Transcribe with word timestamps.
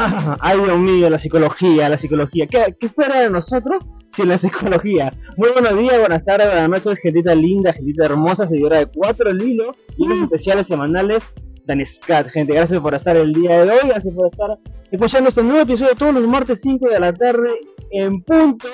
Ah, 0.00 0.36
ay, 0.42 0.60
Dios 0.60 0.78
mío, 0.78 1.10
la 1.10 1.18
psicología, 1.18 1.88
la 1.88 1.98
psicología. 1.98 2.46
¿Qué, 2.46 2.76
qué 2.78 2.88
fuera 2.88 3.18
de 3.18 3.30
nosotros 3.30 3.82
sin 4.14 4.28
la 4.28 4.38
psicología? 4.38 5.12
Muy 5.36 5.50
buenos 5.50 5.76
días, 5.76 5.98
buenas 5.98 6.24
tardes, 6.24 6.46
buenas 6.46 6.68
noches, 6.68 7.00
gentita 7.02 7.34
linda, 7.34 7.72
gentita 7.72 8.04
hermosa, 8.04 8.46
seguidora 8.46 8.78
de 8.78 8.86
Cuatro 8.86 9.28
el 9.28 9.42
Hilo 9.42 9.74
y 9.96 10.06
los 10.06 10.20
especiales 10.20 10.68
semanales 10.68 11.34
Danescat. 11.64 12.28
Gente, 12.28 12.54
gracias 12.54 12.78
por 12.78 12.94
estar 12.94 13.16
el 13.16 13.32
día 13.32 13.64
de 13.64 13.72
hoy, 13.72 13.88
gracias 13.88 14.14
por 14.14 14.28
estar 14.30 14.56
escuchando 14.88 15.30
este 15.30 15.42
nuevo 15.42 15.62
episodio 15.62 15.96
todos 15.96 16.14
los 16.14 16.28
martes 16.28 16.60
5 16.60 16.88
de 16.88 17.00
la 17.00 17.12
tarde 17.12 17.50
en 17.90 18.22
punto 18.22 18.68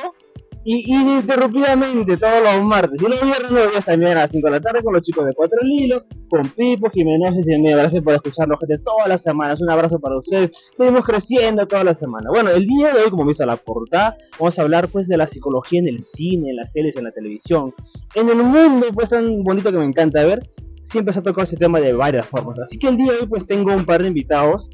y 0.65 0.93
ininterrumpidamente 0.93 2.17
todos 2.17 2.43
los 2.43 2.65
martes. 2.65 3.01
Y 3.01 3.09
los 3.09 3.21
viernes 3.23 3.51
los 3.51 3.71
días 3.71 3.85
también 3.85 4.13
a 4.13 4.15
las 4.15 4.31
5 4.31 4.47
de 4.47 4.51
la 4.51 4.61
tarde 4.61 4.83
con 4.83 4.95
los 4.95 5.05
chicos 5.05 5.27
de 5.27 5.35
Cuatro 5.35 5.59
Lilo, 5.63 6.05
con 6.31 6.49
Pipo, 6.49 6.91
Jiménez 6.91 7.47
y 7.47 7.61
Medio. 7.61 7.77
Gracias 7.77 8.03
por 8.03 8.15
escucharnos, 8.15 8.59
gente, 8.59 8.79
todas 8.79 9.09
las 9.09 9.23
semanas. 9.23 9.61
Un 9.61 9.71
abrazo 9.71 9.99
para 9.99 10.19
ustedes. 10.19 10.53
Seguimos 10.77 11.05
creciendo 11.05 11.67
toda 11.67 11.85
la 11.85 11.95
semana. 11.95 12.31
Bueno, 12.31 12.51
el 12.51 12.67
día 12.67 12.95
de 12.95 13.03
hoy, 13.03 13.11
como 13.11 13.27
viste 13.27 13.45
la 13.45 13.57
portada, 13.57 14.17
vamos 14.39 14.59
a 14.59 14.63
hablar 14.63 14.89
pues 14.89 15.07
de 15.07 15.17
la 15.17 15.27
psicología 15.27 15.81
en 15.81 15.89
el 15.89 16.01
cine, 16.01 16.51
en 16.51 16.57
las 16.57 16.73
series, 16.73 16.97
en 16.97 17.05
la 17.05 17.13
televisión. 17.13 17.75
En 18.15 18.29
el 18.31 18.39
mundo, 18.39 18.87
pues 18.95 19.11
tan 19.11 19.43
bonito 19.43 19.71
que 19.71 19.79
me 19.79 19.85
encanta 19.85 20.25
ver, 20.25 20.51
siempre 20.83 21.13
se 21.13 21.21
ha 21.21 21.23
tocado 21.23 21.45
ese 21.45 21.57
tema 21.57 21.79
de 21.79 21.93
varias 21.93 22.27
formas. 22.27 22.59
Así 22.59 22.79
que 22.79 22.89
el 22.89 22.97
día 22.97 23.13
de 23.13 23.19
hoy, 23.21 23.27
pues 23.27 23.47
tengo 23.47 23.75
un 23.75 23.85
par 23.85 24.03
de 24.03 24.09
invitados 24.09 24.71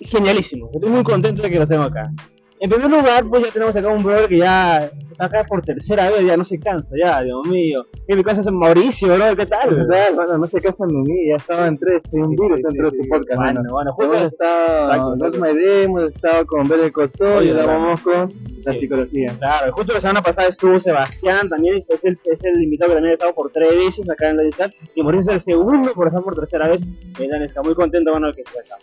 genialísimos. 0.00 0.72
Estoy 0.74 0.90
muy 0.90 1.02
contento 1.02 1.42
de 1.42 1.50
que 1.50 1.58
los 1.58 1.68
tengo 1.68 1.84
acá. 1.84 2.12
En 2.60 2.70
primer 2.70 2.88
lugar, 2.88 3.24
pues 3.28 3.44
ya 3.44 3.50
tenemos 3.50 3.74
acá 3.74 3.88
un 3.88 4.02
brother 4.02 4.28
que 4.28 4.38
ya 4.38 4.90
está 5.10 5.24
acá 5.24 5.44
por 5.44 5.60
tercera 5.62 6.08
vez, 6.08 6.24
ya 6.24 6.36
no 6.36 6.44
se 6.44 6.58
cansa, 6.58 6.94
ya, 6.96 7.20
Dios 7.22 7.44
mío. 7.46 7.84
En 8.06 8.16
mi 8.16 8.22
casa 8.22 8.40
es 8.40 8.50
Mauricio, 8.50 9.14
bro, 9.14 9.36
¿qué 9.36 9.46
tal? 9.46 9.70
¿Qué 9.70 9.84
tal? 9.90 10.14
Bueno, 10.14 10.38
no 10.38 10.46
se 10.46 10.60
cansa 10.60 10.86
ni 10.86 11.02
mí, 11.02 11.28
ya 11.28 11.36
estaba 11.36 11.66
en 11.66 11.76
tres, 11.78 12.04
soy 12.08 12.20
un 12.20 12.30
virus 12.30 12.60
dentro 12.62 12.90
de 12.90 12.98
tu 12.98 13.08
podcast. 13.08 13.36
Bueno, 13.36 13.62
bueno, 13.70 13.92
justo 13.92 14.14
Hemos 14.14 14.32
estado 14.32 15.18
con 15.18 15.40
Maide, 15.40 15.82
hemos 15.82 16.04
estado 16.04 16.46
con 16.46 16.68
Ver 16.68 16.80
el 16.80 16.92
Coso 16.92 17.38
Oye, 17.38 17.48
y 17.48 17.50
ahora 17.50 17.66
vamos 17.66 18.00
con 18.02 18.32
la 18.64 18.72
psicología. 18.72 19.34
Claro, 19.38 19.72
justo 19.72 19.92
la 19.92 20.00
semana 20.00 20.22
pasada 20.22 20.48
estuvo 20.48 20.78
Sebastián, 20.78 21.48
también 21.48 21.84
es 21.88 22.04
el, 22.04 22.18
es 22.24 22.44
el 22.44 22.62
invitado 22.62 22.90
que 22.90 22.94
también 22.94 23.10
ha 23.12 23.14
estado 23.14 23.34
por 23.34 23.50
tres 23.50 23.70
veces 23.70 24.08
acá 24.08 24.30
en 24.30 24.36
la 24.36 24.42
Discord. 24.44 24.70
Y 24.94 25.02
Mauricio 25.02 25.32
es 25.32 25.36
el 25.48 25.54
segundo 25.54 25.92
por 25.92 26.06
estar 26.06 26.22
por 26.22 26.36
tercera 26.36 26.68
vez 26.68 26.86
en 27.18 27.30
la 27.30 27.38
Discord. 27.40 27.66
Muy 27.66 27.74
contento, 27.74 28.12
bueno, 28.12 28.32
que 28.32 28.42
esté 28.42 28.60
acá. 28.60 28.76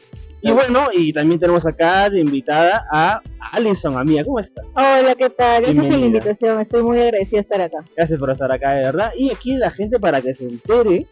Y 0.43 0.51
bueno, 0.51 0.87
y 0.91 1.13
también 1.13 1.39
tenemos 1.39 1.65
acá 1.67 2.09
de 2.09 2.19
invitada 2.19 2.85
a 2.91 3.21
Alison, 3.51 3.95
amiga. 3.97 4.23
¿Cómo 4.23 4.39
estás? 4.39 4.73
Hola, 4.75 5.13
¿qué 5.15 5.29
tal? 5.29 5.63
Gracias 5.63 5.85
por 5.85 5.97
la 5.97 6.05
invitación. 6.05 6.59
Estoy 6.59 6.81
muy 6.81 6.99
agradecida 6.99 7.37
de 7.37 7.41
estar 7.41 7.61
acá. 7.61 7.77
Gracias 7.95 8.19
por 8.19 8.31
estar 8.31 8.51
acá, 8.51 8.71
de 8.71 8.83
verdad. 8.85 9.11
Y 9.15 9.29
aquí 9.31 9.55
la 9.55 9.69
gente, 9.69 9.99
para 9.99 10.19
que 10.19 10.33
se 10.33 10.45
entere, 10.45 11.05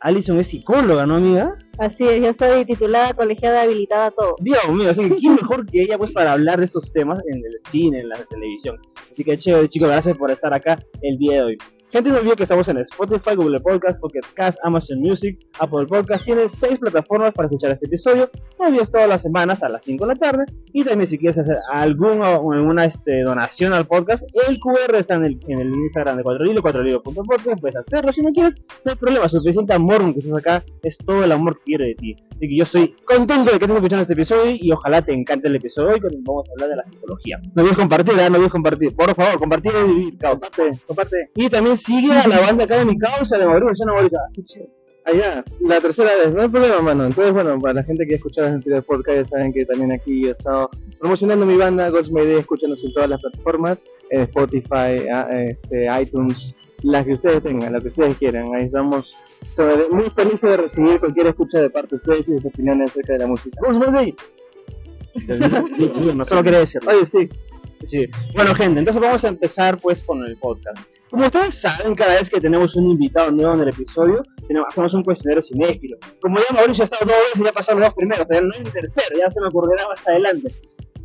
Alison 0.00 0.38
es 0.38 0.46
psicóloga, 0.46 1.04
¿no, 1.04 1.16
amiga? 1.16 1.58
Así 1.78 2.06
es, 2.06 2.22
yo 2.22 2.32
soy 2.32 2.64
titulada, 2.64 3.12
colegiada, 3.12 3.62
habilitada, 3.62 4.12
todo. 4.12 4.36
Dios 4.40 4.68
mío, 4.68 4.90
así 4.90 5.08
que 5.08 5.16
quién 5.16 5.34
mejor 5.34 5.66
que 5.66 5.82
ella 5.82 5.98
pues 5.98 6.12
para 6.12 6.32
hablar 6.32 6.58
de 6.58 6.66
estos 6.66 6.92
temas 6.92 7.20
en 7.26 7.38
el 7.38 7.58
cine, 7.70 8.00
en 8.00 8.08
la 8.08 8.16
televisión. 8.24 8.78
Así 9.12 9.24
que 9.24 9.36
chévere 9.36 9.68
chicos, 9.68 9.88
gracias 9.88 10.16
por 10.16 10.30
estar 10.30 10.54
acá 10.54 10.78
el 11.02 11.18
día 11.18 11.36
de 11.36 11.42
hoy. 11.42 11.58
Gente, 11.92 12.08
no 12.10 12.18
olviden 12.18 12.36
que 12.36 12.44
estamos 12.44 12.68
en 12.68 12.78
Spotify, 12.78 13.34
Google 13.34 13.58
Podcast, 13.58 13.98
Pocket 13.98 14.20
Cast, 14.34 14.58
Amazon 14.62 15.00
Music, 15.00 15.36
Apple 15.58 15.86
Podcast. 15.88 16.24
Tienes 16.24 16.52
seis 16.52 16.78
plataformas 16.78 17.32
para 17.32 17.46
escuchar 17.46 17.72
este 17.72 17.86
episodio. 17.86 18.30
No 18.60 18.66
olvides 18.66 18.92
todas 18.92 19.08
las 19.08 19.22
semanas 19.22 19.64
a 19.64 19.68
las 19.68 19.82
5 19.82 20.06
de 20.06 20.14
la 20.14 20.20
tarde. 20.20 20.44
Y 20.72 20.84
también 20.84 21.08
si 21.08 21.18
quieres 21.18 21.38
hacer 21.38 21.56
alguna, 21.68 22.36
o 22.36 22.52
alguna 22.52 22.84
este, 22.84 23.22
donación 23.22 23.72
al 23.72 23.86
podcast, 23.86 24.22
el 24.46 24.60
QR 24.60 24.94
está 24.94 25.14
en 25.14 25.24
el, 25.24 25.40
en 25.48 25.58
el 25.58 25.74
Instagram 25.74 26.18
de 26.18 26.22
4Lilo, 26.22 26.60
4Lilo.podcast. 26.62 27.60
Puedes 27.60 27.76
hacerlo 27.76 28.12
si 28.12 28.22
no 28.22 28.30
quieres, 28.30 28.54
no 28.84 28.92
hay 28.92 28.96
problema. 28.96 29.28
Suficiente 29.28 29.74
amor 29.74 30.12
que 30.12 30.20
estés 30.20 30.34
acá 30.34 30.62
es 30.84 30.96
todo 30.96 31.24
el 31.24 31.32
amor 31.32 31.56
que 31.56 31.64
quiero 31.64 31.84
de 31.86 31.96
ti. 31.96 32.14
Así 32.30 32.48
que 32.48 32.56
yo 32.56 32.62
estoy 32.62 32.94
contento 33.04 33.50
de 33.50 33.58
que 33.58 33.64
estés 33.64 33.76
escuchando 33.76 34.02
este 34.02 34.12
episodio 34.14 34.56
y 34.60 34.70
ojalá 34.70 35.02
te 35.02 35.12
encante 35.12 35.48
el 35.48 35.56
episodio 35.56 35.88
hoy 35.88 36.00
cuando 36.00 36.18
vamos 36.22 36.48
a 36.48 36.52
hablar 36.52 36.68
de 36.68 36.76
la 36.76 36.84
psicología. 36.84 37.40
No 37.56 37.62
olvides 37.62 37.78
compartir, 37.78 38.14
¿eh? 38.14 38.30
no 38.30 38.36
olvides 38.36 38.52
compartir. 38.52 38.94
Por 38.94 39.12
favor, 39.12 39.40
compartir 39.40 39.72
y 39.74 39.88
vivir. 39.88 40.18
Comparte, 40.18 40.78
comparte. 40.86 41.30
Y 41.34 41.48
también 41.48 41.79
sigue 41.80 42.12
a 42.12 42.26
la 42.28 42.40
banda 42.40 42.64
acá 42.64 42.78
de 42.78 42.84
mi 42.84 42.98
causa 42.98 43.38
de 43.38 43.46
Mauricio, 43.46 43.86
¿no, 43.86 43.94
Mauricio? 43.94 44.18
Ah, 44.18 44.30
qué 44.34 44.42
chévere. 44.44 44.70
Allá, 45.06 45.42
la 45.62 45.80
tercera 45.80 46.10
vez, 46.14 46.34
no 46.34 46.42
hay 46.42 46.48
problema, 46.48 46.80
mano. 46.80 47.06
Entonces, 47.06 47.32
bueno, 47.32 47.58
para 47.60 47.74
la 47.74 47.82
gente 47.82 48.06
que 48.06 48.12
ha 48.14 48.16
escuchado 48.16 48.48
los 48.48 48.56
anteriores 48.56 48.84
podcasts, 48.84 49.30
ya 49.30 49.36
saben 49.36 49.52
que 49.52 49.64
también 49.64 49.92
aquí 49.92 50.26
he 50.26 50.30
estado 50.30 50.68
promocionando 50.98 51.46
mi 51.46 51.56
banda 51.56 51.88
Ghost 51.88 52.12
Mayday, 52.12 52.36
escúchanos 52.38 52.84
en 52.84 52.92
todas 52.92 53.08
las 53.08 53.20
plataformas, 53.20 53.88
en 54.10 54.20
Spotify, 54.20 55.08
a- 55.12 55.28
este, 55.48 55.88
iTunes, 56.02 56.54
las 56.82 57.04
que 57.06 57.14
ustedes 57.14 57.42
tengan, 57.42 57.72
las 57.72 57.82
que 57.82 57.88
ustedes 57.88 58.16
quieran. 58.18 58.54
Ahí 58.54 58.66
estamos 58.66 59.16
sobre- 59.50 59.88
muy 59.88 60.10
felices 60.10 60.48
de 60.50 60.56
recibir 60.58 61.00
cualquier 61.00 61.28
escucha 61.28 61.60
de 61.60 61.70
parte 61.70 61.88
de 61.90 61.96
ustedes 61.96 62.28
y 62.28 62.32
sus 62.34 62.46
opiniones 62.46 62.90
acerca 62.90 63.14
de 63.14 63.18
la 63.20 63.26
música. 63.26 63.58
Vamos 63.62 63.88
ahí. 63.94 64.14
No 66.14 66.24
solo 66.24 66.42
quería 66.42 66.60
decirlo. 66.60 66.90
Oye, 66.90 67.04
sí, 67.06 67.28
Sí. 67.86 68.06
Bueno, 68.34 68.54
gente, 68.54 68.78
entonces 68.80 69.00
vamos 69.00 69.24
a 69.24 69.28
empezar 69.28 69.78
pues 69.78 70.02
con 70.02 70.22
el 70.22 70.36
podcast. 70.36 70.78
Como 71.10 71.26
ustedes 71.26 71.54
saben, 71.60 71.96
cada 71.96 72.14
vez 72.14 72.30
que 72.30 72.40
tenemos 72.40 72.76
un 72.76 72.90
invitado 72.90 73.32
nuevo 73.32 73.54
en 73.54 73.60
el 73.62 73.68
episodio, 73.70 74.22
tenemos, 74.46 74.68
hacemos 74.70 74.94
un 74.94 75.02
cuestionario 75.02 75.42
cinéfilo. 75.42 75.98
Como 76.22 76.38
ya 76.38 76.54
Mauricio 76.54 76.82
ha 76.82 76.84
estado 76.84 77.06
dos 77.06 77.16
veces, 77.32 77.44
ya 77.44 77.52
pasaron 77.52 77.80
los 77.80 77.88
dos 77.88 77.96
primeros, 77.96 78.28
todavía 78.28 78.48
no 78.48 78.54
hay 78.54 78.64
un 78.64 78.70
tercero, 78.70 79.18
ya 79.18 79.30
se 79.32 79.40
me 79.40 79.48
ocurrirá 79.48 79.88
más 79.88 80.06
adelante. 80.06 80.54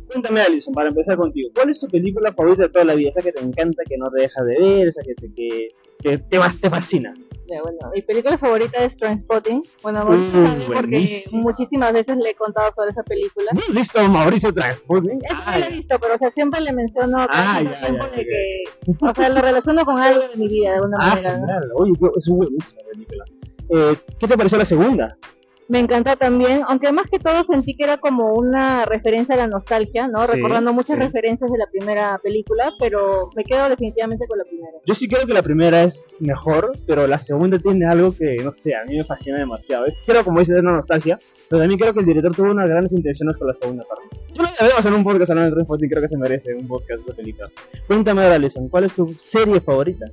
Cuéntame, 0.06 0.40
Alison, 0.40 0.72
para 0.72 0.90
empezar 0.90 1.16
contigo, 1.16 1.50
¿cuál 1.52 1.70
es 1.70 1.80
tu 1.80 1.88
película 1.88 2.32
favorita 2.32 2.62
de 2.62 2.68
toda 2.68 2.84
la 2.84 2.94
vida? 2.94 3.08
Esa 3.08 3.22
que 3.22 3.32
te 3.32 3.40
encanta, 3.40 3.82
que 3.88 3.96
no 3.98 4.08
te 4.10 4.22
deja 4.22 4.44
de 4.44 4.58
ver, 4.58 4.88
esa 4.88 5.02
que 5.02 5.14
te, 5.14 5.34
que, 5.34 6.18
te 6.18 6.70
fascina. 6.70 7.12
Ya, 7.48 7.62
bueno, 7.62 7.78
mi 7.94 8.02
película 8.02 8.36
favorita 8.36 8.82
es 8.82 8.96
Trainspotting. 8.96 9.62
Bueno, 9.82 10.04
Mauricio 10.04 10.32
Mm, 10.40 10.46
sabe 10.46 10.64
porque 10.74 11.24
muchísimas 11.30 11.92
veces 11.92 12.16
le 12.16 12.30
he 12.30 12.34
contado 12.34 12.72
sobre 12.72 12.90
esa 12.90 13.04
película. 13.04 13.50
¿No 13.52 13.60
has 13.60 13.72
visto 13.74 14.00
a 14.00 14.08
Mauricio 14.08 14.52
Transporting? 14.52 15.18
Él 15.22 15.36
no 15.46 15.58
la 15.58 15.66
he 15.66 15.70
visto, 15.70 15.96
pero 16.00 16.14
o 16.14 16.18
sea, 16.18 16.30
siempre 16.32 16.60
le 16.60 16.72
menciono 16.72 17.18
Ah, 17.30 17.60
ya, 17.62 17.80
tiempo 17.80 18.04
ya, 18.04 18.16
de 18.16 18.24
que, 18.24 18.64
o 19.00 19.14
sea, 19.14 19.28
lo 19.28 19.40
relaciono 19.40 19.84
con 19.84 19.98
algo 20.00 20.26
de 20.26 20.36
mi 20.36 20.48
vida 20.48 20.70
de 20.70 20.76
alguna 20.76 20.96
Ah, 21.00 21.14
manera. 21.14 21.40
Oye, 21.76 21.92
es 22.16 22.28
buenísima 22.28 22.80
película. 22.90 23.24
Eh, 23.68 23.96
¿Qué 24.18 24.26
te 24.28 24.36
pareció 24.36 24.58
la 24.58 24.64
segunda? 24.64 25.16
Me 25.68 25.80
encanta 25.80 26.14
también, 26.14 26.62
aunque 26.68 26.92
más 26.92 27.06
que 27.10 27.18
todo 27.18 27.42
sentí 27.42 27.74
que 27.74 27.84
era 27.84 27.96
como 27.96 28.34
una 28.34 28.84
referencia 28.84 29.34
a 29.34 29.38
la 29.38 29.46
nostalgia, 29.48 30.06
¿no? 30.06 30.24
Sí, 30.24 30.34
Recordando 30.34 30.72
muchas 30.72 30.96
sí. 30.96 31.02
referencias 31.02 31.50
de 31.50 31.58
la 31.58 31.66
primera 31.66 32.18
película, 32.22 32.72
pero 32.78 33.30
me 33.34 33.42
quedo 33.42 33.68
definitivamente 33.68 34.26
con 34.28 34.38
la 34.38 34.44
primera. 34.44 34.72
Yo 34.86 34.94
sí 34.94 35.08
creo 35.08 35.26
que 35.26 35.34
la 35.34 35.42
primera 35.42 35.82
es 35.82 36.14
mejor, 36.20 36.72
pero 36.86 37.06
la 37.08 37.18
segunda 37.18 37.58
tiene 37.58 37.84
algo 37.86 38.14
que, 38.14 38.36
no 38.44 38.52
sé, 38.52 38.76
a 38.76 38.84
mí 38.84 38.96
me 38.96 39.04
fascina 39.04 39.38
demasiado. 39.38 39.86
Es, 39.86 40.00
creo, 40.06 40.22
como 40.24 40.38
dices, 40.38 40.56
es 40.56 40.62
una 40.62 40.76
nostalgia, 40.76 41.18
pero 41.48 41.60
también 41.60 41.80
creo 41.80 41.92
que 41.92 42.00
el 42.00 42.06
director 42.06 42.34
tuvo 42.34 42.52
unas 42.52 42.68
grandes 42.68 42.92
intenciones 42.92 43.36
con 43.36 43.48
la 43.48 43.54
segunda 43.54 43.84
parte. 43.88 44.16
Yo 44.34 44.44
debemos 44.60 44.78
hacer 44.78 44.92
un 44.92 45.02
podcast 45.02 45.30
hablando 45.30 45.50
de 45.50 45.54
Transporting, 45.56 45.88
creo 45.88 46.02
que 46.02 46.08
se 46.08 46.18
merece 46.18 46.54
un 46.54 46.68
podcast 46.68 46.98
de 46.98 47.02
esa 47.02 47.14
película. 47.14 47.48
Cuéntame 47.88 48.22
ahora, 48.22 48.36
Alison, 48.36 48.68
¿cuál 48.68 48.84
es 48.84 48.94
tu 48.94 49.12
serie 49.18 49.60
favorita? 49.60 50.06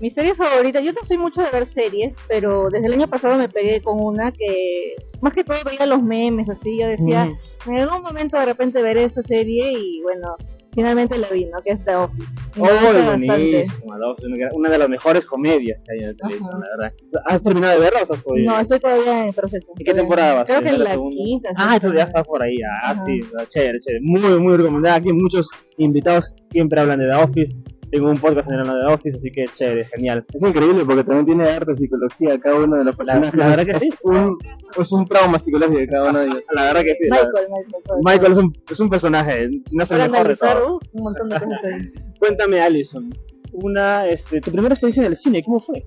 Mi 0.00 0.10
serie 0.10 0.34
favorita, 0.34 0.80
yo 0.80 0.92
no 0.92 1.00
soy 1.04 1.18
mucho 1.18 1.42
de 1.42 1.50
ver 1.50 1.66
series, 1.66 2.16
pero 2.28 2.68
desde 2.70 2.86
el 2.86 2.92
año 2.92 3.08
pasado 3.08 3.36
me 3.36 3.48
pegué 3.48 3.80
con 3.82 4.00
una 4.00 4.30
que 4.30 4.94
más 5.20 5.32
que 5.32 5.42
todo 5.42 5.56
veía 5.64 5.86
los 5.86 6.02
memes, 6.02 6.48
así, 6.48 6.78
yo 6.78 6.86
decía, 6.86 7.24
Mm. 7.66 7.70
en 7.72 7.78
algún 7.78 8.02
momento 8.02 8.38
de 8.38 8.44
repente 8.46 8.80
veré 8.80 9.04
esa 9.04 9.22
serie 9.24 9.72
y 9.72 10.00
bueno, 10.02 10.36
finalmente 10.72 11.18
la 11.18 11.26
vi, 11.30 11.46
¿no? 11.46 11.60
Que 11.62 11.70
es 11.72 11.84
The 11.84 11.96
Office. 11.96 12.28
Me 12.54 12.62
Oh, 12.62 12.92
buenísima, 13.08 13.98
¿no? 13.98 14.14
una- 14.24 14.48
una 14.54 14.70
de 14.70 14.78
las 14.78 14.88
mejores 14.88 15.24
comedias 15.24 15.82
que 15.82 15.92
hay 15.94 15.98
en 16.04 16.10
la 16.10 16.14
televisión, 16.14 16.50
Ajá. 16.54 16.60
la 16.60 16.76
verdad. 16.84 16.96
¿Has 17.26 17.42
terminado 17.42 17.74
de 17.74 17.80
verla 17.80 17.98
o 17.98 18.02
estás 18.04 18.22
todavía? 18.22 18.50
No, 18.52 18.60
estoy 18.60 18.78
todavía 18.78 19.24
en 19.26 19.32
proceso. 19.32 19.72
¿Y 19.78 19.84
qué 19.84 19.94
temporada 19.94 20.34
vas? 20.34 20.46
Creo 20.46 20.62
que 20.62 20.68
en 20.68 20.78
¿La 20.84 20.94
la 20.96 21.02
quinta. 21.10 21.48
Ah, 21.56 21.74
esto 21.74 21.92
ya 21.92 22.04
está 22.04 22.22
por 22.22 22.40
ahí. 22.40 22.56
Ah, 22.62 22.92
Ajá. 22.92 23.04
sí, 23.04 23.20
chévere, 23.48 23.80
chévere. 23.80 24.00
Muy, 24.04 24.20
muy 24.38 24.56
recomendada. 24.56 24.94
Aquí 24.96 25.12
muchos 25.12 25.48
invitados 25.76 26.32
siempre 26.42 26.80
hablan 26.80 27.00
de 27.00 27.06
The 27.08 27.14
Office. 27.16 27.60
Tengo 27.90 28.10
un 28.10 28.18
podcast 28.18 28.48
en 28.50 28.54
el 28.60 28.64
de 28.66 28.72
The 28.72 28.92
Office, 28.94 29.16
así 29.16 29.30
que 29.30 29.46
chévere, 29.46 29.84
genial. 29.84 30.24
es 30.32 30.42
increíble 30.42 30.84
porque 30.84 31.04
también 31.04 31.24
tiene 31.26 31.44
harta 31.48 31.74
psicología 31.74 32.38
cada 32.38 32.56
uno 32.56 32.76
de 32.76 32.84
los 32.84 32.96
personajes. 32.96 33.34
la 33.34 33.48
verdad 33.48 33.64
que 33.64 33.70
es 33.72 33.78
sí. 33.78 33.90
Un, 34.02 34.36
es 34.78 34.92
un 34.92 35.06
trauma 35.06 35.38
psicológico 35.38 35.78
de 35.78 35.88
cada 35.88 36.10
uno 36.10 36.18
de 36.20 36.26
ellos. 36.26 36.42
La 36.54 36.64
verdad 36.64 36.82
que 36.82 36.94
sí. 36.94 37.08
la- 37.08 37.16
Michael, 37.16 37.48
Michael. 37.50 38.00
Michael 38.04 38.32
es 38.32 38.38
un, 38.38 38.52
es 38.70 38.80
un 38.80 38.90
personaje, 38.90 39.48
si 39.62 39.76
no 39.76 39.82
es 39.84 39.90
el 39.90 40.10
mejor 40.10 40.28
de 40.28 40.36
todos. 40.36 40.80
un 40.92 41.02
montón 41.02 41.28
de 41.30 41.34
cosas. 41.40 41.60
Cuéntame, 42.18 42.60
Alison, 42.60 43.08
una, 43.52 44.06
este, 44.06 44.40
tu 44.42 44.50
primera 44.52 44.74
experiencia 44.74 45.00
en 45.04 45.12
el 45.12 45.16
cine, 45.16 45.42
¿cómo 45.42 45.58
fue? 45.60 45.86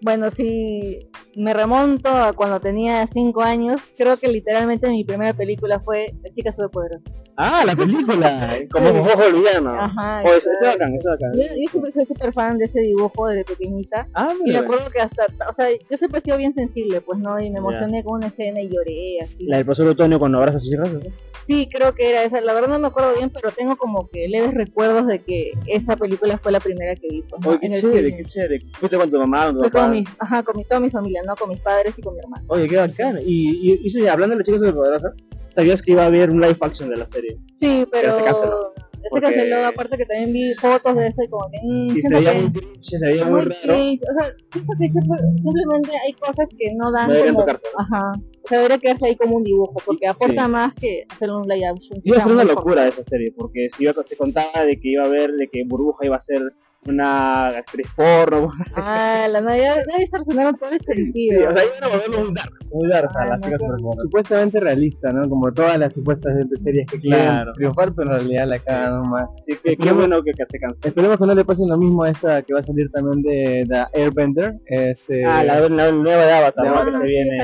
Bueno, 0.00 0.30
si 0.30 1.10
me 1.36 1.54
remonto 1.54 2.08
a 2.08 2.32
cuando 2.32 2.60
tenía 2.60 3.06
5 3.06 3.40
años, 3.40 3.80
creo 3.96 4.16
que 4.16 4.28
literalmente 4.28 4.90
mi 4.90 5.04
primera 5.04 5.32
película 5.32 5.80
fue 5.80 6.12
La 6.22 6.30
chica 6.30 6.52
superpoderosa. 6.52 7.08
Ah, 7.36 7.64
la 7.66 7.74
película, 7.74 8.58
como 8.70 8.88
Sí. 8.90 8.98
Jojo 9.10 9.30
Liviano. 9.30 9.70
Ajá. 9.72 10.22
Oh, 10.24 10.28
es, 10.28 10.46
es 10.46 10.46
exacto. 10.46 10.78
bacán, 10.78 10.94
es 10.94 11.04
bacán. 11.04 11.32
Yo, 11.34 11.42
yo 11.62 11.68
siempre 11.68 11.92
soy 11.92 12.06
súper 12.06 12.32
fan 12.32 12.58
de 12.58 12.66
ese 12.66 12.80
dibujo 12.80 13.26
desde 13.28 13.44
pequeñita. 13.44 14.06
Ah, 14.14 14.32
Y 14.34 14.38
me 14.38 14.44
mira. 14.44 14.60
acuerdo 14.60 14.88
que 14.90 15.00
hasta, 15.00 15.26
o 15.48 15.52
sea, 15.52 15.66
yo 15.90 15.96
siempre 15.96 16.18
he 16.20 16.22
sido 16.22 16.36
bien 16.36 16.54
sensible, 16.54 17.00
pues, 17.00 17.18
¿no? 17.18 17.40
Y 17.40 17.50
me 17.50 17.58
emocioné 17.58 18.04
con 18.04 18.14
una 18.18 18.28
escena 18.28 18.60
y 18.60 18.68
lloré, 18.68 19.18
así. 19.22 19.46
La 19.46 19.56
del 19.56 19.66
profesor 19.66 19.88
Otoño 19.88 20.18
cuando 20.18 20.38
abraza 20.38 20.58
a 20.58 20.60
sus 20.60 20.72
hijas, 20.72 20.88
¿sí? 21.02 21.08
Sí, 21.44 21.68
creo 21.70 21.94
que 21.94 22.08
era 22.08 22.22
esa. 22.22 22.40
La 22.40 22.54
verdad 22.54 22.68
no 22.68 22.78
me 22.78 22.86
acuerdo 22.86 23.12
bien, 23.16 23.28
pero 23.30 23.50
tengo 23.50 23.76
como 23.76 24.06
que 24.08 24.26
leves 24.28 24.54
recuerdos 24.54 25.06
de 25.08 25.22
que 25.22 25.52
esa 25.66 25.94
película 25.96 26.38
fue 26.38 26.52
la 26.52 26.60
primera 26.60 26.94
que 26.94 27.06
vi. 27.08 27.22
pues, 27.22 27.42
¿no? 27.44 27.50
Oye, 27.50 27.58
qué 27.60 27.66
en 27.66 27.72
chévere, 27.82 28.16
qué 28.16 28.24
chévere. 28.24 28.60
¿Fuiste 28.78 28.96
con 28.96 29.10
tu 29.10 29.18
mamá, 29.18 29.46
con 29.46 29.56
tu 29.56 29.60
papá? 29.62 29.80
con 29.82 29.90
mi, 29.90 30.04
ajá, 30.20 30.42
con 30.42 30.56
mi, 30.56 30.64
toda 30.64 30.80
mi 30.80 30.88
familia, 30.90 31.22
¿no? 31.26 31.36
Con 31.36 31.50
mis 31.50 31.60
padres 31.60 31.98
y 31.98 32.02
con 32.02 32.14
mi 32.14 32.20
hermano. 32.20 32.44
Oye, 32.48 32.66
qué 32.68 32.76
bacán. 32.76 33.18
Y, 33.26 33.72
y, 33.72 33.80
y 33.82 33.88
sí, 33.90 34.06
hablando 34.06 34.34
de 34.34 34.38
las 34.38 34.46
chicas 34.46 34.60
superpoderosas, 34.60 35.16
sabías 35.54 35.80
que 35.82 35.92
iba 35.92 36.02
a 36.02 36.06
haber 36.06 36.30
un 36.30 36.40
live 36.40 36.56
action 36.60 36.88
de 36.90 36.96
la 36.96 37.06
serie. 37.08 37.38
Sí, 37.50 37.84
pero 37.90 38.12
se 38.18 38.22
canceló. 38.24 38.72
se 38.76 39.10
Porque- 39.10 39.26
canceló, 39.26 39.66
aparte 39.66 39.98
que 39.98 40.06
también 40.06 40.32
vi 40.32 40.54
fotos 40.54 40.96
de 40.96 41.06
eso 41.08 41.22
y 41.22 41.28
como 41.28 41.50
que... 41.50 41.58
mm, 41.62 41.90
Sí, 41.92 42.00
se 42.00 42.08
veía 42.14 42.32
que- 42.32 42.40
muy 42.40 42.52
cringe, 42.52 42.80
se 42.80 43.06
veía 43.06 43.24
muy 43.26 43.32
muy 43.34 43.42
raro. 43.42 43.74
cringe, 43.74 44.00
O 44.02 44.18
sea, 44.22 44.34
pienso 44.50 44.72
que 44.80 44.88
simple- 44.88 45.18
simplemente 45.42 45.90
hay 46.06 46.12
cosas 46.14 46.48
que 46.58 46.74
no 46.74 46.90
dan 46.90 47.08
No 47.08 47.12
deberían 47.12 47.34
como... 47.34 47.46
tocarse. 47.46 47.66
Ajá. 47.76 48.12
O 48.44 48.48
sea, 48.48 48.58
debería 48.58 48.78
quedarse 48.78 49.06
ahí 49.06 49.16
como 49.16 49.36
un 49.36 49.44
dibujo, 49.44 49.74
porque 49.84 50.06
aporta 50.06 50.44
Sí. 50.46 50.50
más 50.50 50.74
que 50.74 51.04
hacer 51.10 51.30
un 51.30 51.46
live 51.46 51.66
action. 51.66 52.00
Iba 52.02 52.16
a 52.16 52.20
ser 52.20 52.32
una 52.32 52.44
locura 52.44 52.88
esa 52.88 53.02
serie, 53.02 53.32
porque 53.36 53.68
se, 53.68 53.82
iba, 53.84 53.92
se 54.02 54.16
contaba 54.16 54.64
de 54.64 54.80
que 54.80 54.88
iba 54.92 55.02
a 55.02 55.06
haber, 55.06 55.32
de 55.32 55.48
que 55.48 55.64
Burbuja 55.66 56.06
iba 56.06 56.16
a 56.16 56.20
ser 56.20 56.40
una 56.86 57.46
actriz 57.46 57.86
porno. 57.96 58.50
Ah, 58.74 59.26
la 59.30 59.40
nadie, 59.40 59.68
nadie 59.86 60.06
se 60.06 60.18
relacionaron 60.18 60.56
todo 60.58 60.70
ese 60.70 60.92
Sí, 60.94 61.02
sentido. 61.04 61.50
o 61.50 61.54
sea, 61.54 61.64
iban 61.64 61.84
a 61.84 61.88
volverlo 61.88 62.20
muy 62.24 62.34
darks, 62.34 62.72
muy 62.74 62.88
darks 62.90 63.16
a 63.16 63.22
Ah, 63.22 63.26
las 63.26 63.42
chicas. 63.42 63.60
Supuestamente 64.02 64.60
realista, 64.60 65.12
¿no? 65.12 65.28
Como 65.28 65.52
todas 65.52 65.78
las 65.78 65.94
supuestas 65.94 66.32
series 66.56 66.86
que 66.90 66.98
quieren 66.98 67.20
Claro. 67.20 67.52
triunfar, 67.54 67.92
pero 67.94 68.10
en 68.12 68.16
realidad 68.18 68.46
la 68.48 68.58
cagan 68.58 68.94
aún 68.94 69.10
más. 69.10 69.28
Así 69.36 69.56
que 69.62 69.76
qué 69.76 69.92
bueno 69.92 70.22
que, 70.22 70.32
se 70.48 70.58
cansó. 70.58 70.86
Esperemos 70.86 71.16
que 71.18 71.26
no 71.26 71.34
le 71.34 71.44
pase 71.44 71.62
lo 71.66 71.76
mismo 71.78 72.02
a 72.04 72.10
esta 72.10 72.42
que 72.42 72.52
va 72.54 72.60
a 72.60 72.62
salir 72.62 72.90
también 72.90 73.22
de 73.22 73.66
The 73.68 73.98
Airbender. 74.00 74.54
Este, 74.66 75.24
Ah, 75.24 75.42
la, 75.44 75.60
la 75.68 75.90
nueva 75.92 76.26
de 76.26 76.32
Avatar, 76.32 76.66
¿no? 76.66 76.84
Que 76.84 76.92
se 76.92 77.04
viene. 77.04 77.38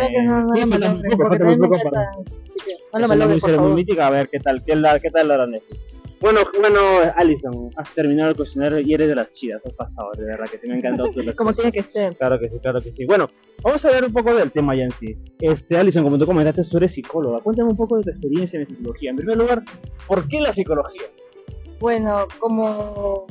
Sí, 0.54 0.60
lo 0.60 0.66
malogren, 0.66 0.96
muy 1.58 1.68
poco, 1.68 1.76
me 1.76 1.90
para. 1.90 2.06
No 2.92 2.98
lo 2.98 3.08
por 3.08 3.16
muy 3.28 3.40
favor. 3.40 3.74
mítica, 3.74 4.06
a 4.06 4.10
ver 4.10 4.28
qué 4.28 4.40
tal, 4.40 4.60
qué, 4.64 4.76
la, 4.76 4.98
qué 4.98 5.10
tal 5.10 5.28
la 5.28 5.46
Netflix. 5.46 5.99
Bueno, 6.20 6.40
bueno, 6.60 6.78
Alison, 7.16 7.70
has 7.76 7.94
terminado 7.94 8.30
el 8.30 8.36
cuestionario 8.36 8.80
y 8.80 8.92
eres 8.92 9.08
de 9.08 9.14
las 9.14 9.32
chidas, 9.32 9.64
has 9.64 9.74
pasado, 9.74 10.10
de 10.18 10.24
verdad 10.24 10.46
que 10.50 10.58
sí 10.58 10.68
me 10.68 10.76
encantó 10.76 11.04
tu 11.04 11.12
Como 11.36 11.50
respuesta. 11.50 11.54
tiene 11.54 11.72
que 11.72 11.82
ser. 11.82 12.16
Claro 12.16 12.38
que 12.38 12.50
sí, 12.50 12.58
claro 12.60 12.80
que 12.80 12.92
sí. 12.92 13.06
Bueno, 13.06 13.30
vamos 13.62 13.82
a 13.86 13.90
ver 13.90 14.04
un 14.04 14.12
poco 14.12 14.34
del 14.34 14.52
tema 14.52 14.74
ya 14.76 14.84
en 14.84 14.92
sí. 14.92 15.16
Este, 15.40 15.78
Alison, 15.78 16.04
como 16.04 16.18
tú 16.18 16.26
comentaste, 16.26 16.62
tú 16.64 16.76
eres 16.76 16.92
psicóloga. 16.92 17.40
Cuéntame 17.40 17.70
un 17.70 17.76
poco 17.76 17.96
de 17.96 18.04
tu 18.04 18.10
experiencia 18.10 18.60
en 18.60 18.66
psicología. 18.66 19.10
En 19.10 19.16
primer 19.16 19.36
lugar, 19.38 19.62
¿por 20.06 20.28
qué 20.28 20.40
la 20.42 20.52
psicología? 20.52 21.02
Bueno, 21.78 22.26
como 22.38 23.26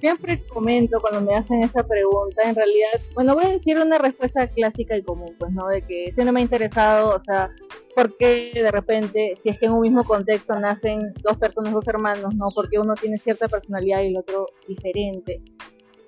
siempre 0.00 0.42
comento 0.48 1.00
cuando 1.00 1.20
me 1.20 1.36
hacen 1.36 1.62
esa 1.62 1.86
pregunta, 1.86 2.42
en 2.44 2.54
realidad, 2.54 3.00
bueno, 3.14 3.34
voy 3.34 3.44
a 3.44 3.50
decir 3.50 3.78
una 3.78 3.98
respuesta 3.98 4.46
clásica 4.48 4.96
y 4.96 5.02
común, 5.02 5.36
pues, 5.38 5.52
¿no? 5.52 5.68
De 5.68 5.82
que 5.82 6.10
si 6.10 6.24
no 6.24 6.32
me 6.32 6.40
ha 6.40 6.42
interesado, 6.42 7.14
o 7.14 7.18
sea, 7.18 7.50
¿por 7.94 8.16
qué 8.16 8.52
de 8.54 8.70
repente, 8.70 9.34
si 9.36 9.50
es 9.50 9.58
que 9.58 9.66
en 9.66 9.72
un 9.72 9.82
mismo 9.82 10.02
contexto 10.04 10.58
nacen 10.58 11.12
dos 11.22 11.36
personas, 11.36 11.72
dos 11.72 11.86
hermanos, 11.86 12.34
¿no? 12.34 12.48
Porque 12.54 12.78
uno 12.78 12.94
tiene 12.94 13.18
cierta 13.18 13.48
personalidad 13.48 14.02
y 14.02 14.08
el 14.08 14.16
otro 14.16 14.46
diferente. 14.66 15.42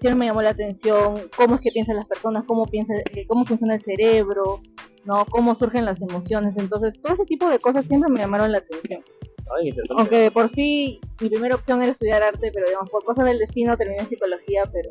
Siempre 0.01 0.19
me 0.19 0.27
llamó 0.27 0.43
la 0.43 0.51
atención 0.51 1.21
cómo 1.37 1.57
es 1.57 1.61
que 1.61 1.71
piensan 1.71 1.97
las 1.97 2.07
personas, 2.07 2.45
cómo, 2.47 2.67
piensa, 2.67 2.95
eh, 2.95 3.27
cómo 3.29 3.45
funciona 3.45 3.75
el 3.75 3.81
cerebro, 3.81 4.61
¿no? 5.05 5.25
Cómo 5.27 5.55
surgen 5.55 5.85
las 5.85 6.03
emociones. 6.03 6.57
Entonces, 6.57 7.01
todo 7.01 7.15
ese 7.15 7.25
tipo 7.25 7.49
de 7.49 7.59
cosas 7.59 7.87
siempre 7.87 8.11
me 8.11 8.21
llamaron 8.21 8.51
la 8.51 8.59
atención. 8.59 9.05
Ay. 9.59 9.75
Aunque 9.97 10.17
de 10.17 10.31
por 10.31 10.49
sí 10.49 11.01
mi 11.21 11.29
primera 11.29 11.55
opción 11.55 11.83
era 11.83 11.93
estudiar 11.93 12.23
arte, 12.23 12.51
pero 12.53 12.67
digamos, 12.67 12.91
por 12.91 13.05
cosas 13.05 13.25
del 13.25 13.39
destino 13.39 13.77
terminé 13.77 14.01
en 14.03 14.09
psicología, 14.09 14.65
pero 14.73 14.91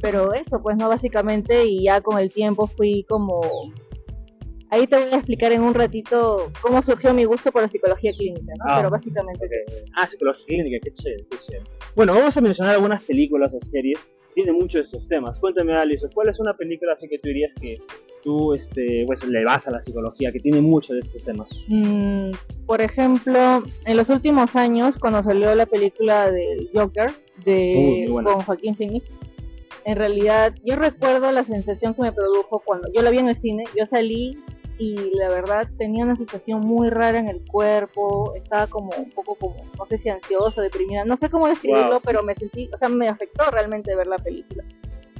pero 0.00 0.32
eso, 0.32 0.60
pues 0.62 0.76
no 0.76 0.88
básicamente, 0.88 1.64
y 1.66 1.84
ya 1.84 2.00
con 2.00 2.18
el 2.18 2.30
tiempo 2.30 2.66
fui 2.66 3.04
como... 3.08 3.42
Ahí 4.72 4.86
te 4.86 4.96
voy 4.96 5.12
a 5.12 5.16
explicar 5.16 5.50
en 5.50 5.62
un 5.62 5.74
ratito 5.74 6.46
cómo 6.62 6.80
surgió 6.80 7.12
mi 7.12 7.24
gusto 7.24 7.50
por 7.50 7.62
la 7.62 7.68
psicología 7.68 8.12
clínica, 8.12 8.52
¿no? 8.56 8.64
Ah, 8.68 8.76
pero 8.76 8.90
básicamente 8.90 9.44
es 9.44 9.66
Ok. 9.66 9.90
Ah, 9.96 10.06
psicología 10.06 10.46
clínica, 10.46 10.78
qué 10.84 10.92
chévere, 10.92 11.26
qué 11.28 11.38
chévere. 11.38 11.64
Bueno, 11.96 12.14
vamos 12.14 12.36
a 12.36 12.40
mencionar 12.40 12.76
algunas 12.76 13.02
películas 13.02 13.52
o 13.52 13.60
series. 13.60 13.98
Tiene 14.34 14.52
muchos 14.52 14.74
de 14.74 14.80
estos 14.82 15.08
temas. 15.08 15.38
Cuéntame, 15.38 15.74
Alison, 15.74 16.10
¿cuál 16.14 16.28
es 16.28 16.38
una 16.38 16.54
película 16.54 16.92
así 16.92 17.08
que 17.08 17.18
tú 17.18 17.28
dirías 17.28 17.52
que 17.54 17.78
tú 18.22 18.54
este, 18.54 19.04
pues, 19.06 19.24
le 19.24 19.44
vas 19.44 19.66
a 19.66 19.70
la 19.70 19.82
psicología, 19.82 20.30
que 20.32 20.40
tiene 20.40 20.60
muchos 20.60 20.96
de 20.96 21.00
estos 21.00 21.24
temas? 21.24 21.64
Mm, 21.68 22.30
por 22.66 22.80
ejemplo, 22.80 23.62
en 23.86 23.96
los 23.96 24.08
últimos 24.08 24.56
años, 24.56 24.98
cuando 24.98 25.22
salió 25.22 25.54
la 25.54 25.66
película 25.66 26.30
del 26.30 26.68
Joker 26.72 27.10
de, 27.44 28.08
con 28.10 28.40
Joaquín 28.42 28.76
Phoenix, 28.76 29.12
en 29.84 29.96
realidad 29.96 30.54
yo 30.64 30.76
recuerdo 30.76 31.32
la 31.32 31.44
sensación 31.44 31.94
que 31.94 32.02
me 32.02 32.12
produjo 32.12 32.60
cuando 32.64 32.92
yo 32.92 33.02
la 33.02 33.10
vi 33.10 33.18
en 33.18 33.28
el 33.28 33.36
cine, 33.36 33.64
yo 33.76 33.86
salí 33.86 34.38
y 34.80 34.96
la 35.14 35.28
verdad 35.28 35.68
tenía 35.76 36.04
una 36.06 36.16
sensación 36.16 36.62
muy 36.62 36.88
rara 36.88 37.18
en 37.18 37.28
el 37.28 37.44
cuerpo, 37.44 38.32
estaba 38.34 38.66
como 38.66 38.88
un 38.96 39.10
poco 39.10 39.34
como, 39.34 39.54
no 39.78 39.84
sé 39.84 39.98
si 39.98 40.08
ansiosa, 40.08 40.62
deprimida, 40.62 41.04
no 41.04 41.18
sé 41.18 41.28
cómo 41.28 41.48
describirlo, 41.48 41.90
Wow, 41.90 41.98
sí. 42.00 42.06
pero 42.06 42.22
me 42.22 42.34
sentí, 42.34 42.70
o 42.72 42.78
sea, 42.78 42.88
me 42.88 43.06
afectó 43.06 43.50
realmente 43.50 43.94
ver 43.94 44.06
la 44.06 44.16
película. 44.16 44.64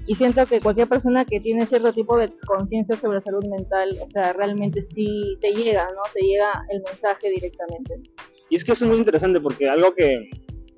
Y 0.06 0.14
siento 0.14 0.46
que 0.46 0.60
cualquier 0.60 0.88
persona 0.88 1.26
que 1.26 1.40
tiene 1.40 1.66
cierto 1.66 1.92
tipo 1.92 2.16
de 2.16 2.32
conciencia 2.46 2.96
sobre 2.96 3.16
la 3.16 3.20
salud 3.20 3.44
mental, 3.44 3.98
o 4.02 4.06
sea, 4.06 4.32
realmente 4.32 4.80
sí 4.80 5.36
te 5.42 5.52
llega, 5.52 5.84
¿no? 5.90 6.00
Te 6.14 6.22
llega 6.22 6.64
el 6.70 6.82
mensaje 6.82 7.28
directamente. 7.28 8.00
Y 8.48 8.56
es 8.56 8.64
que 8.64 8.72
eso 8.72 8.86
es 8.86 8.90
muy 8.90 8.98
interesante 8.98 9.42
porque 9.42 9.68
algo 9.68 9.94
que 9.94 10.30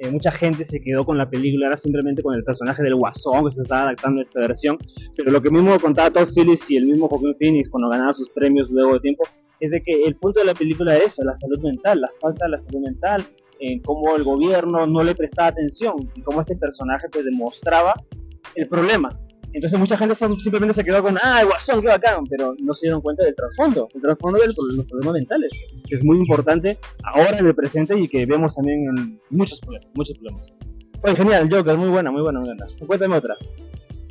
eh, 0.02 0.10
mucha 0.10 0.32
gente 0.32 0.64
se 0.64 0.80
quedó 0.80 1.04
con 1.04 1.16
la 1.16 1.30
película 1.30 1.68
era 1.68 1.76
simplemente 1.76 2.22
con 2.22 2.34
el 2.34 2.42
personaje 2.42 2.82
del 2.82 2.96
guasón 2.96 3.44
que 3.44 3.52
se 3.52 3.62
estaba 3.62 3.82
adaptando 3.82 4.20
a 4.20 4.24
esta 4.24 4.40
versión. 4.40 4.76
Pero 5.16 5.30
lo 5.30 5.40
que 5.40 5.48
mismo 5.48 5.78
contaba 5.78 6.10
Todd 6.10 6.28
Phillips 6.34 6.68
y 6.72 6.76
el 6.76 6.86
mismo 6.86 7.06
Joaquin 7.06 7.36
Phoenix 7.38 7.68
cuando 7.68 7.88
ganaba 7.88 8.12
sus 8.12 8.28
premios 8.30 8.68
luego 8.68 8.94
de 8.94 9.00
tiempo 9.00 9.22
es 9.60 9.70
de 9.70 9.80
que 9.80 10.04
el 10.04 10.16
punto 10.16 10.40
de 10.40 10.46
la 10.46 10.54
película 10.54 10.96
es 10.96 11.04
eso, 11.04 11.22
la 11.22 11.36
salud 11.36 11.60
mental, 11.60 12.00
la 12.00 12.10
falta 12.20 12.46
de 12.46 12.50
la 12.50 12.58
salud 12.58 12.80
mental, 12.80 13.24
en 13.60 13.80
cómo 13.82 14.16
el 14.16 14.24
gobierno 14.24 14.88
no 14.88 15.04
le 15.04 15.14
prestaba 15.14 15.48
atención 15.48 16.10
y 16.16 16.20
cómo 16.22 16.40
este 16.40 16.56
personaje 16.56 17.06
pues 17.08 17.24
demostraba 17.24 17.94
el 18.56 18.66
problema. 18.66 19.16
Entonces 19.52 19.78
mucha 19.78 19.96
gente 19.96 20.14
simplemente 20.14 20.74
se 20.74 20.84
quedó 20.84 21.02
con, 21.02 21.18
ah, 21.22 21.42
guasón, 21.44 21.82
qué 21.82 21.88
bacán, 21.88 22.24
pero 22.26 22.54
no 22.58 22.72
se 22.72 22.86
dieron 22.86 23.02
cuenta 23.02 23.24
del 23.24 23.34
trasfondo, 23.34 23.88
el 23.94 24.00
trasfondo 24.00 24.38
de 24.38 24.46
los 24.46 24.86
problemas 24.86 25.14
mentales, 25.14 25.50
que 25.86 25.94
es 25.94 26.02
muy 26.02 26.18
importante 26.18 26.78
ahora 27.04 27.38
en 27.38 27.46
el 27.46 27.54
presente 27.54 27.98
y 27.98 28.08
que 28.08 28.24
vemos 28.24 28.54
también 28.54 28.86
en 28.86 29.20
muchos 29.30 29.60
problemas, 29.60 29.88
muchos 29.94 30.16
problemas. 30.18 30.52
Oye, 31.04 31.16
genial, 31.16 31.48
Joker, 31.50 31.76
muy 31.76 31.88
buena, 31.88 32.10
muy 32.10 32.22
buena, 32.22 32.40
muy 32.40 32.48
buena. 32.48 32.66
Cuéntame 32.86 33.16
otra. 33.16 33.36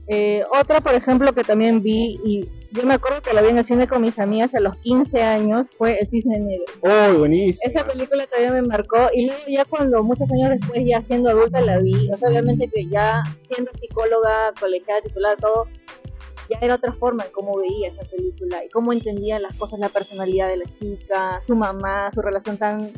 Eh, 0.08 0.44
otra, 0.60 0.82
por 0.82 0.94
ejemplo, 0.94 1.34
que 1.34 1.44
también 1.44 1.82
vi, 1.82 2.20
y 2.26 2.44
yo 2.72 2.84
me 2.84 2.94
acuerdo 2.94 3.22
que 3.22 3.34
la 3.34 3.42
vi 3.42 3.50
en 3.50 3.58
el 3.58 3.66
cine 3.66 3.88
con 3.88 4.02
mis 4.02 4.18
amigas 4.18 4.56
a 4.56 4.62
los 4.62 4.78
15 4.80 5.22
años, 5.22 5.72
fue 5.78 6.00
El 6.00 6.08
Cisne 6.08 6.40
Negro. 6.40 6.74
Oh, 6.82 7.18
buenísimo. 7.20 7.70
Esa 7.70 7.86
película 7.86 8.26
todavía 8.28 8.52
me 8.52 8.62
marcó 8.62 9.10
y 9.14 9.26
luego 9.26 9.42
ya 9.48 9.66
cuando 9.66 10.04
muchos 10.04 10.32
años 10.32 10.52
después 10.52 10.82
ya 10.86 11.02
siendo 11.02 11.30
adulta 11.30 11.60
la 11.62 11.80
vi, 11.80 12.10
o 12.12 12.18
sea, 12.18 12.30
obviamente 12.30 12.70
que 12.70 12.88
ya 12.88 13.24
siendo 13.46 13.72
psicóloga, 13.74 14.54
colegiada, 14.60 15.02
titular, 15.02 15.38
todo, 15.38 15.68
ya 16.50 16.60
era 16.62 16.76
otra 16.76 16.94
forma 16.94 17.26
en 17.26 17.32
cómo 17.32 17.58
veía 17.58 17.90
esa 17.90 18.04
película 18.04 18.64
y 18.64 18.70
cómo 18.70 18.94
entendía 18.94 19.40
las 19.40 19.58
cosas, 19.58 19.80
la 19.80 19.90
personalidad 19.90 20.48
de 20.48 20.58
la 20.58 20.72
chica, 20.72 21.42
su 21.42 21.56
mamá, 21.56 22.10
su 22.14 22.22
relación 22.22 22.58
tan 22.58 22.92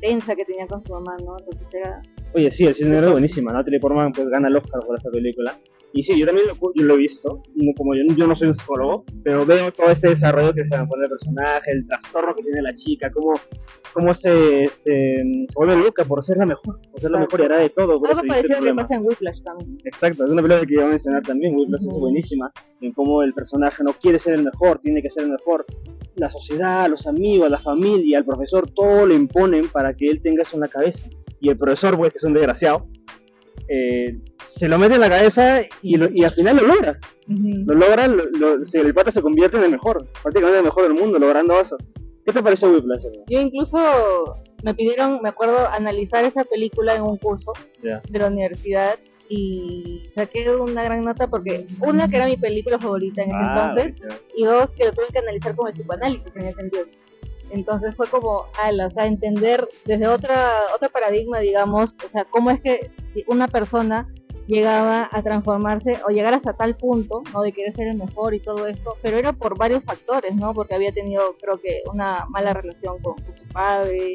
tensa 0.00 0.34
que 0.34 0.44
tenía 0.44 0.66
con 0.66 0.80
su 0.80 0.92
mamá, 0.92 1.16
¿no? 1.24 1.38
Entonces 1.38 1.72
era... 1.72 2.02
Oye, 2.34 2.50
sí, 2.50 2.66
el 2.66 2.74
cine 2.74 2.90
negro 2.90 3.06
es 3.06 3.12
buenísima. 3.12 3.52
Natalie 3.52 3.78
Portman 3.78 4.12
pues 4.12 4.28
gana 4.28 4.48
el 4.48 4.56
Oscar 4.56 4.80
por 4.84 4.98
esa 4.98 5.08
película. 5.10 5.56
Y 5.96 6.02
sí, 6.02 6.18
yo 6.18 6.26
también 6.26 6.48
lo, 6.48 6.54
yo 6.74 6.84
lo 6.84 6.94
he 6.94 6.98
visto. 6.98 7.40
Como 7.76 7.94
yo, 7.94 8.02
yo 8.16 8.26
no 8.26 8.34
soy 8.34 8.48
un 8.48 8.54
psicólogo, 8.54 9.04
pero 9.22 9.46
veo 9.46 9.72
todo 9.72 9.90
este 9.90 10.08
desarrollo 10.08 10.52
que 10.52 10.66
se 10.66 10.76
pone 10.86 11.04
el 11.04 11.08
personaje, 11.08 11.70
el 11.70 11.86
trastorno 11.86 12.34
que 12.34 12.42
tiene 12.42 12.62
la 12.62 12.74
chica, 12.74 13.12
cómo, 13.12 13.34
cómo 13.92 14.12
se, 14.12 14.66
se, 14.66 14.90
se 15.22 15.54
vuelve 15.54 15.76
loca 15.76 16.04
por 16.04 16.24
ser 16.24 16.38
la 16.38 16.46
mejor, 16.46 16.80
por 16.90 17.00
ser 17.00 17.12
la 17.12 17.18
Exacto. 17.18 17.36
mejor 17.36 17.40
y 17.40 17.44
hará 17.44 17.58
de 17.62 17.70
todo. 17.70 17.92
Algo 17.92 18.22
parecido 18.26 18.60
que 18.60 18.74
pasa 18.74 18.96
en 18.96 19.06
Whiplash 19.06 19.42
también. 19.42 19.78
Exacto, 19.84 20.24
es 20.24 20.32
una 20.32 20.42
película 20.42 20.66
que 20.66 20.74
iba 20.74 20.84
a 20.84 20.88
mencionar 20.88 21.22
también. 21.22 21.54
Whiplash 21.54 21.82
es 21.82 21.86
Ujú. 21.86 22.00
buenísima 22.00 22.52
en 22.80 22.92
cómo 22.92 23.22
el 23.22 23.32
personaje 23.32 23.84
no 23.84 23.92
quiere 23.92 24.18
ser 24.18 24.34
el 24.34 24.42
mejor, 24.42 24.80
tiene 24.80 25.00
que 25.00 25.10
ser 25.10 25.22
el 25.22 25.30
mejor. 25.30 25.64
La 26.16 26.28
sociedad, 26.28 26.90
los 26.90 27.06
amigos, 27.06 27.48
la 27.48 27.58
familia, 27.58 28.18
el 28.18 28.24
profesor, 28.24 28.68
todo 28.68 29.06
le 29.06 29.14
imponen 29.14 29.68
para 29.68 29.94
que 29.94 30.08
él 30.08 30.20
tenga 30.20 30.42
eso 30.42 30.56
en 30.56 30.60
la 30.62 30.68
cabeza. 30.68 31.08
Y 31.38 31.50
el 31.50 31.56
profesor, 31.56 31.96
pues, 31.96 32.10
que 32.10 32.18
es 32.18 32.24
un 32.24 32.34
desgraciado, 32.34 32.88
eh, 33.68 34.10
se 34.46 34.68
lo 34.68 34.78
mete 34.78 34.94
en 34.94 35.00
la 35.00 35.08
cabeza 35.08 35.62
y, 35.82 35.96
lo- 35.96 36.10
y 36.10 36.24
al 36.24 36.32
final 36.32 36.56
lo 36.56 36.66
logra. 36.66 36.98
Lo 37.26 37.74
logra, 37.74 38.06
lo- 38.08 38.26
lo- 38.30 38.64
se- 38.66 38.80
el 38.80 38.92
pata 38.94 39.10
se 39.10 39.22
convierte 39.22 39.56
en 39.56 39.64
el 39.64 39.70
mejor, 39.70 40.06
prácticamente 40.22 40.58
el 40.58 40.64
mejor 40.64 40.82
del 40.84 40.94
mundo, 40.94 41.18
logrando 41.18 41.58
eso. 41.60 41.76
¿Qué 42.24 42.32
te 42.32 42.42
pareció 42.42 42.70
Whiplash? 42.70 43.04
Yo 43.28 43.40
incluso 43.40 44.36
me 44.62 44.74
pidieron, 44.74 45.20
me 45.22 45.28
acuerdo, 45.28 45.68
analizar 45.68 46.24
esa 46.24 46.44
película 46.44 46.94
en 46.94 47.02
un 47.02 47.16
curso 47.18 47.52
de 48.08 48.18
la 48.18 48.28
universidad 48.28 48.98
y 49.28 50.02
saqué 50.14 50.50
una 50.54 50.84
gran 50.84 51.02
nota 51.04 51.26
porque 51.28 51.66
una 51.80 52.08
que 52.08 52.16
era 52.16 52.26
mi 52.26 52.36
película 52.36 52.78
favorita 52.78 53.22
en 53.22 53.30
ese 53.30 53.38
Ah, 53.40 53.72
entonces 53.74 54.02
y 54.36 54.44
dos 54.44 54.74
que 54.74 54.84
lo 54.84 54.92
tuve 54.92 55.06
que 55.12 55.18
analizar 55.18 55.54
como 55.56 55.68
el 55.68 55.74
psicoanálisis 55.74 56.30
en 56.36 56.42
ese 56.42 56.52
sentido. 56.60 56.84
Entonces 57.54 57.94
fue 57.94 58.08
como, 58.08 58.46
ala, 58.60 58.86
o 58.86 58.90
sea, 58.90 59.06
entender 59.06 59.68
desde 59.84 60.08
otra 60.08 60.36
otro 60.74 60.88
paradigma, 60.90 61.38
digamos, 61.38 61.98
o 62.04 62.08
sea, 62.08 62.24
cómo 62.24 62.50
es 62.50 62.60
que 62.60 62.90
una 63.28 63.46
persona 63.46 64.08
llegaba 64.46 65.08
a 65.10 65.22
transformarse 65.22 65.98
o 66.06 66.10
llegar 66.10 66.34
hasta 66.34 66.52
tal 66.52 66.76
punto, 66.76 67.22
¿no? 67.32 67.42
De 67.42 67.52
querer 67.52 67.72
ser 67.72 67.86
el 67.86 67.96
mejor 67.96 68.34
y 68.34 68.40
todo 68.40 68.66
esto, 68.66 68.96
pero 69.00 69.18
era 69.18 69.32
por 69.32 69.56
varios 69.56 69.84
factores, 69.84 70.34
¿no? 70.34 70.52
Porque 70.52 70.74
había 70.74 70.92
tenido, 70.92 71.36
creo 71.40 71.58
que, 71.60 71.82
una 71.90 72.26
mala 72.28 72.52
relación 72.52 72.98
con, 73.00 73.14
con 73.14 73.36
su 73.36 73.44
padre, 73.52 74.14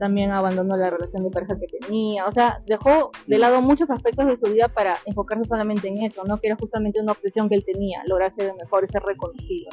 también 0.00 0.32
abandonó 0.32 0.76
la 0.76 0.88
relación 0.90 1.22
de 1.24 1.30
pareja 1.30 1.58
que 1.60 1.66
tenía, 1.78 2.24
o 2.24 2.32
sea, 2.32 2.60
dejó 2.66 3.12
de 3.26 3.36
Mm. 3.36 3.40
lado 3.40 3.60
muchos 3.60 3.90
aspectos 3.90 4.26
de 4.26 4.36
su 4.36 4.46
vida 4.46 4.68
para 4.68 4.96
enfocarse 5.04 5.44
solamente 5.44 5.88
en 5.88 6.02
eso, 6.02 6.24
¿no? 6.24 6.38
Que 6.38 6.48
era 6.48 6.56
justamente 6.56 7.00
una 7.00 7.12
obsesión 7.12 7.48
que 7.50 7.54
él 7.54 7.64
tenía, 7.64 8.02
lograr 8.06 8.32
ser 8.32 8.50
el 8.50 8.56
mejor 8.56 8.82
y 8.82 8.88
ser 8.88 9.02
reconocido. 9.02 9.70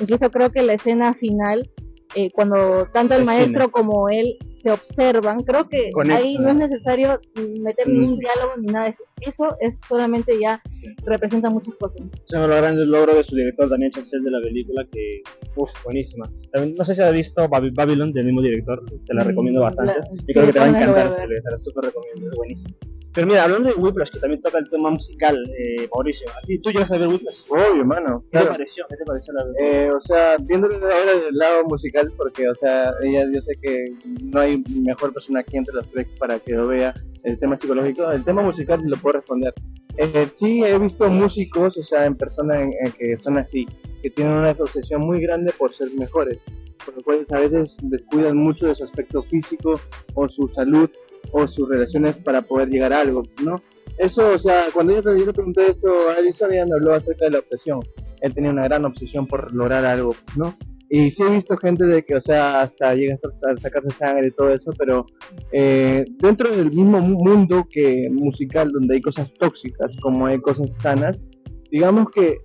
Incluso 0.00 0.30
creo 0.30 0.50
que 0.50 0.62
la 0.62 0.72
escena 0.72 1.12
final 1.12 1.70
eh, 2.14 2.30
cuando 2.32 2.86
tanto 2.92 3.14
el 3.14 3.20
El 3.20 3.26
maestro 3.26 3.62
cine. 3.62 3.72
como 3.72 4.08
él 4.08 4.32
se 4.50 4.70
observan, 4.70 5.42
creo 5.42 5.68
que 5.68 5.90
ahí 6.12 6.38
no 6.38 6.50
es 6.50 6.56
necesario 6.56 7.20
meter 7.34 7.88
ningún 7.88 8.18
diálogo 8.18 8.52
ni 8.58 8.66
nada. 8.72 8.94
Eso 9.20 9.56
es 9.60 9.78
solamente 9.88 10.38
ya 10.40 10.62
Sí. 10.72 10.86
representa 11.04 11.50
muchas 11.50 11.74
cosas. 11.76 12.02
Es 12.26 12.32
uno 12.32 12.42
de 12.42 12.48
los 12.48 12.56
grandes 12.58 12.86
logros 12.86 13.16
de 13.16 13.24
su 13.24 13.34
director 13.36 13.68
también, 13.68 13.90
Chazelle, 13.90 14.24
de 14.24 14.30
la 14.30 14.40
película, 14.40 14.86
que, 14.92 15.22
uff, 15.56 15.70
buenísima. 15.84 16.30
También, 16.52 16.74
no 16.76 16.84
sé 16.84 16.94
si 16.94 17.02
has 17.02 17.12
visto 17.12 17.48
Baby- 17.48 17.70
Babylon 17.74 18.12
del 18.12 18.26
mismo 18.26 18.42
director, 18.42 18.82
te 19.06 19.14
la 19.14 19.24
Mm, 19.24 19.26
recomiendo 19.28 19.60
bastante. 19.62 19.98
la- 19.98 20.06
y 20.14 20.18
sí, 20.24 20.32
creo 20.32 20.46
que 20.46 20.52
te 20.52 20.58
va 20.58 20.64
a 20.66 20.68
encantar, 20.68 21.16
te 21.16 21.50
la 21.50 21.58
súper 21.58 21.84
recomiendo, 21.84 22.30
es 22.30 22.36
buenísimo. 22.36 22.74
Pero 23.16 23.26
mira, 23.28 23.44
hablando 23.44 23.70
de 23.70 23.74
Whiplash, 23.76 24.10
que 24.10 24.18
también 24.20 24.42
toca 24.42 24.58
el 24.58 24.68
tema 24.68 24.90
musical, 24.90 25.36
eh, 25.58 25.88
Mauricio, 25.92 26.28
¿a 26.30 26.40
ti, 26.46 26.58
¿tú 26.58 26.70
llegas 26.70 26.92
a 26.92 26.98
ver 26.98 27.08
Whiplash? 27.08 27.38
Obvio, 27.48 27.82
mano. 27.82 28.20
¿Qué 28.24 28.28
Claro. 28.32 28.46
te 28.48 28.52
pareció? 28.52 28.84
¿Qué 28.90 28.96
te 28.96 29.04
pareció 29.06 29.32
la 29.32 29.42
Eh, 29.64 29.90
o 29.90 29.98
sea, 30.00 30.36
viéndolo 30.46 30.74
ahora 30.76 31.16
del 31.24 31.34
lado 31.34 31.64
musical, 31.64 32.12
porque, 32.14 32.46
o 32.46 32.54
sea, 32.54 32.92
ella, 33.02 33.24
yo 33.32 33.40
sé 33.40 33.54
que 33.62 33.94
no 34.22 34.40
hay 34.40 34.62
mejor 34.82 35.14
persona 35.14 35.40
aquí 35.40 35.56
entre 35.56 35.74
los 35.74 35.88
tres 35.88 36.06
para 36.18 36.38
que 36.38 36.52
lo 36.52 36.68
vea 36.68 36.92
el 37.24 37.38
tema 37.38 37.56
psicológico. 37.56 38.10
El 38.12 38.22
tema 38.22 38.42
musical 38.42 38.82
lo 38.84 38.96
puedo 38.98 39.14
responder. 39.14 39.54
Eh, 39.96 40.28
sí, 40.30 40.62
he 40.62 40.78
visto 40.78 41.08
músicos, 41.08 41.78
o 41.78 41.82
sea, 41.82 42.04
en 42.04 42.16
personas 42.16 42.60
en- 42.60 42.74
en 42.84 42.92
que 42.92 43.16
son 43.16 43.38
así, 43.38 43.66
que 44.02 44.10
tienen 44.10 44.34
una 44.34 44.50
obsesión 44.50 45.00
muy 45.00 45.22
grande 45.22 45.54
por 45.56 45.72
ser 45.72 45.88
mejores, 45.98 46.44
por 46.84 46.94
lo 46.98 47.02
cual 47.02 47.22
a 47.30 47.38
veces 47.40 47.78
descuidan 47.80 48.36
mucho 48.36 48.66
de 48.66 48.74
su 48.74 48.84
aspecto 48.84 49.22
físico 49.22 49.80
o 50.12 50.28
su 50.28 50.46
salud 50.48 50.90
o 51.32 51.46
sus 51.46 51.68
relaciones 51.68 52.18
para 52.18 52.42
poder 52.42 52.68
llegar 52.68 52.92
a 52.92 53.00
algo, 53.00 53.22
¿no? 53.44 53.56
Eso, 53.98 54.34
o 54.34 54.38
sea, 54.38 54.66
cuando 54.74 54.92
yo, 54.94 55.02
yo 55.16 55.24
le 55.26 55.32
pregunté 55.32 55.70
eso 55.70 55.88
a 56.10 56.14
Alison, 56.18 56.52
ella 56.52 56.66
me 56.66 56.74
habló 56.74 56.92
acerca 56.94 57.24
de 57.26 57.30
la 57.32 57.38
obsesión. 57.38 57.80
Él 58.20 58.34
tenía 58.34 58.50
una 58.50 58.64
gran 58.64 58.84
obsesión 58.84 59.26
por 59.26 59.54
lograr 59.54 59.84
algo, 59.84 60.14
¿no? 60.36 60.56
Y 60.88 61.10
sí 61.10 61.22
he 61.24 61.30
visto 61.30 61.56
gente 61.56 61.84
de 61.84 62.04
que, 62.04 62.14
o 62.14 62.20
sea, 62.20 62.60
hasta 62.60 62.94
llega 62.94 63.14
a 63.16 63.30
sa- 63.30 63.56
sacarse 63.56 63.90
sangre 63.90 64.28
y 64.28 64.30
todo 64.30 64.50
eso, 64.50 64.70
pero 64.78 65.04
eh, 65.52 66.04
dentro 66.20 66.48
del 66.54 66.66
mismo 66.70 67.00
mu- 67.00 67.24
mundo 67.24 67.66
que 67.70 68.08
musical, 68.12 68.70
donde 68.70 68.94
hay 68.94 69.00
cosas 69.00 69.32
tóxicas 69.34 69.96
como 70.00 70.26
hay 70.26 70.38
cosas 70.40 70.76
sanas, 70.76 71.28
digamos 71.70 72.10
que 72.10 72.38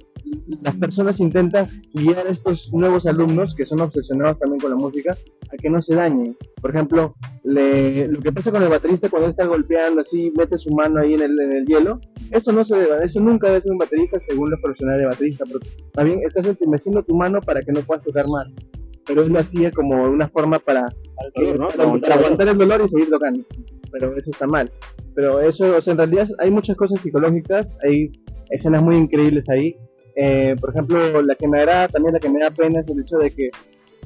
las 0.61 0.75
personas 0.75 1.19
intentan 1.19 1.67
guiar 1.93 2.27
a 2.27 2.29
estos 2.29 2.71
nuevos 2.73 3.05
alumnos 3.07 3.55
que 3.55 3.65
son 3.65 3.81
obsesionados 3.81 4.37
también 4.39 4.59
con 4.61 4.69
la 4.69 4.75
música 4.77 5.17
a 5.51 5.57
que 5.57 5.69
no 5.69 5.81
se 5.81 5.95
dañen. 5.95 6.37
Por 6.61 6.69
ejemplo, 6.71 7.15
le- 7.43 8.07
lo 8.07 8.19
que 8.21 8.31
pasa 8.31 8.51
con 8.51 8.61
el 8.63 8.69
baterista 8.69 9.09
cuando 9.09 9.27
está 9.29 9.45
golpeando 9.45 10.01
así, 10.01 10.31
mete 10.37 10.57
su 10.57 10.69
mano 10.71 11.01
ahí 11.01 11.15
en 11.15 11.21
el, 11.21 11.39
en 11.39 11.51
el 11.53 11.65
hielo, 11.65 11.99
eso 12.29 12.51
no 12.51 12.63
se 12.63 12.75
debe, 12.75 13.03
eso 13.03 13.19
nunca 13.19 13.47
debe 13.47 13.61
ser 13.61 13.71
un 13.71 13.79
baterista 13.79 14.19
según 14.19 14.51
los 14.51 14.59
profesionales 14.61 15.01
de 15.01 15.07
baterista, 15.07 15.45
porque 15.51 15.67
bien 16.05 16.19
estás 16.25 16.45
entumeciendo 16.45 17.03
tu 17.03 17.15
mano 17.15 17.41
para 17.41 17.61
que 17.63 17.71
no 17.71 17.81
puedas 17.81 18.03
tocar 18.03 18.27
más. 18.27 18.55
Pero 19.07 19.23
él 19.23 19.33
lo 19.33 19.39
hacía 19.39 19.71
como 19.71 20.03
una 20.03 20.29
forma 20.29 20.59
para, 20.59 20.85
dolor, 21.35 21.59
¿no? 21.59 21.67
para- 21.69 21.77
Para 21.77 21.83
aguantar 21.83 22.09
para 22.09 22.13
el 22.13 22.19
aguantar 22.25 22.47
el 22.47 22.57
dolor 22.57 22.81
y 22.85 22.89
seguir 22.89 23.09
tocando. 23.09 23.43
Pero 23.91 24.15
eso 24.15 24.31
está 24.31 24.45
mal. 24.47 24.71
Pero 25.15 25.41
eso, 25.41 25.75
o 25.75 25.81
sea, 25.81 25.91
en 25.91 25.97
realidad 25.97 26.27
hay 26.37 26.51
muchas 26.51 26.77
cosas 26.77 27.01
psicológicas, 27.01 27.77
hay 27.83 28.11
escenas 28.51 28.81
muy 28.83 28.95
increíbles 28.97 29.49
ahí. 29.49 29.75
Eh, 30.15 30.55
por 30.59 30.71
ejemplo, 30.71 31.21
la 31.21 31.35
que 31.35 31.47
me 31.47 31.65
da, 31.65 31.87
también 31.87 32.13
la 32.13 32.19
que 32.19 32.29
me 32.29 32.39
da 32.41 32.51
pena 32.51 32.81
es 32.81 32.89
el 32.89 33.01
hecho 33.01 33.17
de 33.17 33.31
que 33.31 33.49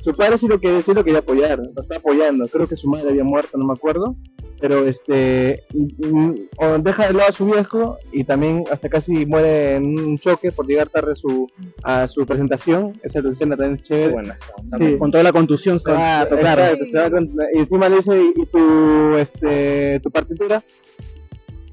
su 0.01 0.13
padre 0.13 0.37
sí 0.37 0.47
lo 0.47 0.59
quería, 0.59 0.81
sí 0.83 0.93
lo 0.93 1.03
quería 1.03 1.19
apoyar, 1.19 1.57
lo 1.59 1.81
está 1.81 1.97
apoyando. 1.97 2.47
Creo 2.47 2.67
que 2.67 2.75
su 2.75 2.87
madre 2.87 3.09
había 3.09 3.23
muerto, 3.23 3.57
no 3.57 3.65
me 3.65 3.73
acuerdo. 3.73 4.15
Pero 4.61 4.85
este 4.85 5.63
mm, 5.73 6.31
o 6.57 6.77
deja 6.79 7.07
de 7.07 7.13
lado 7.13 7.29
a 7.29 7.33
su 7.33 7.45
viejo 7.45 7.97
y 8.13 8.23
también 8.23 8.63
hasta 8.71 8.87
casi 8.87 9.25
muere 9.25 9.75
en 9.75 9.99
un 9.99 10.17
choque 10.17 10.49
por 10.51 10.65
llegar 10.65 10.87
tarde 10.89 11.11
a 11.11 11.15
su, 11.15 11.47
a 11.83 12.07
su 12.07 12.25
presentación. 12.25 12.93
Esa 13.03 13.19
escena 13.19 13.57
también 13.57 13.75
es 13.75 13.81
chévere. 13.81 14.13
buena, 14.13 14.35
Sí. 14.77 14.95
Con 14.97 15.11
toda 15.11 15.23
la 15.25 15.33
contusión 15.33 15.79
se 15.81 15.91
va 15.91 16.21
a 16.21 16.29
tocar. 16.29 16.57
Exacto, 16.59 16.85
se 16.85 16.97
va 16.99 17.09
con- 17.11 17.31
y 17.53 17.57
encima 17.59 17.89
le 17.89 17.95
dice, 17.97 18.17
¿y 18.35 18.45
tu, 18.45 19.17
este, 19.17 19.99
tu 19.99 20.09
partitura? 20.09 20.63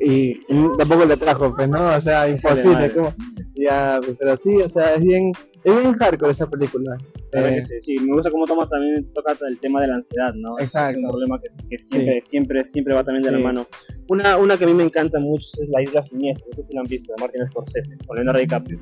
Y, 0.01 0.35
tampoco 0.79 1.05
le 1.05 1.17
trajo, 1.17 1.55
pues, 1.55 1.69
¿no? 1.69 1.95
O 1.97 2.01
sea, 2.01 2.29
imposible. 2.29 2.91
¿cómo? 2.93 3.15
Ya, 3.55 4.01
pues, 4.03 4.17
pero 4.19 4.37
sí, 4.37 4.57
o 4.57 4.69
sea, 4.69 4.95
es 4.95 5.01
bien, 5.01 5.31
es 5.63 5.77
bien 5.81 5.93
hardcore 5.95 6.33
esa 6.33 6.49
película. 6.51 6.97
La 7.33 7.49
Eh, 7.49 7.55
que 7.57 7.63
sí, 7.63 7.75
sí, 7.81 7.99
me 8.01 8.15
gusta 8.15 8.31
cómo 8.31 8.45
Thomas 8.47 8.69
también 8.69 9.07
toca 9.13 9.37
el 9.49 9.59
tema 9.61 9.81
de 9.81 9.89
la 9.89 9.95
ansiedad, 9.97 10.35
¿no? 10.35 10.59
Exacto. 10.59 10.99
Es 10.99 11.05
un 11.05 11.11
problema 11.11 11.41
que, 11.41 11.49
que 11.69 11.79
siempre, 11.79 12.21
siempre, 12.23 12.65
siempre 12.65 12.95
va 12.95 13.05
también 13.05 13.25
de 13.25 13.31
la 13.31 13.39
Sí. 13.39 13.45
mano. 13.45 13.67
Una, 14.09 14.37
una 14.39 14.59
que 14.59 14.65
a 14.65 14.67
mí 14.67 14.75
me 14.75 14.83
encanta 14.83 15.19
mucho 15.21 15.47
es 15.63 15.69
La 15.69 15.81
Isla 15.83 16.03
Siniestra, 16.03 16.47
no 16.51 16.57
sé 16.57 16.63
si 16.65 16.75
la 16.75 16.81
han 16.81 16.87
visto, 16.87 17.13
de 17.17 17.21
Martin 17.21 17.47
Scorsese, 17.51 17.97
con 18.07 18.17
Leonardo 18.17 18.41
DiCaprio. 18.41 18.81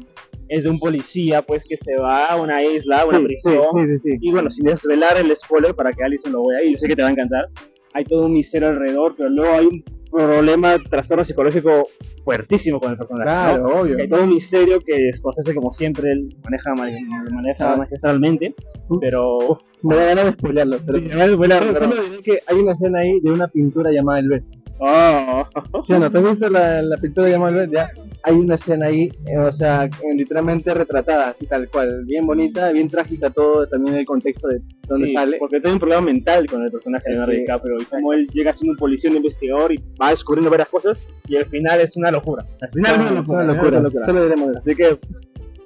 Es 0.49 0.64
de 0.64 0.71
un 0.71 0.81
policía, 0.81 1.43
pues, 1.43 1.64
que 1.64 1.76
se 1.76 1.97
va 1.97 2.26
a 2.26 2.40
una 2.40 2.62
isla, 2.64 3.02
a 3.02 3.05
una 3.05 3.19
sí, 3.19 3.23
sí, 3.23 3.25
prisión. 3.26 3.64
sí, 3.75 3.87
sí, 3.87 3.99
sí. 3.99 4.19
Y 4.21 4.33
bueno, 4.33 4.50
sin 4.50 4.64
desvelar 4.64 5.19
el 5.19 5.37
spoiler 5.37 5.75
para 5.75 5.93
que 5.93 6.02
Alison 6.02 6.33
lo 6.33 6.47
vea, 6.47 6.64
y 6.64 6.73
yo 6.73 6.79
sé 6.79 6.88
que 6.88 6.97
te 6.97 7.02
va 7.02 7.09
a 7.09 7.12
encantar, 7.12 7.47
hay 7.93 8.05
todo 8.05 8.26
un 8.26 8.33
misterio 8.33 8.69
alrededor, 8.69 9.14
pero 9.17 9.29
luego 9.29 9.52
hay 9.52 9.67
un 9.67 9.85
problema, 10.11 10.76
trastorno 10.90 11.25
psicológico 11.25 11.87
fuertísimo 12.25 12.81
con 12.81 12.90
el 12.93 12.97
personaje. 12.99 13.25
¿no? 13.59 13.64
Claro, 13.67 13.81
obvio. 13.83 13.97
Hay 13.99 14.09
todo 14.09 14.25
un 14.25 14.31
misterio 14.31 14.81
que 14.81 15.11
Scorsese, 15.12 15.55
como 15.55 15.73
siempre, 15.73 16.11
él 16.12 16.37
maneja, 16.45 16.75
maneja 16.75 17.73
Ah. 17.73 17.76
magistralmente, 17.76 18.55
pero 19.00 19.38
uf, 19.50 19.61
Me 19.83 19.97
da 19.97 20.05
ganas 20.07 20.25
de 20.26 20.33
spoilearlo, 20.33 20.79
pero 20.85 20.99
Sí, 20.99 21.05
me 21.07 21.17
va 21.17 21.25
a 21.25 21.29
spoilear, 21.33 21.62
solo, 21.62 21.75
pero- 21.79 21.93
solo 22.02 22.23
que 22.23 22.38
hay 22.47 22.57
una 22.59 22.73
escena 22.73 23.00
ahí 23.00 23.21
de 23.21 23.31
una 23.31 23.49
pintura 23.49 23.90
llamada 23.93 24.19
El 24.19 24.29
Beso. 24.29 24.52
Oh. 24.79 25.45
¿Sí 25.85 25.93
o 25.95 25.99
no? 25.99 26.11
¿Te 26.11 26.19
has 26.19 26.25
visto 26.25 26.50
la, 26.50 26.83
la 26.83 26.97
pintura 26.99 27.29
llamada 27.29 27.50
El 27.52 27.57
Beso? 27.69 27.73
Ya, 27.73 27.90
hay 28.23 28.35
una 28.35 28.55
escena 28.57 28.87
ahí, 28.87 29.11
eh, 29.27 29.39
o 29.39 29.50
sea, 29.53 29.89
literalmente 30.17 30.73
retratada, 30.75 31.31
así 31.31 31.47
tal 31.47 31.69
cual, 31.71 32.05
bien 32.05 32.27
bonita, 32.27 32.71
bien 32.73 32.89
trágica 32.89 33.31
todo, 33.31 33.67
también 33.67 33.95
el 33.97 34.05
contexto 34.05 34.49
de 34.49 34.61
dónde 34.89 35.09
Sí, 35.09 35.12
sale. 35.15 35.39
Porque 35.39 35.61
tiene 35.61 35.75
un 35.75 35.81
problema 35.81 36.03
mental 36.03 36.47
con 36.47 36.62
el 36.62 36.71
personaje 36.71 37.05
de 37.09 37.11
Leonardo 37.15 37.33
Sí. 37.33 37.39
DiCaprio 37.41 37.81
y 37.81 37.85
como 37.85 38.12
él 38.12 38.27
llega 38.33 38.53
siendo 38.53 38.73
un 38.73 38.79
policía, 38.79 39.11
un 39.11 39.17
investigador 39.17 39.73
y 39.73 39.83
va 40.00 40.11
descubriendo 40.11 40.50
varias 40.50 40.69
cosas 40.69 40.99
y 41.29 41.37
al 41.37 41.47
final 41.47 41.81
es 41.81 41.97
una 41.97 42.11
locura. 42.11 42.45
Al 42.61 42.71
final 42.71 42.99
No, 42.99 43.05
es 43.05 43.11
una 43.11 43.21
es 43.21 43.27
locura. 43.27 43.45
locura, 43.45 43.69
es 43.69 43.73
una 43.73 43.81
locura. 43.83 44.07
solo 44.07 44.23
diremos 44.25 44.50
eso. 44.50 44.59
Así 44.59 44.75
que, 44.75 44.99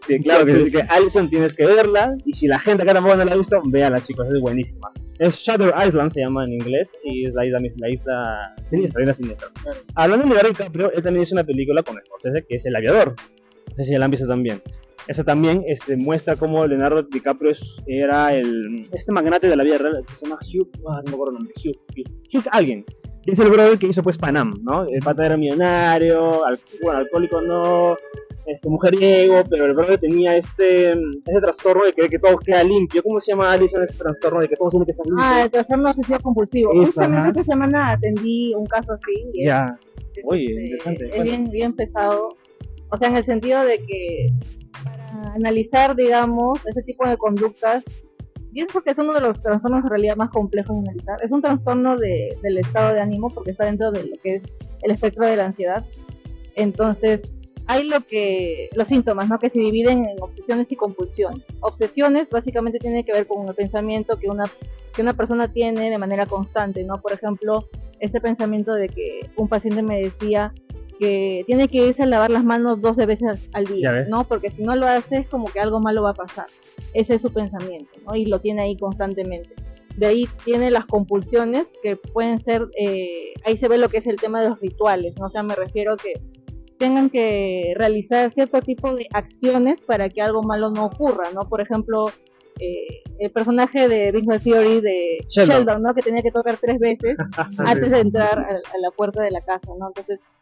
sí, 0.07 0.21
claro 0.21 0.47
que 0.47 0.69
sí. 0.69 0.77
Que 0.77 0.83
Alison 0.89 1.29
tienes 1.31 1.55
que 1.55 1.67
verla 1.67 2.17
y 2.25 2.33
si 2.33 2.47
la 2.47 2.59
gente 2.59 2.83
acá 2.83 2.95
tampoco 2.95 3.17
no 3.17 3.25
la 3.25 3.33
ha 3.33 3.37
visto, 3.37 3.61
véala 3.67 4.01
chicos, 4.01 4.27
es 4.35 4.41
buenísima. 4.41 4.91
Es 5.19 5.37
Shutter 5.37 5.73
Island 5.87 6.11
se 6.11 6.21
llama 6.21 6.45
en 6.45 6.55
inglés 6.55 6.97
y 7.05 7.27
es 7.27 7.35
la 7.35 7.47
isla, 7.47 7.61
la 7.77 7.91
isla 7.91 8.55
siniestra, 8.63 9.01
la 9.01 9.05
isla 9.05 9.15
siniestra. 9.15 9.49
Hablando 9.95 10.25
de 10.25 10.31
Leonardo 10.31 10.51
DiCaprio, 10.51 10.93
él 10.93 11.03
también 11.03 11.23
hizo 11.23 11.35
una 11.35 11.45
película 11.45 11.83
con 11.83 11.97
Scorsese 12.05 12.45
que 12.47 12.57
es 12.57 12.67
El 12.67 12.77
Aviador. 12.77 13.15
No 13.71 13.77
sé 13.77 13.85
si 13.85 13.93
ya 13.93 13.99
la 13.99 14.07
han 14.07 14.11
visto 14.11 14.27
también. 14.27 14.63
Esa 15.07 15.23
también 15.23 15.63
este, 15.67 15.97
muestra 15.97 16.35
cómo 16.37 16.67
Leonardo 16.67 17.03
DiCaprio 17.03 17.53
era 17.87 18.35
el, 18.35 18.81
este 18.93 19.13
magnate 19.13 19.49
de 19.49 19.57
la 19.57 19.63
vida 19.63 19.79
real 19.79 20.03
que 20.09 20.17
se 20.17 20.27
llama 20.27 20.39
Hugh, 20.41 20.69
ah, 20.89 21.03
no 21.05 21.11
me 21.11 21.15
acuerdo 21.15 21.33
el 21.33 21.45
nombre, 21.45 21.55
Hugh, 21.63 21.77
Hugh, 21.95 22.11
Hugh 22.33 22.49
alguien. 22.51 22.85
Que 23.25 23.33
es 23.33 23.39
el 23.39 23.51
brother 23.51 23.79
que 23.79 23.87
hizo 23.87 24.03
pues 24.03 24.19
Panam, 24.19 24.55
¿no? 24.63 24.85
El 24.87 25.01
pata 25.01 25.25
era 25.27 25.37
millonario, 25.37 26.45
al- 26.45 26.59
bueno, 26.83 26.99
alcohólico 26.99 27.41
no, 27.41 27.97
este, 28.47 28.69
mujeriego, 28.69 29.43
pero 29.49 29.65
el 29.65 29.75
brother 29.75 29.99
tenía 29.99 30.37
este, 30.37 30.91
ese 30.93 31.41
trastorno 31.41 31.85
de 31.85 31.93
que, 31.95 32.09
que 32.11 32.19
todo 32.19 32.37
queda 32.39 32.63
limpio. 32.63 33.03
¿Cómo 33.03 33.21
se 33.21 33.33
llama 33.33 33.51
Alison 33.53 33.83
ese 33.83 33.97
trastorno 33.97 34.41
de 34.41 34.49
que 34.49 34.57
todo 34.57 34.69
tiene 34.71 34.85
que 34.85 34.91
estar 34.93 35.07
limpio? 35.07 35.25
Ah, 35.25 35.43
el 35.45 35.51
trastorno 35.51 35.91
obsesivo 35.91 36.19
compulsivo. 36.21 36.71
Justamente 36.75 37.19
ajá. 37.21 37.29
esta 37.31 37.45
semana 37.45 37.91
atendí 37.93 38.55
un 38.55 38.67
caso 38.67 38.93
así. 38.93 39.15
Ya. 39.43 39.75
es, 40.15 40.23
Oye, 40.27 40.45
este, 40.45 40.63
interesante. 40.91 41.05
Es 41.07 41.11
Bueno. 41.17 41.25
bien, 41.25 41.51
bien 41.51 41.73
pesado. 41.75 42.37
O 42.91 42.97
sea, 42.99 43.09
en 43.09 43.17
el 43.17 43.25
sentido 43.25 43.65
de 43.65 43.79
que 43.79 44.29
para 44.85 45.33
analizar, 45.35 45.97
digamos, 45.97 46.67
ese 46.67 46.83
tipo 46.83 47.09
de 47.09 47.17
conductas, 47.17 47.83
pienso 48.55 48.81
que 48.83 48.93
es 48.93 48.99
uno 48.99 49.13
de 49.13 49.21
los 49.21 49.43
trastornos 49.43 49.85
en 49.85 49.91
realidad 49.91 50.17
más 50.17 50.31
complejos 50.31 50.75
de 50.77 50.89
analizar. 50.89 51.19
Es 51.23 51.33
un 51.33 51.43
trastorno 51.43 51.99
de- 51.99 52.39
del 52.43 52.57
estado 52.59 52.95
de 52.95 53.01
ánimo 53.01 53.29
porque 53.29 53.51
está 53.51 53.65
dentro 53.67 53.91
de 53.93 54.05
lo 54.05 54.17
que 54.23 54.37
es 54.37 54.45
el 54.83 54.91
espectro 54.93 55.27
de 55.27 55.37
la 55.37 55.45
ansiedad. 55.47 55.85
Entonces, 56.55 57.37
hay 57.67 57.89
lo 57.89 58.01
que 58.03 58.69
los 58.75 58.89
síntomas, 58.89 59.29
¿no? 59.29 59.39
Que 59.39 59.49
se 59.49 59.59
dividen 59.59 60.05
en 60.05 60.23
obsesiones 60.23 60.71
y 60.71 60.77
compulsiones. 60.77 61.43
Obsesiones 61.61 62.31
básicamente 62.31 62.79
tiene 62.79 63.05
que 63.05 63.13
ver 63.13 63.27
con 63.27 63.49
el 63.49 63.55
pensamiento 63.55 64.19
que 64.19 64.29
una 64.29 64.45
que 64.95 65.03
una 65.03 65.15
persona 65.15 65.53
tiene 65.53 65.91
de 65.91 65.99
manera 65.99 66.25
constante, 66.27 66.85
¿no? 66.85 67.01
Por 67.01 67.13
ejemplo, 67.13 67.69
ese 68.05 68.21
pensamiento 68.21 68.75
de 68.75 68.89
que 68.89 69.31
un 69.37 69.49
paciente 69.49 69.83
me 69.83 70.01
decía 70.01 70.53
que 70.99 71.43
tiene 71.47 71.69
que 71.69 71.79
irse 71.79 72.03
a 72.03 72.07
lavar 72.07 72.31
las 72.31 72.45
manos 72.45 72.81
12 72.81 73.07
veces 73.07 73.49
al 73.53 73.65
día. 73.65 74.05
¿no? 74.09 74.27
Porque 74.29 74.51
si 74.51 74.63
no 74.63 74.77
lo 74.77 74.87
hace 74.87 75.19
es 75.19 75.29
como 75.29 75.47
que 75.47 75.61
algo 75.61 75.81
malo 75.81 76.03
va 76.03 76.11
a 76.11 76.15
pasar. 76.15 76.47
Ese 76.93 77.15
es 77.15 77.23
su 77.23 77.33
pensamiento, 77.33 77.91
¿no? 78.07 78.15
Y 78.15 78.27
lo 78.27 78.41
tiene 78.41 78.63
ahí 78.63 78.77
constantemente. 78.77 79.55
De 79.97 80.07
ahí 80.07 80.29
tiene 80.45 80.71
las 80.71 80.87
compulsiones 80.87 81.77
que 81.83 81.97
pueden 81.97 82.39
ser, 82.39 82.69
eh, 82.79 83.33
ahí 83.45 83.57
se 83.57 83.69
ve 83.69 83.79
lo 83.79 83.89
que 83.89 83.99
es 83.99 84.07
el 84.07 84.17
tema 84.17 84.41
de 84.41 84.51
los 84.51 84.61
rituales, 84.61 85.19
¿no? 85.19 85.27
O 85.27 85.31
sea, 85.31 85.43
me 85.43 85.55
refiero 85.55 85.97
que 85.97 86.21
tengan 86.79 87.11
que 87.11 87.75
realizar 87.77 88.31
cierto 88.31 88.61
tipo 88.61 88.95
de 88.95 89.07
acciones 89.13 89.85
para 89.85 90.09
que 90.09 90.21
algo 90.21 90.43
malo 90.43 90.71
no 90.71 90.87
ocurra, 90.87 91.31
¿no? 91.33 91.49
Por 91.49 91.61
ejemplo, 91.61 92.11
eh, 92.61 93.03
el 93.19 93.31
personaje 93.31 93.89
de 93.89 94.13
Big 94.13 94.25
Bang 94.27 94.43
Theory 94.43 94.81
de 94.81 95.19
Sheldon. 95.29 95.57
Sheldon, 95.57 95.83
¿no? 95.83 95.95
Que 95.95 96.03
tenía 96.03 96.23
que 96.23 96.31
tocar 96.31 96.57
tres 96.59 96.79
veces 96.79 97.17
antes 97.59 97.91
de 97.91 97.99
entrar 98.01 98.39
a, 98.39 98.49
a 98.55 98.79
la 98.81 98.91
puerta 98.97 99.23
de 99.23 99.31
la 99.31 99.41
casa, 99.43 99.69
¿no? 99.79 99.89
Entonces, 99.89 100.33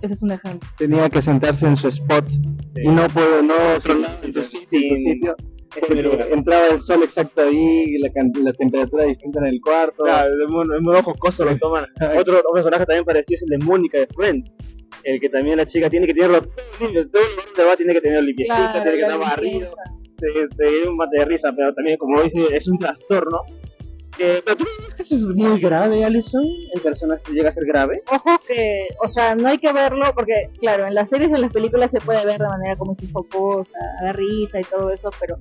ese 0.00 0.14
es 0.14 0.22
un 0.22 0.32
ejemplo. 0.32 0.68
Tenía 0.78 1.08
que 1.08 1.22
sentarse 1.22 1.66
en 1.66 1.76
su 1.76 1.88
spot 1.88 2.24
Sí. 2.28 2.80
y 2.84 2.88
no 2.88 3.06
puedo, 3.08 3.42
no 3.42 3.54
Sí, 3.78 3.90
en 4.22 4.32
su 4.32 4.42
sitio, 4.42 4.80
en 4.80 4.88
su 4.88 4.96
sitio. 4.96 5.36
Porque 5.80 6.00
entraba 6.32 6.66
el 6.68 6.80
sol 6.80 7.02
exacto 7.02 7.42
ahí, 7.42 7.96
la, 7.98 8.10
la 8.42 8.52
temperatura 8.52 9.04
distinta 9.04 9.40
en 9.40 9.46
el 9.46 9.60
cuarto. 9.60 10.04
Claro, 10.04 10.28
el 10.28 10.42
el 10.42 10.80
mono 10.82 11.02
jocoso 11.02 11.44
lo 11.46 11.56
toman. 11.56 11.84
Otro, 12.18 12.38
otro 12.38 12.52
personaje 12.52 12.84
también 12.84 13.04
parecido 13.06 13.36
es 13.36 13.42
el 13.42 13.58
de 13.58 13.64
Mónica 13.64 13.98
de 13.98 14.06
Friends. 14.08 14.56
El 15.04 15.18
que 15.20 15.28
también 15.30 15.56
la 15.56 15.64
chica 15.66 15.88
tiene 15.88 16.06
que 16.06 16.12
tenerlo 16.14 16.42
todo 16.42 16.52
limpio. 16.80 17.08
Todo 17.10 17.22
lugar 17.22 17.44
donde 17.46 17.64
va 17.64 17.76
tiene 17.76 17.92
que 17.94 18.00
tener 18.02 18.22
limpiecita, 18.22 18.56
Claro, 18.56 18.82
tiene 18.82 18.96
que 18.98 19.02
estar 19.04 19.18
barrido. 19.20 19.70
Se, 20.32 20.48
se 20.56 20.70
dio 20.70 20.90
un 20.90 20.96
mate 20.96 21.18
de 21.18 21.24
risa, 21.24 21.52
pero 21.56 21.74
también, 21.74 21.98
como 21.98 22.22
dice, 22.22 22.46
es 22.54 22.68
un 22.68 22.78
trastorno. 22.78 23.42
Que, 24.16 24.42
pero 24.44 24.58
tú 24.58 24.66
que 24.94 25.02
eso 25.02 25.14
es 25.14 25.26
muy 25.26 25.58
grave, 25.58 26.04
Alison. 26.04 26.44
En 26.74 26.80
personas 26.80 27.24
llega 27.28 27.48
a 27.48 27.52
ser 27.52 27.64
grave. 27.66 28.02
Ojo 28.10 28.38
que, 28.46 28.88
o 29.02 29.08
sea, 29.08 29.34
no 29.34 29.48
hay 29.48 29.58
que 29.58 29.72
verlo 29.72 30.04
porque, 30.14 30.50
claro, 30.60 30.86
en 30.86 30.94
las 30.94 31.08
series 31.08 31.30
y 31.30 31.34
en 31.34 31.40
las 31.40 31.52
películas 31.52 31.90
se 31.90 32.00
puede 32.00 32.24
ver 32.26 32.40
de 32.40 32.48
manera 32.48 32.76
como 32.76 32.94
si 32.94 33.10
jocosa, 33.10 33.78
da 34.02 34.12
risa 34.12 34.60
y 34.60 34.64
todo 34.64 34.90
eso, 34.90 35.10
pero 35.18 35.38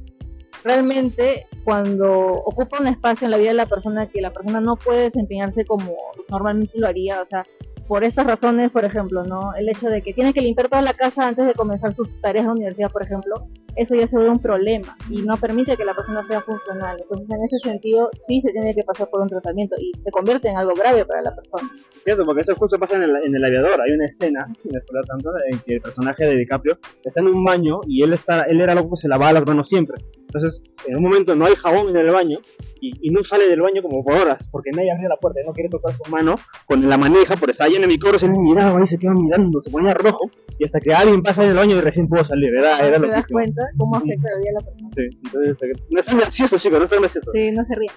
realmente 0.63 1.47
cuando 1.63 2.11
ocupa 2.45 2.79
un 2.79 2.87
espacio 2.87 3.25
en 3.25 3.31
la 3.31 3.37
vida 3.37 3.49
de 3.49 3.55
la 3.55 3.65
persona 3.65 4.07
que 4.07 4.21
la 4.21 4.31
persona 4.31 4.61
no 4.61 4.75
puede 4.77 5.03
desempeñarse 5.03 5.65
como 5.65 5.95
normalmente 6.29 6.79
lo 6.79 6.87
haría, 6.87 7.21
o 7.21 7.25
sea, 7.25 7.45
por 7.91 8.05
estas 8.05 8.25
razones, 8.25 8.71
por 8.71 8.85
ejemplo, 8.85 9.25
¿no? 9.25 9.53
El 9.53 9.67
hecho 9.67 9.89
de 9.89 10.01
que 10.01 10.13
tiene 10.13 10.31
que 10.31 10.39
limpiar 10.39 10.69
toda 10.69 10.81
la 10.81 10.93
casa 10.93 11.27
antes 11.27 11.45
de 11.45 11.53
comenzar 11.53 11.93
sus 11.93 12.21
tareas 12.21 12.45
de 12.45 12.51
universidad, 12.53 12.89
por 12.89 13.03
ejemplo, 13.03 13.49
eso 13.75 13.95
ya 13.95 14.07
se 14.07 14.17
ve 14.17 14.29
un 14.29 14.39
problema 14.39 14.95
y 15.09 15.21
no 15.23 15.35
permite 15.35 15.75
que 15.75 15.83
la 15.83 15.93
persona 15.93 16.25
sea 16.25 16.39
funcional. 16.39 16.99
Entonces, 17.01 17.29
en 17.29 17.43
ese 17.43 17.59
sentido, 17.59 18.09
sí 18.13 18.39
se 18.41 18.53
tiene 18.53 18.73
que 18.73 18.85
pasar 18.85 19.09
por 19.09 19.19
un 19.19 19.27
tratamiento 19.27 19.75
y 19.77 19.91
se 19.97 20.09
convierte 20.09 20.47
en 20.47 20.55
algo 20.55 20.73
grave 20.73 21.03
para 21.03 21.21
la 21.21 21.35
persona. 21.35 21.69
Cierto, 22.01 22.23
porque 22.23 22.39
eso 22.39 22.55
justo 22.55 22.79
pasa 22.79 22.95
en 22.95 23.03
el, 23.03 23.13
en 23.25 23.35
el 23.35 23.43
aviador. 23.43 23.81
Hay 23.81 23.91
una 23.91 24.05
escena, 24.05 24.47
sin 24.63 24.71
spoiler 24.71 25.05
tanto, 25.05 25.31
en 25.51 25.59
que 25.59 25.73
el 25.73 25.81
personaje 25.81 26.23
de 26.27 26.37
DiCaprio 26.37 26.77
está 27.03 27.19
en 27.19 27.27
un 27.27 27.43
baño 27.43 27.81
y 27.89 28.03
él 28.03 28.13
está, 28.13 28.43
él 28.43 28.61
era 28.61 28.73
loco 28.73 28.91
que 28.91 29.01
se 29.01 29.09
lavaba 29.09 29.33
las 29.33 29.45
manos 29.45 29.67
siempre. 29.67 30.01
Entonces, 30.33 30.61
en 30.87 30.95
un 30.95 31.03
momento 31.03 31.35
no 31.35 31.45
hay 31.45 31.55
jabón 31.55 31.89
en 31.89 31.97
el 31.97 32.09
baño 32.09 32.39
y, 32.79 32.93
y 33.01 33.11
no 33.11 33.21
sale 33.21 33.49
del 33.49 33.59
baño 33.59 33.81
como 33.81 34.01
por 34.01 34.13
horas, 34.13 34.47
porque 34.49 34.71
nadie 34.71 34.89
abre 34.89 35.09
la 35.09 35.17
puerta 35.17 35.41
y 35.41 35.45
no 35.45 35.51
quiere 35.51 35.67
tocar 35.67 35.93
su 35.97 36.09
mano 36.09 36.35
con 36.65 36.87
la 36.87 36.97
maneja, 36.97 37.35
por 37.35 37.49
está 37.49 37.67
llena 37.67 37.81
de 37.81 37.87
micros, 37.87 38.23
él 38.23 38.31
miraba 38.39 38.79
ahí, 38.79 38.87
se 38.87 38.97
quedaba 38.97 39.19
mirando, 39.19 39.59
se 39.59 39.69
ponía 39.69 39.93
rojo, 39.93 40.31
y 40.57 40.63
hasta 40.63 40.79
que 40.79 40.93
alguien 40.93 41.21
pasa 41.21 41.43
en 41.43 41.49
el 41.49 41.57
baño 41.57 41.75
y 41.75 41.81
recién 41.81 42.07
pudo 42.07 42.23
salir. 42.23 42.49
Era, 42.55 42.79
era 42.79 42.97
¿Te 42.97 43.07
das 43.09 43.27
cuenta 43.29 43.61
cómo 43.77 43.97
afecta 43.97 44.29
la 44.29 44.37
vida 44.37 44.47
de 44.47 44.53
la 44.53 44.61
persona? 44.61 44.89
Sí, 44.89 45.01
entonces, 45.25 45.51
este, 45.51 45.71
no 45.89 45.99
es 45.99 46.05
tan 46.05 46.17
gracioso, 46.17 46.57
chicos, 46.57 46.79
no 46.79 46.85
es 46.85 46.91
tan 46.91 47.01
gracioso. 47.01 47.31
Sí, 47.33 47.51
no 47.51 47.65
se 47.65 47.75
ríe. 47.75 47.89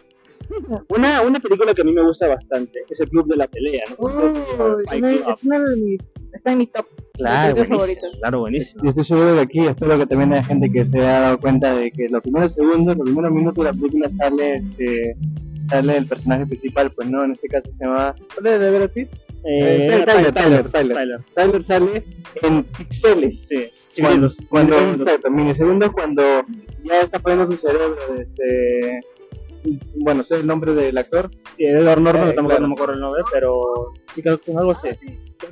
Una, 0.88 1.22
una 1.22 1.38
película 1.38 1.72
que 1.72 1.82
a 1.82 1.84
mí 1.84 1.92
me 1.92 2.02
gusta 2.02 2.26
bastante 2.26 2.80
es 2.88 3.00
el 3.00 3.08
Club 3.08 3.28
de 3.28 3.36
la 3.36 3.46
Pelea, 3.46 3.84
¿no? 3.96 4.08
Es 4.08 5.44
una 5.44 5.60
de 5.60 5.76
mis, 5.76 6.26
está 6.32 6.50
en 6.50 6.58
mi 6.58 6.66
top. 6.66 6.86
Claro, 7.16 7.54
buenísimo, 7.54 8.10
claro, 8.18 8.40
buenísimo. 8.40 8.84
Y 8.84 8.88
estoy 8.88 9.04
seguro 9.04 9.34
de 9.34 9.40
aquí, 9.42 9.60
espero 9.60 9.98
que 9.98 10.06
también 10.06 10.32
haya 10.32 10.42
gente 10.42 10.70
que 10.70 10.84
se 10.84 10.98
haya 10.98 11.20
dado 11.20 11.38
cuenta 11.38 11.72
de 11.74 11.90
que 11.92 12.08
los 12.08 12.20
primeros 12.20 12.54
segundos, 12.54 12.96
los 12.96 13.04
primeros 13.04 13.30
minutos 13.30 13.64
de 13.64 13.70
la 13.70 13.72
película 13.72 14.08
sale 14.08 14.56
este 14.56 15.16
sale 15.68 15.96
el 15.96 16.06
personaje 16.06 16.44
principal, 16.44 16.90
pues 16.90 17.08
no, 17.08 17.24
en 17.24 17.32
este 17.32 17.48
caso 17.48 17.70
se 17.70 17.84
llama 17.84 18.14
¿Cuál 18.34 18.46
es 18.46 18.60
de 18.60 18.70
Brad 18.70 18.90
Pitt? 18.90 19.08
Eh, 19.46 19.86
Tyler, 19.90 20.04
Tyler, 20.06 20.34
Tyler, 20.34 20.70
Tyler. 20.70 20.96
Tyler. 20.96 21.20
Tyler 21.34 21.62
sale 21.62 22.04
en 22.42 22.64
pixeles. 22.64 23.48
Sí, 23.48 23.70
Cuando, 24.00 24.28
cuando, 24.48 24.74
minisegundos. 24.76 25.06
exacto, 25.06 25.30
minisegundos 25.30 25.92
cuando 25.92 26.22
ya 26.82 27.00
está 27.00 27.18
poniendo 27.18 27.46
su 27.46 27.56
cerebro, 27.56 27.96
este, 28.18 29.00
bueno, 29.96 30.22
sé 30.24 30.36
el 30.36 30.46
nombre 30.46 30.72
del 30.74 30.96
actor, 30.98 31.30
Sí, 31.54 31.64
Edward 31.66 32.00
Norton, 32.00 32.28
Eh, 32.30 32.34
claro. 32.34 32.60
no 32.60 32.68
me 32.68 32.74
acuerdo 32.74 32.94
el 32.94 33.00
nombre, 33.00 33.22
pero 33.32 33.60
sí 34.14 34.22
que 34.22 34.36
con 34.38 34.58
algo 34.58 34.74
sé. 34.74 34.96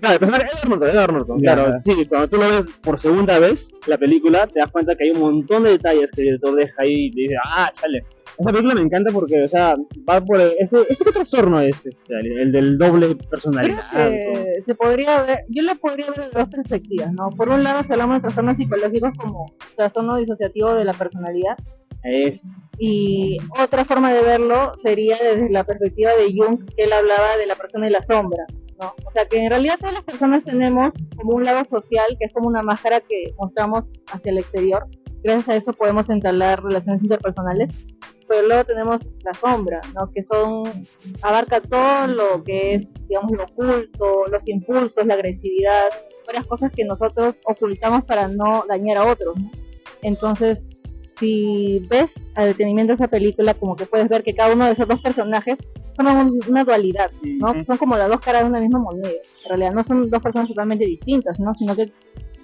Claro, 0.01 0.15
el 0.15 0.19
personaje 0.21 0.45
Edward 0.53 0.69
Norton, 0.69 0.89
Edward 0.91 1.13
Norton, 1.13 1.41
claro, 1.41 1.75
sí, 1.81 2.07
cuando 2.07 2.29
tú 2.29 2.37
lo 2.37 2.49
ves 2.49 2.65
por 2.83 2.99
segunda 2.99 3.39
vez, 3.39 3.71
la 3.87 3.99
película, 3.99 4.47
te 4.47 4.61
das 4.61 4.71
cuenta 4.71 4.95
que 4.97 5.05
hay 5.05 5.11
un 5.11 5.21
montón 5.21 5.65
de 5.65 5.71
detalles 5.71 6.11
que 6.13 6.23
el 6.23 6.27
director 6.29 6.55
deja 6.57 6.75
ahí 6.83 7.07
y 7.07 7.11
te 7.13 7.21
dice, 7.23 7.35
ah, 7.45 7.71
chale. 7.73 8.05
Esa 8.39 8.51
película 8.51 8.75
me 8.75 8.81
encanta 8.81 9.13
porque, 9.13 9.43
o 9.43 9.49
sea, 9.49 9.77
va 10.09 10.21
por 10.25 10.41
ese, 10.41 10.87
¿este 10.89 11.05
qué 11.05 11.13
trastorno 11.13 11.61
es 11.61 11.85
este? 11.85 12.15
El, 12.15 12.39
el 12.41 12.53
del 12.53 12.79
doble 12.79 13.09
Creo 13.09 13.29
personalidad. 13.29 13.83
que 13.93 14.63
se 14.65 14.75
podría 14.75 15.23
ver, 15.23 15.41
yo 15.51 15.63
lo 15.63 15.75
podría 15.77 16.07
ver 16.11 16.31
de 16.31 16.41
dos 16.41 16.49
perspectivas, 16.49 17.13
¿no? 17.13 17.29
Por 17.29 17.51
un 17.51 17.63
lado, 17.63 17.85
si 17.85 17.93
hablamos 17.93 18.17
de 18.17 18.21
trastornos 18.23 18.57
psicológicos 18.57 19.11
como 19.19 19.53
trastorno 19.77 20.17
disociativo 20.17 20.75
de 20.75 20.85
la 20.87 20.95
personalidad, 20.95 21.57
Es, 22.05 22.51
y 22.85 23.37
otra 23.61 23.85
forma 23.85 24.13
de 24.13 24.25
verlo 24.25 24.73
sería 24.75 25.17
desde 25.17 25.49
la 25.51 25.63
perspectiva 25.63 26.17
de 26.17 26.35
Jung, 26.37 26.69
que 26.75 26.83
él 26.83 26.93
hablaba 26.93 27.37
de 27.37 27.47
la 27.47 27.55
persona 27.55 27.87
y 27.87 27.93
la 27.93 28.03
sombra, 28.03 28.45
¿no? 28.81 28.93
O 29.07 29.11
sea 29.13 29.25
que 29.25 29.39
en 29.39 29.51
realidad 29.51 29.77
todas 29.79 29.95
las 29.95 30.03
personas 30.03 30.43
tenemos 30.43 30.97
como 31.17 31.37
un 31.37 31.45
lado 31.45 31.65
social, 31.65 32.17
que 32.19 32.25
es 32.25 32.33
como 32.33 32.49
una 32.49 32.65
máscara 32.65 32.99
que 32.99 33.33
mostramos 33.39 33.93
hacia 34.13 34.33
el 34.33 34.39
exterior. 34.39 34.89
Gracias 35.23 35.49
a 35.49 35.55
eso 35.55 35.73
podemos 35.75 36.11
entablar 36.11 36.61
relaciones 36.61 37.05
interpersonales, 37.05 37.71
pero 38.27 38.49
luego 38.49 38.65
tenemos 38.65 39.09
la 39.23 39.33
sombra, 39.33 39.81
¿no? 39.95 40.11
Que 40.11 40.25
son 40.25 40.65
abarca 41.23 41.61
todo 41.61 42.09
lo 42.09 42.43
que 42.43 42.75
es, 42.75 42.93
digamos, 43.07 43.31
lo 43.31 43.45
oculto, 43.45 44.27
los 44.27 44.49
impulsos, 44.49 45.07
la 45.07 45.15
agresividad, 45.15 45.89
varias 46.27 46.49
cosas 46.49 46.73
que 46.73 46.85
nosotros 46.85 47.41
ocultamos 47.45 48.07
para 48.07 48.27
no 48.27 48.65
dañar 48.67 48.97
a 48.97 49.07
otros, 49.07 49.37
¿no? 49.39 49.53
Entonces, 50.03 50.72
si 51.19 51.85
ves 51.91 52.31
al 52.35 52.49
detenimiento 52.49 52.91
de 52.93 52.95
esa 52.95 53.09
película, 53.09 53.55
como 53.55 53.77
que 53.77 53.87
puedes 53.87 54.09
ver 54.09 54.23
que 54.23 54.35
cada 54.35 54.55
uno 54.55 54.67
de 54.67 54.73
esos 54.73 54.89
dos 54.89 55.01
personajes 55.01 55.59
un- 55.99 56.41
una 56.49 56.65
dualidad, 56.65 57.11
¿no? 57.23 57.63
Son 57.65 57.77
como 57.77 57.97
las 57.97 58.09
dos 58.09 58.21
caras 58.21 58.43
de 58.43 58.49
una 58.49 58.61
misma 58.61 58.79
moneda. 58.81 59.09
En 59.45 59.49
realidad 59.49 59.73
no 59.73 59.85
son 59.85 60.11
dos 60.11 60.23
personas 60.23 60.49
totalmente 60.49 60.85
distintas, 60.85 61.39
¿no? 61.39 61.55
Sino 61.55 61.77
que 61.77 61.93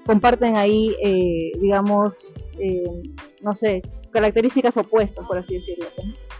comparten 0.08 0.56
ahí, 0.56 0.96
eh, 1.04 1.52
digamos, 1.60 2.42
eh, 2.58 2.88
no 3.42 3.54
sé, 3.54 3.82
características 4.10 4.74
opuestas, 4.78 5.26
por 5.26 5.36
así 5.36 5.56
decirlo. 5.56 5.84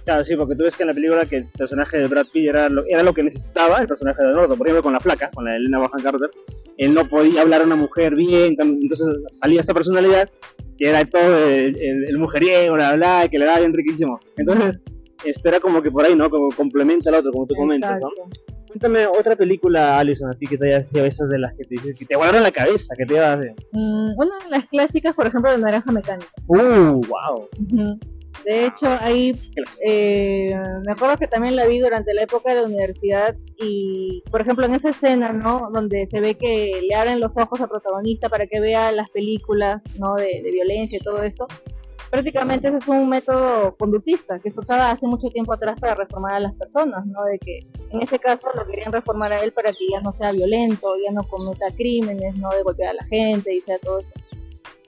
Claro, 0.07 0.25
sí, 0.25 0.35
porque 0.37 0.57
tú 0.57 0.65
ves 0.65 0.75
que 0.75 0.85
en 0.85 0.87
la 0.87 0.95
película 0.95 1.27
que 1.27 1.37
el 1.37 1.49
personaje 1.49 1.99
de 1.99 2.07
Brad 2.07 2.29
Pitt 2.33 2.49
era 2.49 2.71
lo, 2.71 2.83
era 2.87 3.03
lo 3.03 3.13
que 3.13 3.23
necesitaba 3.23 3.77
el 3.77 3.87
personaje 3.87 4.23
de 4.23 4.33
Norton, 4.33 4.57
por 4.57 4.67
ejemplo 4.67 4.83
con 4.83 4.95
la 4.95 5.01
flaca, 5.01 5.31
con 5.35 5.45
la 5.45 5.51
de 5.51 5.59
Elena 5.59 5.81
Bonham 5.81 6.03
Carter, 6.03 6.31
él 6.79 6.95
no 6.95 7.07
podía 7.07 7.43
hablar 7.43 7.61
a 7.61 7.65
una 7.65 7.77
mujer 7.77 8.15
bien, 8.15 8.57
entonces 8.59 9.07
salía 9.33 9.61
esta 9.61 9.75
personalidad 9.75 10.31
que 10.79 10.89
era 10.89 11.05
todo 11.05 11.47
el, 11.47 11.77
el, 11.77 12.05
el 12.05 12.19
mujeriego, 12.19 12.75
bla, 12.75 12.95
bla, 12.95 13.19
bla, 13.19 13.29
que 13.29 13.39
le 13.39 13.45
daba 13.45 13.59
bien 13.59 13.75
riquísimo. 13.75 14.19
Entonces, 14.39 14.83
esto 15.27 15.49
era 15.51 15.61
como 15.61 15.83
que 15.83 15.91
por 15.91 16.07
ahí, 16.07 16.17
¿no? 16.17 16.31
Como 16.31 16.49
complementa 16.53 17.11
al 17.11 17.17
otro, 17.17 17.33
como 17.33 17.47
tú 17.47 17.55
comentas, 17.55 18.01
¿no? 18.01 18.09
Cuéntame 18.69 19.07
otra 19.07 19.35
película, 19.35 19.99
Alison, 19.99 20.31
a 20.31 20.35
ti 20.35 20.47
que 20.47 20.59
te 20.59 20.67
haya 20.67 20.85
sido 20.85 21.07
esas 21.07 21.29
de 21.29 21.39
las 21.39 21.55
que 21.55 21.65
te 21.65 21.71
dices, 21.71 21.99
que 21.99 22.05
te 22.05 22.17
volaron 22.17 22.43
la 22.43 22.51
cabeza, 22.51 22.95
que 22.97 23.07
te 23.07 23.15
ibas 23.15 23.41
de... 23.41 23.55
Mm, 23.73 24.13
una 24.17 24.39
de 24.45 24.51
las 24.51 24.67
clásicas, 24.67 25.15
por 25.15 25.27
ejemplo, 25.27 25.51
de 25.51 25.59
Naranja 25.59 25.91
Mecánica. 25.91 26.31
¡Uh, 26.47 27.01
wow! 27.07 27.49
De 28.45 28.67
hecho, 28.67 28.87
ahí 29.01 29.35
eh, 29.85 30.55
me 30.87 30.93
acuerdo 30.93 31.17
que 31.17 31.27
también 31.27 31.57
la 31.57 31.67
vi 31.67 31.81
durante 31.81 32.15
la 32.15 32.23
época 32.23 32.55
de 32.55 32.61
la 32.61 32.67
universidad 32.67 33.35
y, 33.59 34.23
por 34.31 34.41
ejemplo, 34.43 34.67
en 34.67 34.75
esa 34.75 34.91
escena, 34.91 35.33
¿no? 35.33 35.71
Donde 35.73 36.07
se 36.07 36.21
ve 36.21 36.37
que 36.39 36.81
le 36.89 36.95
abren 36.95 37.21
los 37.21 37.37
ojos 37.37 37.61
al 37.61 37.69
protagonista 37.69 38.29
para 38.29 38.47
que 38.47 38.61
vea 38.61 38.93
las 38.93 39.11
películas, 39.11 39.83
¿no? 39.99 40.15
De, 40.15 40.41
de 40.43 40.51
violencia 40.53 40.99
y 40.99 41.03
todo 41.03 41.23
esto. 41.23 41.47
Prácticamente 42.11 42.69
ese 42.69 42.79
es 42.79 42.89
un 42.89 43.09
método 43.09 43.77
conductista 43.77 44.41
que 44.43 44.51
se 44.51 44.61
usaba 44.61 44.91
hace 44.91 45.07
mucho 45.07 45.29
tiempo 45.29 45.53
atrás 45.53 45.79
para 45.79 45.95
reformar 45.95 46.35
a 46.35 46.41
las 46.41 46.55
personas, 46.55 47.05
¿no? 47.07 47.25
De 47.25 47.39
que 47.39 47.67
en 47.91 48.01
ese 48.01 48.19
caso 48.19 48.49
lo 48.55 48.67
querían 48.67 48.93
reformar 48.93 49.33
a 49.33 49.43
él 49.43 49.53
para 49.53 49.73
que 49.73 49.87
ya 49.93 50.01
no 50.01 50.13
sea 50.13 50.33
violento, 50.33 50.95
ya 51.05 51.13
no 51.13 51.23
cometa 51.25 51.67
crímenes, 51.77 52.37
¿no? 52.37 52.49
De 52.51 52.63
golpear 52.63 52.91
a 52.91 52.95
la 52.95 53.05
gente 53.05 53.55
y 53.55 53.61
sea 53.61 53.79
todo 53.79 53.99
eso. 53.99 54.13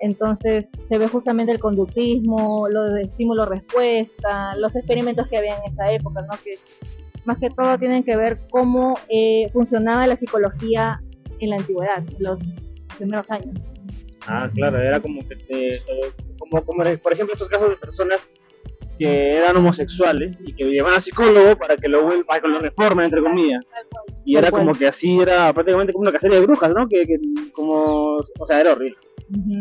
Entonces 0.00 0.70
se 0.70 0.96
ve 0.96 1.08
justamente 1.08 1.52
el 1.52 1.60
conductismo, 1.60 2.68
lo 2.68 2.84
de 2.84 3.02
estímulo-respuesta, 3.02 4.56
los 4.56 4.74
experimentos 4.74 5.28
que 5.28 5.36
había 5.36 5.58
en 5.58 5.64
esa 5.64 5.92
época, 5.92 6.22
¿no? 6.22 6.38
que 6.42 6.58
más 7.26 7.38
que 7.38 7.50
todo 7.50 7.78
tienen 7.78 8.02
que 8.02 8.16
ver 8.16 8.40
cómo 8.50 8.94
eh, 9.10 9.50
funcionaba 9.52 10.06
la 10.06 10.16
psicología 10.16 11.02
en 11.38 11.50
la 11.50 11.56
antigüedad, 11.56 12.02
los 12.18 12.40
primeros 12.96 13.30
años. 13.30 13.54
Ah, 14.26 14.50
claro, 14.54 14.78
era 14.78 15.00
como 15.00 15.26
que 15.26 15.36
te, 15.36 15.82
como, 16.38 16.64
como 16.64 16.84
por 16.98 17.12
ejemplo 17.12 17.34
estos 17.34 17.48
casos 17.48 17.70
de 17.70 17.76
personas 17.76 18.30
que 18.98 19.36
eran 19.36 19.56
homosexuales 19.56 20.42
y 20.44 20.52
que 20.52 20.64
llevaban 20.64 20.96
al 20.96 21.02
psicólogo 21.02 21.56
para 21.56 21.74
que 21.76 21.88
lo 21.88 22.02
vuelva, 22.02 22.24
para 22.24 22.40
que 22.42 22.48
lo 22.48 22.58
reformen 22.60 23.06
entre 23.06 23.22
comillas. 23.22 23.64
Y 24.26 24.36
era 24.36 24.50
como 24.50 24.74
que 24.74 24.86
así 24.86 25.18
era 25.20 25.52
prácticamente 25.54 25.94
como 25.94 26.02
una 26.02 26.12
cacería 26.12 26.38
de 26.38 26.44
brujas, 26.46 26.70
¿no? 26.74 26.86
Que, 26.86 27.06
que 27.06 27.18
como, 27.54 28.18
o 28.18 28.46
sea, 28.46 28.60
era 28.60 28.72
horrible, 28.72 28.98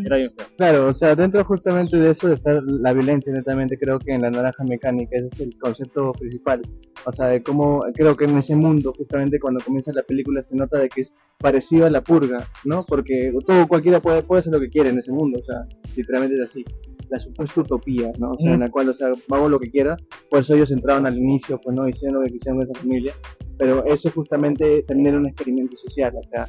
Era 0.06 0.18
bien 0.18 0.32
feo. 0.36 0.48
Claro, 0.58 0.88
o 0.88 0.94
sea, 0.94 1.16
dentro 1.16 1.44
justamente 1.44 1.98
de 1.98 2.12
eso 2.12 2.32
está 2.32 2.62
la 2.66 2.94
violencia, 2.94 3.32
netamente 3.32 3.78
creo 3.78 4.00
que 4.00 4.14
en 4.14 4.22
la 4.22 4.32
naranja 4.32 4.64
mecánica 4.64 5.18
ese 5.18 5.28
es 5.28 5.40
el 5.42 5.58
concepto 5.60 6.12
principal. 6.14 6.62
O 7.06 7.12
sea, 7.12 7.28
de 7.28 7.44
cómo 7.44 7.84
creo 7.94 8.16
que 8.16 8.26
en 8.26 8.38
ese 8.38 8.56
mundo, 8.56 8.94
justamente 8.98 9.40
cuando 9.40 9.64
comienza 9.64 9.92
la 9.94 10.04
película, 10.04 10.42
se 10.42 10.56
nota 10.56 10.80
de 10.80 10.90
que 10.90 11.02
es 11.02 11.14
parecido 11.38 11.86
a 11.86 11.90
la 11.90 12.02
purga, 12.02 12.48
¿no? 12.66 12.86
Porque 12.86 13.32
todo 13.46 13.68
cualquiera 13.68 14.02
puede, 14.02 14.24
puede 14.24 14.40
hacer 14.40 14.54
lo 14.54 14.60
que 14.60 14.70
quiere 14.70 14.90
en 14.90 15.00
ese 15.00 15.12
mundo, 15.12 15.40
o 15.40 15.46
sea, 15.46 15.66
literalmente 15.96 16.38
es 16.38 16.50
así. 16.50 16.66
La 17.10 17.20
supuesta 17.20 17.62
utopía, 17.62 18.12
¿no? 18.20 18.32
O 18.32 18.38
sea, 18.38 18.54
en 18.54 18.60
la 18.60 18.70
cual, 18.70 18.90
o 18.90 18.94
sea, 18.94 19.14
hago 19.32 19.50
lo 19.50 19.60
que 19.60 19.72
quiera. 19.72 19.98
Por 20.30 20.42
eso 20.42 20.54
ellos 20.54 20.72
entraron 20.72 21.08
al 21.08 21.18
inicio, 21.18 21.60
pues 21.60 21.76
no 21.76 21.88
hicieron 21.88 22.20
lo 22.20 22.26
que 22.26 22.34
quisieron 22.34 22.60
con 22.60 22.70
esa 22.70 22.80
familia. 22.80 23.14
Pero 23.58 23.84
eso 23.86 24.12
justamente 24.12 24.84
también 24.84 25.08
era 25.08 25.18
un 25.18 25.26
experimento 25.26 25.76
social, 25.76 26.14
o 26.16 26.24
sea, 26.24 26.48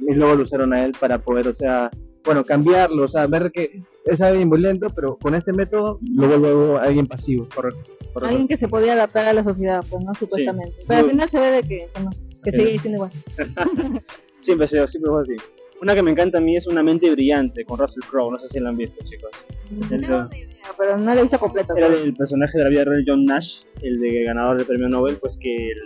y 0.00 0.14
luego 0.14 0.34
lo 0.34 0.42
usaron 0.42 0.72
a 0.72 0.84
él 0.84 0.92
para 0.98 1.18
poder, 1.18 1.46
o 1.46 1.52
sea, 1.52 1.88
bueno, 2.24 2.44
cambiarlo, 2.44 3.04
o 3.04 3.08
sea, 3.08 3.26
ver 3.26 3.50
que 3.52 3.82
es 4.04 4.20
alguien 4.20 4.50
violento, 4.50 4.88
pero 4.94 5.16
con 5.18 5.34
este 5.34 5.52
método 5.52 5.98
lo 6.14 6.26
vuelvo 6.38 6.76
a 6.76 6.82
alguien 6.84 7.06
pasivo, 7.06 7.46
correcto. 7.54 7.92
correcto. 8.12 8.26
Alguien 8.26 8.48
que 8.48 8.56
se 8.56 8.68
podía 8.68 8.92
adaptar 8.94 9.26
a 9.26 9.32
la 9.32 9.44
sociedad, 9.44 9.82
pues, 9.88 10.04
¿no? 10.04 10.14
Supuestamente. 10.14 10.78
Pero 10.86 11.00
al 11.00 11.10
final 11.10 11.28
se 11.28 11.40
ve 11.40 11.50
de 11.50 11.62
que, 11.62 11.88
que 11.94 12.00
no, 12.02 12.10
que 12.42 12.50
Sí. 12.52 12.58
sigue 12.58 12.72
diciendo 12.72 12.96
igual. 12.96 13.10
Siempre 14.38 14.66
se 14.66 14.86
siempre 14.88 15.10
fue 15.12 15.22
así. 15.22 15.36
Una 15.80 15.94
que 15.94 16.02
me 16.02 16.10
encanta 16.12 16.38
a 16.38 16.40
mí 16.40 16.56
es 16.56 16.66
Una 16.66 16.82
mente 16.82 17.10
brillante 17.10 17.64
con 17.64 17.78
Russell 17.78 18.02
Crowe, 18.08 18.30
no 18.32 18.38
sé 18.38 18.48
si 18.48 18.60
la 18.60 18.68
han 18.70 18.76
visto, 18.76 19.04
chicos. 19.04 19.30
Tengo 19.88 20.06
una 20.18 20.36
idea, 20.36 20.56
pero 20.78 20.96
no 20.98 21.06
la 21.14 21.18
he 21.20 21.22
visto 21.22 21.38
completa. 21.38 21.74
Era 21.76 21.88
del 21.88 22.14
personaje 22.14 22.58
de 22.58 22.64
la 22.64 22.70
vida 22.70 22.84
real 22.84 23.04
John 23.06 23.24
Nash, 23.24 23.62
el 23.82 23.98
de 24.00 24.24
ganador 24.24 24.56
del 24.58 24.66
premio 24.66 24.88
Nobel, 24.88 25.16
pues 25.16 25.36
que 25.36 25.54
él, 25.70 25.78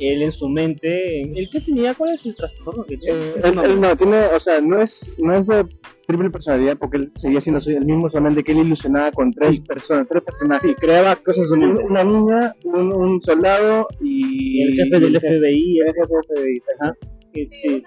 él 0.00 0.22
en 0.22 0.32
su 0.32 0.48
mente, 0.48 1.22
¿el 1.22 1.48
qué 1.50 1.60
tenía? 1.60 1.94
¿Cuál 1.94 2.14
es 2.14 2.24
el 2.26 2.34
trastorno 2.34 2.84
que 2.84 2.96
tiene? 2.96 3.18
Eh, 3.18 3.34
él, 3.44 3.58
él 3.64 3.80
no, 3.80 3.96
tiene, 3.96 4.16
o 4.34 4.40
sea, 4.40 4.60
no 4.60 4.80
es, 4.80 5.12
no 5.18 5.34
es 5.34 5.46
de 5.46 5.64
triple 6.06 6.30
personalidad 6.30 6.76
porque 6.78 6.96
él 6.98 7.12
seguía 7.14 7.40
siendo 7.40 7.60
el 7.66 7.84
mismo, 7.84 8.08
solamente 8.08 8.42
que 8.42 8.52
él 8.52 8.58
ilusionaba 8.58 9.12
con 9.12 9.30
tres 9.32 9.56
Sí. 9.56 9.62
personas, 9.62 10.06
tres 10.08 10.22
personajes. 10.22 10.70
Sí, 10.70 10.76
creaba 10.80 11.16
cosas 11.16 11.50
Un-. 11.50 11.78
Una 11.78 12.02
niña, 12.04 12.54
un, 12.64 12.92
un 12.92 13.20
soldado 13.20 13.88
y 14.00 14.62
el 14.62 14.74
jefe 14.74 15.00
del 15.00 15.20
FBI, 15.20 15.80
el 15.80 15.86
jefe 15.86 16.00
del 16.00 16.24
FBI, 16.44 16.62
ajá, 16.80 16.94
que 17.32 17.46
sí, 17.46 17.82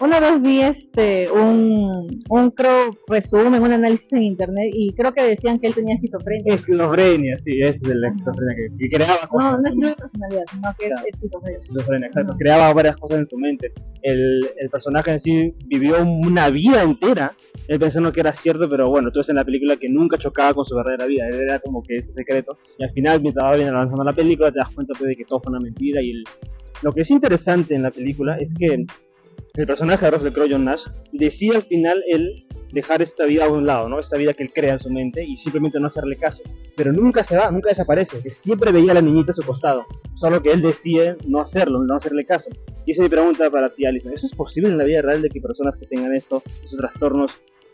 Una 0.00 0.18
vez 0.18 0.42
vi 0.42 0.60
este 0.60 1.30
un, 1.30 2.08
un 2.28 2.50
creo 2.50 2.98
resumen, 3.06 3.62
un 3.62 3.72
análisis 3.72 4.12
en 4.12 4.24
internet 4.24 4.70
y 4.72 4.92
creo 4.92 5.12
que 5.14 5.22
decían 5.22 5.60
que 5.60 5.68
él 5.68 5.74
tenía 5.74 5.94
esquizofrenia. 5.94 6.52
esquizofrenia, 6.52 7.38
sí, 7.38 7.60
es 7.62 7.80
de 7.80 7.94
la 7.94 8.08
esquizofrenia 8.08 8.54
que, 8.56 8.76
que 8.76 8.96
creaba 8.96 9.20
No, 9.22 9.28
cosas. 9.28 9.52
no 9.52 9.58
es 9.68 9.70
triple 9.72 9.94
personalidad, 9.94 10.42
sino 10.50 10.68
que 10.76 10.84
es 10.86 10.90
Claro. 10.90 11.06
esquizofrenia. 11.12 11.56
Esquizofrenia, 11.58 12.06
exacto. 12.08 12.32
Ajá. 12.32 12.38
Creaba 12.38 12.74
varias 12.74 12.96
cosas 12.96 13.18
en 13.20 13.28
su 13.28 13.36
mente. 13.38 13.72
El, 14.02 14.50
el 14.58 14.68
personaje 14.68 15.12
en 15.12 15.20
sí 15.20 15.54
vivió 15.66 16.02
una 16.02 16.50
vida 16.50 16.82
entera. 16.82 17.32
Él 17.68 17.78
pensando 17.78 18.12
que 18.12 18.18
era 18.20 18.32
cierto, 18.32 18.68
pero 18.68 18.90
bueno, 18.90 19.12
tú 19.12 19.20
ves 19.20 19.28
en 19.28 19.36
la 19.36 19.44
película 19.44 19.76
que 19.76 19.88
nunca 19.88 20.18
chocaba 20.18 20.54
con 20.54 20.64
su 20.64 20.74
verdadera 20.74 21.06
vida. 21.06 21.28
Él 21.28 21.40
era 21.42 21.60
como 21.60 21.84
que 21.84 21.98
ese 21.98 22.10
secreto. 22.12 22.58
Y 22.78 22.84
al 22.84 22.90
final, 22.90 23.22
mientras 23.22 23.48
va 23.48 23.54
bien 23.54 23.68
avanzando 23.68 24.02
la 24.02 24.12
película, 24.12 24.50
te 24.50 24.58
das 24.58 24.70
cuenta 24.70 24.92
pues, 24.98 25.08
de 25.10 25.14
que 25.16 25.24
todo 25.24 25.38
fue 25.40 25.50
una 25.52 25.60
mentira. 25.60 26.02
Y 26.02 26.10
el- 26.10 26.24
lo 26.82 26.92
que 26.92 27.02
es 27.02 27.10
interesante 27.12 27.76
en 27.76 27.82
la 27.84 27.92
película 27.92 28.36
es 28.38 28.52
que 28.52 28.84
el 29.54 29.66
personaje 29.66 30.04
de 30.04 30.10
Russell 30.10 30.32
Crowe, 30.32 30.48
John 30.50 30.64
Nash, 30.64 30.86
decide 31.12 31.56
al 31.56 31.62
final 31.62 32.02
él 32.08 32.46
dejar 32.72 33.02
esta 33.02 33.24
vida 33.24 33.44
a 33.44 33.48
un 33.48 33.64
lado, 33.64 33.88
¿no? 33.88 34.00
Esta 34.00 34.16
vida 34.16 34.34
que 34.34 34.42
él 34.42 34.52
crea 34.52 34.72
en 34.72 34.80
su 34.80 34.90
mente 34.90 35.24
y 35.24 35.36
simplemente 35.36 35.78
no 35.78 35.86
hacerle 35.86 36.16
caso. 36.16 36.42
Pero 36.76 36.92
nunca 36.92 37.22
se 37.22 37.36
va, 37.36 37.50
nunca 37.50 37.68
desaparece. 37.68 38.20
Siempre 38.30 38.72
veía 38.72 38.90
a 38.90 38.94
la 38.94 39.02
niñita 39.02 39.30
a 39.30 39.34
su 39.34 39.42
costado. 39.42 39.86
Solo 40.16 40.42
que 40.42 40.50
él 40.50 40.60
decide 40.60 41.16
no 41.26 41.40
hacerlo, 41.40 41.84
no 41.84 41.94
hacerle 41.94 42.24
caso. 42.24 42.50
Y 42.84 42.90
esa 42.90 43.02
es 43.02 43.08
mi 43.08 43.08
pregunta 43.08 43.48
para 43.50 43.72
ti, 43.72 43.86
Alison. 43.86 44.12
¿Eso 44.12 44.26
es 44.26 44.34
posible 44.34 44.68
en 44.68 44.78
la 44.78 44.84
vida 44.84 45.02
real 45.02 45.22
de 45.22 45.28
que 45.28 45.40
personas 45.40 45.76
que 45.76 45.86
tengan 45.86 46.14
esto, 46.14 46.42
esos 46.64 46.78
trastornos, 46.78 47.30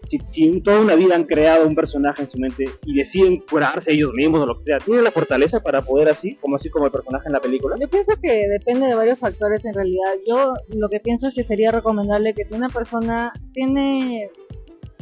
si, 0.08 0.18
si 0.26 0.60
toda 0.60 0.80
una 0.80 0.94
vida 0.94 1.14
han 1.14 1.24
creado 1.24 1.66
un 1.66 1.74
personaje 1.74 2.22
en 2.22 2.30
su 2.30 2.38
mente 2.38 2.64
y 2.84 2.94
deciden 2.94 3.38
curarse 3.50 3.92
ellos 3.92 4.12
mismos 4.14 4.42
o 4.42 4.46
lo 4.46 4.58
que 4.58 4.64
sea, 4.64 4.78
¿tienen 4.78 5.04
la 5.04 5.12
fortaleza 5.12 5.60
para 5.60 5.82
poder 5.82 6.08
así, 6.08 6.36
como 6.36 6.56
así 6.56 6.70
como 6.70 6.86
el 6.86 6.92
personaje 6.92 7.26
en 7.26 7.32
la 7.32 7.40
película? 7.40 7.76
Yo 7.80 7.88
pienso 7.88 8.12
que 8.20 8.48
depende 8.48 8.86
de 8.86 8.94
varios 8.94 9.18
factores 9.18 9.64
en 9.64 9.74
realidad. 9.74 10.12
Yo 10.26 10.54
lo 10.68 10.88
que 10.88 10.98
pienso 11.00 11.28
es 11.28 11.34
que 11.34 11.44
sería 11.44 11.70
recomendable 11.72 12.34
que 12.34 12.44
si 12.44 12.54
una 12.54 12.68
persona 12.68 13.32
tiene 13.52 14.30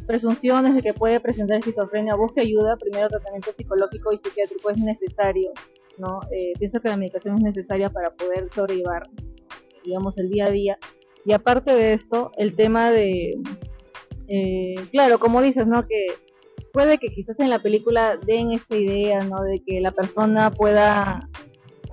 presunciones 0.07 0.75
de 0.75 0.83
que 0.83 0.95
puede 0.95 1.21
presentar 1.21 1.59
esquizofrenia, 1.59 2.15
busque 2.15 2.41
ayuda, 2.41 2.77
primero 2.77 3.09
tratamiento 3.09 3.53
psicológico 3.53 4.13
y 4.13 4.19
psiquiátrico 4.19 4.71
es 4.71 4.79
necesario, 4.79 5.53
¿no? 5.99 6.21
Eh, 6.33 6.55
pienso 6.59 6.81
que 6.81 6.89
la 6.89 6.97
medicación 6.97 7.37
es 7.37 7.43
necesaria 7.43 7.91
para 7.91 8.11
poder 8.11 8.49
sobrellevar, 8.55 9.03
digamos, 9.85 10.17
el 10.17 10.31
día 10.31 10.47
a 10.47 10.51
día. 10.51 10.79
Y 11.27 11.35
aparte 11.35 11.75
de 11.75 11.93
esto, 11.93 12.31
el 12.39 12.55
tema 12.57 12.91
de, 12.91 13.39
eh, 14.29 14.75
claro, 14.91 15.19
como 15.19 15.43
dices, 15.43 15.67
¿no? 15.67 15.87
Que 15.87 16.07
puede 16.73 16.99
que 16.99 17.09
quizás 17.09 17.41
en 17.41 17.51
la 17.51 17.61
película 17.63 18.17
den 18.17 18.53
esta 18.53 18.77
idea, 18.77 19.21
¿no? 19.25 19.43
De 19.43 19.61
que 19.67 19.81
la 19.81 19.91
persona 19.91 20.51
pueda 20.51 21.29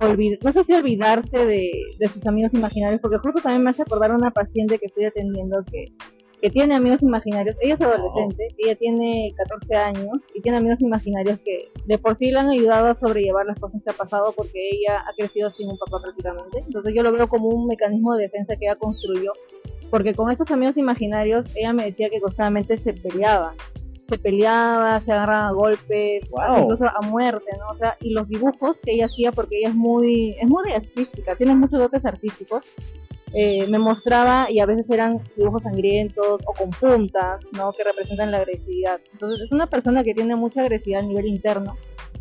olvid- 0.00 0.38
no 0.42 0.52
sé 0.52 0.62
si 0.64 0.74
olvidarse 0.74 1.46
de, 1.46 1.70
de 1.98 2.08
sus 2.08 2.26
amigos 2.26 2.52
imaginarios, 2.54 3.00
porque 3.00 3.18
justo 3.18 3.40
también 3.40 3.62
me 3.64 3.70
hace 3.70 3.82
acordar 3.82 4.10
a 4.10 4.16
una 4.16 4.30
paciente 4.30 4.78
que 4.78 4.86
estoy 4.86 5.06
atendiendo 5.06 5.64
que, 5.70 5.86
que 6.42 6.50
tiene 6.50 6.74
amigos 6.74 7.02
imaginarios. 7.02 7.56
Ella 7.62 7.74
es 7.74 7.80
adolescente, 7.80 8.48
ella 8.58 8.74
tiene 8.76 9.32
14 9.36 9.74
años 9.74 10.28
y 10.34 10.42
tiene 10.42 10.58
amigos 10.58 10.82
imaginarios 10.82 11.38
que 11.40 11.62
de 11.86 11.96
por 11.98 12.14
sí 12.14 12.30
le 12.30 12.38
han 12.40 12.50
ayudado 12.50 12.88
a 12.88 12.94
sobrellevar 12.94 13.46
las 13.46 13.58
cosas 13.58 13.82
que 13.82 13.90
ha 13.90 13.94
pasado 13.94 14.34
porque 14.36 14.68
ella 14.72 14.98
ha 15.08 15.14
crecido 15.16 15.48
sin 15.48 15.68
un 15.70 15.78
papá 15.78 16.02
prácticamente. 16.02 16.58
Entonces 16.58 16.92
yo 16.94 17.02
lo 17.02 17.12
veo 17.12 17.26
como 17.28 17.48
un 17.48 17.66
mecanismo 17.66 18.14
de 18.14 18.24
defensa 18.24 18.54
que 18.60 18.66
ella 18.66 18.76
construyó, 18.78 19.32
porque 19.90 20.14
con 20.14 20.30
estos 20.30 20.50
amigos 20.50 20.76
imaginarios 20.76 21.46
ella 21.56 21.72
me 21.72 21.84
decía 21.84 22.08
que 22.10 22.20
constantemente 22.20 22.78
se 22.78 22.92
peleaba. 22.92 23.54
Se 24.08 24.18
peleaba, 24.18 25.00
se 25.00 25.12
agarraba 25.12 25.48
a 25.48 25.52
golpes, 25.52 26.30
Wow. 26.30 26.62
incluso 26.62 26.84
a 26.86 27.00
muerte, 27.02 27.50
¿no? 27.58 27.72
O 27.72 27.76
sea, 27.76 27.96
y 28.00 28.10
los 28.10 28.28
dibujos 28.28 28.80
que 28.80 28.92
ella 28.92 29.06
hacía, 29.06 29.32
porque 29.32 29.58
ella 29.58 29.70
es 29.70 29.74
muy, 29.74 30.36
es 30.40 30.48
muy 30.48 30.70
artística, 30.72 31.34
tiene 31.34 31.56
muchos 31.56 31.80
dotes 31.80 32.04
artísticos, 32.06 32.64
eh, 33.32 33.66
me 33.66 33.78
mostraba 33.80 34.48
y 34.48 34.60
a 34.60 34.66
veces 34.66 34.88
eran 34.90 35.20
dibujos 35.36 35.64
sangrientos 35.64 36.40
o 36.46 36.52
con 36.52 36.70
puntas, 36.70 37.44
¿no? 37.52 37.72
Que 37.72 37.82
representan 37.82 38.30
la 38.30 38.38
agresividad. 38.38 39.00
Entonces 39.12 39.40
es 39.42 39.52
una 39.52 39.66
persona 39.66 40.04
que 40.04 40.14
tiene 40.14 40.36
mucha 40.36 40.62
agresividad 40.62 41.02
a 41.02 41.06
nivel 41.06 41.26
interno 41.26 41.76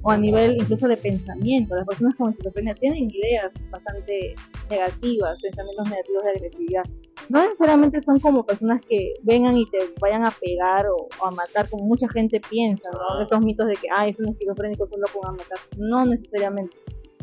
o 0.05 0.11
a 0.11 0.17
nivel 0.17 0.57
incluso 0.61 0.87
de 0.87 0.97
pensamiento. 0.97 1.75
Las 1.75 1.87
personas 1.87 2.15
con 2.15 2.29
esquizofrenia 2.29 2.75
tienen 2.75 3.09
ideas 3.09 3.51
bastante 3.71 4.35
negativas, 4.69 5.41
pensamientos 5.41 5.89
negativos 5.89 6.23
de 6.23 6.29
agresividad. 6.29 6.83
No 7.29 7.41
necesariamente 7.41 7.99
son 7.99 8.19
como 8.19 8.45
personas 8.45 8.81
que 8.87 9.15
vengan 9.23 9.57
y 9.57 9.67
te 9.71 9.79
vayan 9.99 10.23
a 10.23 10.29
pegar 10.29 10.85
o, 10.85 11.07
o 11.23 11.25
a 11.25 11.31
matar, 11.31 11.67
como 11.69 11.85
mucha 11.85 12.07
gente 12.09 12.39
piensa, 12.39 12.87
¿no? 12.91 13.19
Estos 13.19 13.41
mitos 13.41 13.65
de 13.65 13.73
que, 13.73 13.87
ay, 13.91 14.11
es 14.11 14.19
un 14.19 14.29
esquizofrénico, 14.29 14.85
solo 14.85 15.07
van 15.23 15.33
a 15.33 15.37
matar. 15.37 15.57
No 15.77 16.05
necesariamente. 16.05 16.77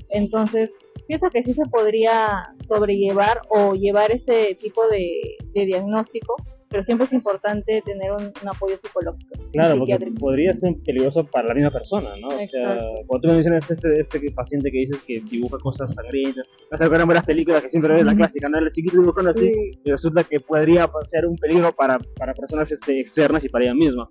Entonces, 0.08 0.74
pienso 1.06 1.30
que 1.30 1.44
sí 1.44 1.54
se 1.54 1.64
podría 1.66 2.52
sobrellevar 2.66 3.42
o 3.48 3.74
llevar 3.74 4.10
ese 4.10 4.56
tipo 4.60 4.88
de, 4.88 5.36
de 5.54 5.66
diagnóstico, 5.66 6.34
pero 6.72 6.82
siempre 6.82 7.04
es 7.04 7.12
importante 7.12 7.82
tener 7.84 8.10
un, 8.10 8.22
un 8.24 8.48
apoyo 8.48 8.76
psicológico. 8.78 9.38
Claro, 9.52 9.78
porque 9.78 9.98
podría 10.18 10.54
ser 10.54 10.74
peligroso 10.84 11.24
para 11.24 11.48
la 11.48 11.54
misma 11.54 11.70
persona, 11.70 12.10
¿no? 12.20 12.28
O 12.28 12.48
sea, 12.48 12.80
cuando 13.06 13.20
tú 13.20 13.28
me 13.28 13.34
mencionas 13.34 13.70
este, 13.70 14.00
este 14.00 14.30
paciente 14.32 14.72
que 14.72 14.78
dices 14.78 14.98
que 15.06 15.20
dibuja 15.20 15.58
cosas 15.58 15.94
sangrientas, 15.94 16.46
no 16.70 16.78
sé, 16.78 16.84
eran 16.84 17.06
buenas 17.06 17.24
películas 17.24 17.62
que 17.62 17.68
siempre 17.68 17.92
ves 17.92 18.04
la 18.04 18.14
clásica, 18.16 18.48
¿no? 18.48 18.58
El 18.58 18.70
chiquito 18.70 18.98
dibujando 18.98 19.30
así, 19.30 19.42
Sí. 19.52 19.70
y 19.84 19.90
resulta 19.90 20.24
que 20.24 20.40
podría 20.40 20.90
ser 21.04 21.26
un 21.26 21.36
peligro 21.36 21.72
para, 21.72 21.98
para 22.16 22.32
personas 22.32 22.70
este, 22.72 23.00
externas 23.00 23.44
y 23.44 23.48
para 23.48 23.64
ella 23.64 23.74
misma. 23.74 24.08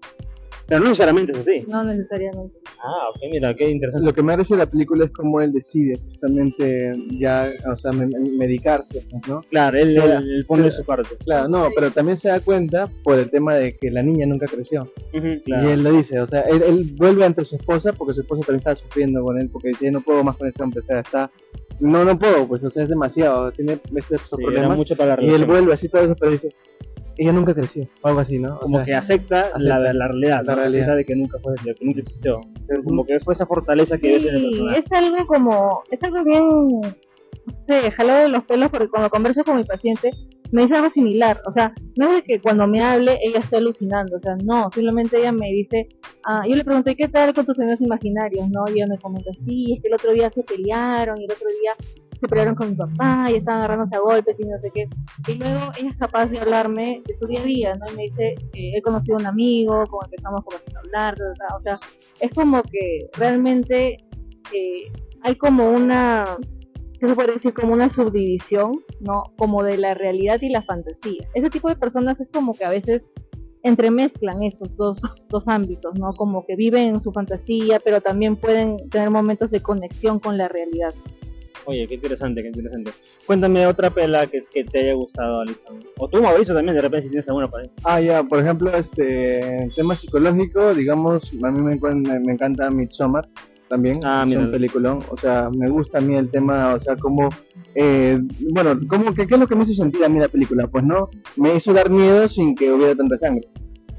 Pero 0.68 0.80
no 0.82 0.90
necesariamente 0.90 1.32
es 1.34 1.40
así. 1.40 1.66
No 1.68 1.84
necesariamente. 1.84 2.56
Ah, 2.84 3.10
ok, 3.10 3.18
mira, 3.32 3.54
qué 3.54 3.70
interesante. 3.70 4.06
Lo 4.06 4.14
que 4.14 4.22
me 4.24 4.34
parece 4.34 4.54
de 4.54 4.60
la 4.60 4.66
película 4.66 5.06
es 5.06 5.12
cómo 5.12 5.42
él 5.42 5.52
decide 5.52 5.98
justamente 6.04 6.94
ya, 7.20 7.52
o 7.72 7.76
sea, 7.76 7.92
me- 7.92 8.08
me- 8.08 8.32
medicarse, 8.38 9.06
¿no? 9.28 9.42
Claro, 9.50 9.78
él, 9.78 9.90
Sí, 9.92 9.98
él- 10.00 10.12
él 10.12 10.46
pone 10.48 10.72
sí. 10.72 10.78
su 10.78 10.84
parte. 10.86 11.16
Claro, 11.26 11.48
no, 11.50 11.68
pero 11.76 11.92
también 11.92 12.18
se 12.18 12.30
da 12.30 12.40
cuenta 12.40 12.88
por 13.04 13.20
el 13.20 13.30
tema 13.30 13.56
de 13.56 13.76
que 13.78 13.92
la 13.92 14.02
niña 14.02 14.26
nunca 14.26 14.48
creció. 14.48 14.84
Ujú, 15.14 15.42
claro. 15.44 15.68
Y 15.68 15.72
él 15.74 15.84
lo 15.84 15.92
dice, 15.92 16.20
o 16.20 16.26
sea, 16.26 16.42
él, 16.42 16.62
él 16.64 16.86
vuelve 16.96 17.26
ante 17.26 17.44
su 17.46 17.56
esposa 17.58 17.92
porque 17.94 18.14
su 18.14 18.22
esposa 18.22 18.42
también 18.44 18.60
está 18.60 18.76
sufriendo 18.76 19.22
con 19.24 19.38
él, 19.38 19.50
porque 19.52 19.70
dice, 19.70 19.92
no 19.92 20.02
puedo 20.02 20.24
más 20.24 20.38
con 20.38 20.48
este 20.48 20.64
hombre, 20.64 20.80
o 20.82 20.86
sea, 20.86 21.00
está... 21.02 21.30
No, 21.80 22.06
no 22.06 22.18
puedo, 22.18 22.48
pues, 22.48 22.64
o 22.64 22.70
sea, 22.70 22.84
es 22.84 22.90
demasiado, 22.90 23.52
tiene 23.52 23.80
estos 23.96 24.22
Sí, 24.30 24.36
problemas. 24.44 24.78
mucho 24.78 24.96
para 24.96 25.16
la 25.16 25.24
Y 25.24 25.30
él 25.34 25.46
vuelve 25.46 25.74
así 25.74 25.90
todo 25.90 26.04
eso, 26.04 26.16
pero 26.16 26.32
dice, 26.32 26.54
ella 27.18 27.32
nunca 27.32 27.54
creció, 27.54 27.88
o 28.02 28.08
algo 28.08 28.20
así, 28.22 28.40
¿no? 28.40 28.56
O 28.56 28.60
como 28.62 28.78
sea, 28.78 28.86
que 28.86 28.96
acepta, 28.96 29.42
acepta 29.54 29.60
la, 29.80 29.94
la 29.94 30.08
realidad, 30.08 30.44
la 30.46 30.56
realidad. 30.56 30.96
De 30.96 31.06
que 31.06 31.16
nunca 31.16 31.38
fue, 31.40 31.54
de 31.64 31.76
que 31.76 31.86
nunca 31.86 32.00
existió. 32.02 32.38
O 32.40 32.64
sea, 32.66 32.78
como 32.84 33.06
que 33.06 33.20
fue 33.20 33.34
esa 33.34 33.46
fortaleza 33.46 33.98
que 33.98 34.14
ves 34.14 34.26
en 34.26 34.36
el 34.36 34.42
Sí, 34.42 34.50
personaje. 34.50 34.80
es 34.80 34.92
algo 34.92 35.26
como, 35.28 35.84
es 35.92 36.04
algo 36.04 36.24
bien, 36.24 36.48
no 36.50 37.56
sé, 37.56 37.92
jalado 37.92 38.22
de 38.24 38.30
los 38.30 38.44
pelos 38.46 38.70
porque 38.70 38.88
cuando 38.90 39.10
converso 39.10 39.44
con 39.44 39.58
mi 39.58 39.64
paciente 39.64 40.12
me 40.52 40.64
dice 40.64 40.76
algo 40.76 40.90
similar, 40.90 41.40
o 41.48 41.52
sea, 41.52 41.74
no 41.96 42.10
es 42.10 42.16
de 42.16 42.24
que 42.24 42.42
cuando 42.42 42.68
me 42.68 42.82
hable 42.82 43.18
ella 43.24 43.40
esté 43.40 43.56
alucinando, 43.56 44.18
o 44.18 44.20
sea, 44.20 44.36
no, 44.44 44.70
simplemente 44.70 45.18
ella 45.18 45.32
me 45.32 45.50
dice, 45.50 45.88
ah, 46.26 46.44
yo 46.46 46.58
le 46.58 46.66
pregunté, 46.66 46.94
¿qué 46.98 47.08
tal 47.08 47.34
con 47.34 47.46
tus 47.46 47.58
amigos 47.62 47.80
imaginarios? 47.80 48.50
¿no? 48.50 48.66
Y 48.68 48.74
ella 48.74 48.88
me 48.88 48.98
comenta, 48.98 49.32
sí, 49.34 49.74
es 49.74 49.82
que 49.82 49.88
el 49.88 49.94
otro 49.94 50.12
día 50.12 50.30
se 50.30 50.44
pelearon 50.44 51.22
y 51.22 51.24
el 51.24 51.32
otro 51.32 51.48
día 51.62 51.72
se 52.22 52.28
pelearon 52.28 52.54
con 52.54 52.70
mi 52.70 52.76
papá 52.76 53.30
y 53.32 53.36
estaban 53.36 53.62
agarrándose 53.62 53.96
a 53.96 54.00
golpes 54.00 54.40
y 54.40 54.46
no 54.46 54.60
sé 54.60 54.70
qué. 54.72 54.88
Y 55.28 55.34
luego 55.34 55.72
ella 55.78 55.90
es 55.90 55.98
capaz 55.98 56.28
de 56.28 56.40
hablarme 56.40 57.02
de 57.08 57.16
su 57.16 57.26
día 57.26 57.42
a 57.42 57.44
día, 57.44 57.76
¿no? 57.76 57.92
Y 57.92 57.96
me 57.96 58.04
dice, 58.04 58.36
eh, 58.54 58.72
he 58.78 58.82
conocido 58.84 59.18
a 59.18 59.22
un 59.22 59.26
amigo 59.26 59.86
con 59.88 60.06
el 60.06 60.10
que 60.12 60.16
estamos 60.18 60.44
comenzando 60.46 60.78
a 60.78 60.82
hablar, 60.82 61.18
o 61.56 61.60
sea, 61.60 61.80
es 62.20 62.32
como 62.32 62.62
que 62.62 63.10
realmente 63.18 63.98
eh, 64.54 64.92
hay 65.24 65.36
como 65.36 65.72
una, 65.72 66.38
¿qué 67.00 67.08
se 67.08 67.16
puede 67.16 67.34
decir? 67.34 67.56
Como 67.56 67.74
una 67.74 67.90
subdivisión, 67.90 68.84
¿no? 69.00 69.24
Como 69.38 69.64
de 69.64 69.78
la 69.78 69.96
realidad 69.96 70.40
y 70.42 70.50
la 70.50 70.62
fantasía. 70.62 71.28
Ese 71.34 71.50
tipo 71.50 71.70
de 71.70 71.76
personas 71.76 72.22
es 72.22 72.30
como 72.30 72.54
que 72.54 72.66
a 72.66 72.70
veces 72.70 73.10
entremezclan 73.64 74.44
esos 74.44 74.76
dos, 74.76 75.00
dos 75.30 75.48
ámbitos, 75.48 75.98
¿no? 75.98 76.14
Como 76.14 76.46
que 76.46 76.56
viven 76.56 76.96
en 76.96 77.02
su 77.02 77.12
fantasía, 77.12 77.80
pero 77.84 78.00
también 78.00 78.36
pueden 78.36 78.78
tener 78.90 79.10
momentos 79.10 79.50
de 79.50 79.62
conexión 79.62 80.20
con 80.20 80.38
la 80.38 80.48
realidad. 80.48 80.94
Oye, 81.66 81.88
qué 81.88 81.96
interesante, 81.96 82.42
qué 82.42 82.48
interesante. 82.48 82.92
Cuéntame 83.26 83.68
otra 83.68 83.90
pela 83.90 84.28
que, 84.28 84.44
que 84.52 84.64
te 84.64 84.80
haya 84.80 84.94
gustado, 84.94 85.42
Alison. 85.42 85.80
O 85.98 86.08
tú, 86.08 86.22
Mauricio, 86.22 86.54
también, 86.54 86.76
de 86.76 86.82
repente, 86.82 87.04
si 87.06 87.10
tienes 87.10 87.28
alguna 87.28 87.50
para 87.50 87.64
ahí. 87.64 87.72
Ah, 87.84 88.02
ya, 88.02 88.24
por 88.24 88.40
ejemplo, 88.40 88.72
este 88.76 89.70
tema 89.76 89.96
psicológico, 89.96 90.74
digamos, 90.74 91.32
a 91.44 91.52
mí 91.52 91.62
me, 91.62 92.20
me 92.20 92.34
encanta 92.34 92.70
Midsommar 92.70 93.28
también, 93.72 94.02
Ah, 94.04 94.26
es 94.28 94.36
un 94.36 94.52
peliculón, 94.52 95.00
o 95.10 95.16
sea, 95.16 95.50
me 95.50 95.70
gusta 95.70 96.00
a 96.00 96.02
mí 96.02 96.16
el 96.16 96.30
tema, 96.30 96.74
o 96.74 96.80
sea, 96.82 96.98
como, 96.98 97.30
eh, 97.74 98.20
bueno, 98.52 98.78
como 98.90 99.14
que, 99.14 99.26
¿qué 99.26 99.36
es 99.36 99.40
lo 99.40 99.48
que 99.48 99.56
me 99.56 99.64
hizo 99.64 99.74
sentir 99.74 100.04
a 100.04 100.10
mí 100.10 100.20
la 100.20 100.28
película? 100.28 100.68
Pues 100.68 100.84
no, 100.84 101.10
me 101.38 101.56
hizo 101.56 101.72
dar 101.72 101.90
miedo 101.90 102.28
sin 102.28 102.54
que 102.54 102.70
hubiera 102.70 102.96
tanta 102.96 103.16
sangre. 103.16 103.48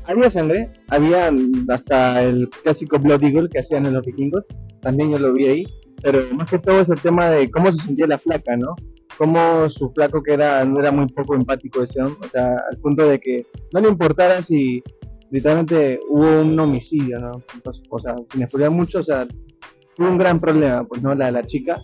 Había 0.04 0.28
sangre, 0.28 0.70
había 0.88 1.32
hasta 1.68 2.22
el 2.22 2.50
clásico 2.62 2.98
Blood 2.98 3.24
Eagle 3.24 3.48
que 3.48 3.60
hacían 3.60 3.86
en 3.86 3.94
los 3.94 4.04
vikingos, 4.04 4.46
también 4.82 5.10
yo 5.10 5.18
lo 5.18 5.32
vi 5.32 5.46
ahí, 5.46 5.66
pero 6.02 6.22
más 6.34 6.48
que 6.48 6.58
todo 6.58 6.80
es 6.80 6.90
el 6.90 7.00
tema 7.00 7.30
de 7.30 7.50
cómo 7.50 7.72
se 7.72 7.84
sentía 7.84 8.06
la 8.06 8.18
flaca, 8.18 8.56
¿no? 8.56 8.74
Cómo 9.18 9.68
su 9.68 9.90
flaco 9.92 10.22
que 10.22 10.34
era, 10.34 10.62
era 10.62 10.90
muy 10.90 11.06
poco 11.08 11.34
empático 11.34 11.82
ese 11.82 12.00
hombre, 12.00 12.26
o 12.26 12.30
sea, 12.30 12.56
al 12.70 12.78
punto 12.78 13.06
de 13.06 13.18
que 13.20 13.46
no 13.72 13.80
le 13.80 13.88
importara 13.88 14.42
si 14.42 14.82
literalmente 15.30 15.98
hubo 16.08 16.42
un 16.42 16.58
homicidio, 16.58 17.18
¿no? 17.18 17.32
O 17.90 18.00
sea, 18.00 18.14
sin 18.30 18.46
spoilear 18.46 18.70
mucho, 18.70 19.00
o 19.00 19.02
sea, 19.02 19.26
tuvo 19.96 20.08
un 20.08 20.18
gran 20.18 20.40
problema, 20.40 20.84
pues, 20.84 21.02
¿no? 21.02 21.14
La, 21.14 21.30
la 21.30 21.44
chica. 21.44 21.80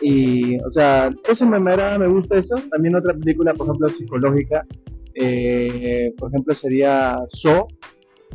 Y, 0.00 0.58
o 0.62 0.70
sea, 0.70 1.10
eso 1.28 1.46
me, 1.46 1.58
me 1.58 1.98
me 1.98 2.08
gusta 2.08 2.38
eso. 2.38 2.56
También 2.70 2.96
otra 2.96 3.14
película, 3.14 3.54
por 3.54 3.66
ejemplo, 3.66 3.88
psicológica, 3.88 4.66
eh, 5.14 6.12
por 6.18 6.30
ejemplo, 6.30 6.54
sería 6.54 7.18
So. 7.26 7.68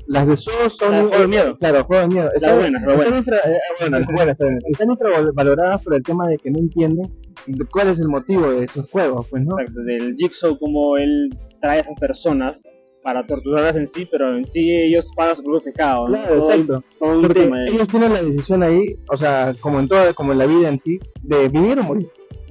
Las 0.07 0.27
de 0.27 0.37
So 0.37 0.51
son... 0.69 1.09
La 1.09 1.17
de 1.19 1.27
Miedo. 1.27 1.57
Claro, 1.57 1.83
Juego 1.85 2.01
de 2.07 2.15
Miedo. 2.15 2.31
La 2.39 2.53
buena, 2.55 2.79
están 2.79 3.33
eh, 3.51 3.57
bueno, 3.79 3.99
las 3.99 4.07
buenas, 4.07 4.39
están 4.69 4.91
infravaloradas 4.91 5.83
por 5.83 5.95
el 5.95 6.03
tema 6.03 6.27
de 6.27 6.37
que 6.37 6.51
no 6.51 6.59
entienden 6.59 7.11
cuál 7.71 7.89
es 7.89 7.99
el 7.99 8.07
motivo 8.07 8.49
de 8.51 8.65
esos 8.65 8.89
juegos, 8.89 9.27
pues, 9.29 9.43
¿no? 9.43 9.59
Exacto, 9.59 9.81
del 9.83 10.15
Jigsaw, 10.17 10.57
como 10.57 10.97
él 10.97 11.29
trae 11.61 11.77
a 11.79 11.81
esas 11.81 11.99
personas 11.99 12.63
para 13.03 13.25
torturarlas 13.25 13.75
en 13.75 13.85
sí, 13.85 14.07
pero 14.09 14.29
en 14.35 14.45
sí 14.45 14.75
ellos 14.75 15.07
pagan 15.15 15.35
su 15.35 15.43
propio 15.43 15.61
pecado, 15.61 16.07
¿no? 16.09 16.15
Claro, 16.17 16.39
Todo- 16.39 16.51
exacto. 16.51 16.83
todo 16.99 17.21
Porque 17.21 17.39
tema 17.41 17.65
ellos 17.67 17.87
tienen 17.87 18.13
la 18.13 18.21
decisión 18.23 18.63
ahí, 18.63 18.83
o 19.11 19.17
sea, 19.17 19.53
como 19.59 19.79
en 19.79 19.87
toda, 19.87 20.13
como 20.13 20.31
en 20.31 20.39
la 20.39 20.47
vida 20.47 20.69
en 20.69 20.79
sí, 20.79 20.99
de 21.21 21.47
vivir 21.49 21.79
o 21.79 21.83
morir. 21.83 22.09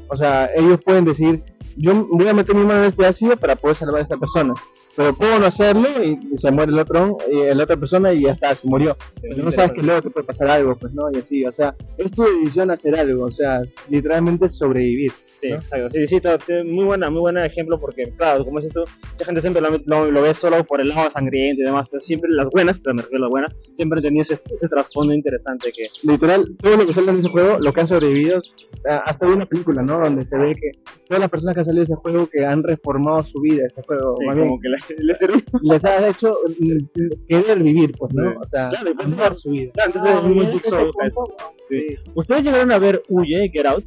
O 0.09 0.17
sea, 0.17 0.49
ellos 0.55 0.79
pueden 0.85 1.05
decir, 1.05 1.43
yo 1.77 2.07
voy 2.07 2.29
a 2.29 2.35
meter 2.35 2.55
mi 2.55 2.65
mano 2.65 2.81
en 2.81 2.87
este 2.87 3.07
ácido 3.07 3.37
para 3.37 3.57
poder 3.57 3.77
salvar 3.77 4.01
a 4.01 4.03
esta 4.03 4.17
persona. 4.17 4.55
Pero 4.97 5.13
puedo 5.13 5.41
no 5.41 5.47
hacerlo 5.47 5.89
y 6.05 6.37
se 6.37 6.53
muere 6.53 6.71
el 6.71 6.79
otro, 6.79 7.19
y 7.31 7.53
la 7.53 7.65
otra 7.65 7.77
persona 7.77 8.13
y 8.13 8.23
ya 8.23 8.33
está, 8.33 8.55
se 8.55 8.69
murió. 8.69 8.97
Pero 9.21 9.43
no 9.43 9.51
sabes 9.51 9.73
que 9.73 9.83
luego 9.83 10.03
te 10.03 10.11
puede 10.11 10.25
pasar 10.25 10.49
algo, 10.49 10.77
pues 10.77 10.93
no, 10.93 11.11
y 11.13 11.17
así, 11.17 11.45
o 11.45 11.51
sea, 11.51 11.75
es 11.99 12.13
tu 12.13 12.23
decisión 12.23 12.71
hacer 12.71 12.95
algo, 12.95 13.25
o 13.25 13.33
sea, 13.33 13.63
literalmente 13.89 14.49
sobrevivir. 14.49 15.11
Sí, 15.41 15.51
¿no? 15.51 15.57
exacto. 15.57 15.91
Sí, 15.91 16.07
sí, 16.07 16.21
sí, 16.47 16.53
muy 16.65 16.85
buena, 16.85 17.11
muy 17.11 17.21
buen 17.23 17.37
ejemplo 17.39 17.81
porque, 17.81 18.05
claro, 18.17 18.45
como 18.45 18.61
dices 18.61 18.73
tú, 18.73 18.85
mucha 19.13 19.25
gente 19.25 19.41
siempre 19.41 19.61
lo, 19.61 19.71
lo, 19.85 20.11
lo 20.13 20.23
ve 20.23 20.33
solo 20.33 20.63
por 20.63 20.81
el 20.81 20.91
lado 20.91 21.11
sangriento 21.11 21.63
y 21.63 21.65
demás, 21.65 21.89
pero 21.91 22.01
siempre 22.01 22.31
las 22.31 22.49
buenas, 22.51 22.79
pero 22.79 22.95
me 22.95 23.03
refiero 23.03 23.25
a 23.25 23.27
las 23.27 23.31
buenas, 23.31 23.57
siempre 23.75 23.99
han 23.99 24.05
tenido 24.05 24.23
ese, 24.23 24.41
ese 24.55 24.69
trasfondo 24.69 25.13
interesante 25.13 25.73
que, 25.77 25.89
literal, 26.05 26.57
todo 26.63 26.77
lo 26.77 26.87
que 26.87 26.93
sale 26.93 27.13
de 27.13 27.19
ese 27.19 27.29
juego, 27.29 27.59
lo 27.59 27.73
que 27.73 27.81
han 27.81 27.89
sobrevivido, 27.89 28.41
hasta 28.85 29.27
de 29.27 29.33
una 29.33 29.47
película, 29.47 29.83
¿no? 29.83 29.99
Donde 29.99 30.25
se 30.25 30.39
ve 30.39 30.55
que 30.55 30.71
todas 31.09 31.21
las 31.21 31.31
personas 31.31 31.55
que 31.55 31.64
han 31.65 31.67
salido 31.67 31.81
de 31.81 31.85
ese 31.85 31.95
juego, 31.97 32.27
que 32.27 32.45
han 32.47 32.63
reformado 32.63 33.23
su 33.23 33.41
vida, 33.41 33.67
ese 33.67 33.83
juego, 33.83 34.15
sí, 34.19 34.27
más 34.27 34.37
bien, 34.37 34.49
como 34.49 34.61
que 34.61 34.69
le, 34.69 34.77
le 34.99 35.15
sirvió. 35.15 35.43
les 35.63 35.85
ha 35.85 36.09
hecho 36.09 36.33
mm, 36.61 37.27
querer 37.29 37.63
vivir, 37.63 37.93
pues, 37.99 38.13
¿no? 38.15 38.31
Sí. 38.31 38.37
O 38.43 38.47
sea, 38.47 38.69
Claro, 38.71 38.91
pues, 38.95 39.41
su 39.41 39.51
vida. 39.51 39.71
Claro, 39.75 39.91
entonces 39.95 40.13
Ah, 40.15 40.21
es 40.23 40.29
muy 40.35 40.47
Jigsaw 40.47 40.91
punto, 40.93 41.37
Sí. 41.63 41.87
¿Ustedes 42.15 42.45
llegaron 42.45 42.73
a 42.73 42.79
ver 42.79 43.03
Huye, 43.09 43.49
Get 43.53 43.67
Out? 43.67 43.85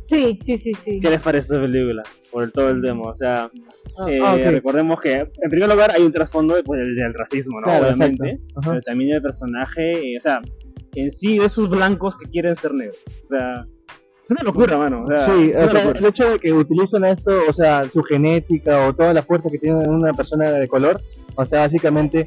Sí, 0.00 0.38
sí, 0.42 0.58
sí, 0.58 0.74
sí. 0.74 1.00
¿Qué 1.00 1.08
les 1.10 1.20
parece 1.20 1.54
esa 1.54 1.60
película? 1.62 2.02
Por 2.30 2.44
el, 2.44 2.52
todo 2.52 2.68
el 2.70 2.82
demo, 2.82 3.04
o 3.04 3.14
sea, 3.14 3.48
Ah, 3.96 4.10
eh, 4.10 4.18
ah, 4.22 4.34
ok. 4.34 4.50
recordemos 4.50 5.00
que 5.00 5.12
en 5.12 5.50
primer 5.50 5.68
lugar 5.68 5.92
hay 5.92 6.02
un 6.02 6.12
trasfondo 6.12 6.56
pues, 6.64 6.80
del, 6.80 6.96
del 6.96 7.14
racismo, 7.14 7.60
¿no? 7.60 7.66
Claro, 7.66 7.86
Obviamente, 7.88 8.40
pero 8.64 8.82
también 8.82 9.14
el 9.14 9.22
personaje, 9.22 9.92
eh, 9.92 10.16
o 10.16 10.20
sea, 10.20 10.42
en 10.96 11.10
sí 11.12 11.38
de 11.38 11.46
esos 11.46 11.68
blancos 11.70 12.16
que 12.16 12.28
quieren 12.28 12.56
ser 12.56 12.74
negros. 12.74 12.98
O 13.24 13.28
sea, 13.28 13.66
una 14.30 14.42
locura, 14.42 14.78
mano. 14.78 15.04
O 15.04 15.08
sea, 15.08 15.26
Sí, 15.26 15.52
o 15.54 15.68
sea, 15.68 15.90
el 15.90 16.04
hecho 16.06 16.30
de 16.30 16.38
que 16.38 16.52
utilizan 16.52 17.04
esto, 17.04 17.30
o 17.48 17.52
sea, 17.52 17.84
su 17.88 18.02
genética 18.02 18.88
o 18.88 18.94
toda 18.94 19.12
la 19.14 19.22
fuerza 19.22 19.50
que 19.50 19.58
tiene 19.58 19.76
una 19.86 20.12
persona 20.14 20.50
de 20.50 20.66
color, 20.68 21.00
o 21.36 21.44
sea, 21.44 21.60
básicamente 21.60 22.24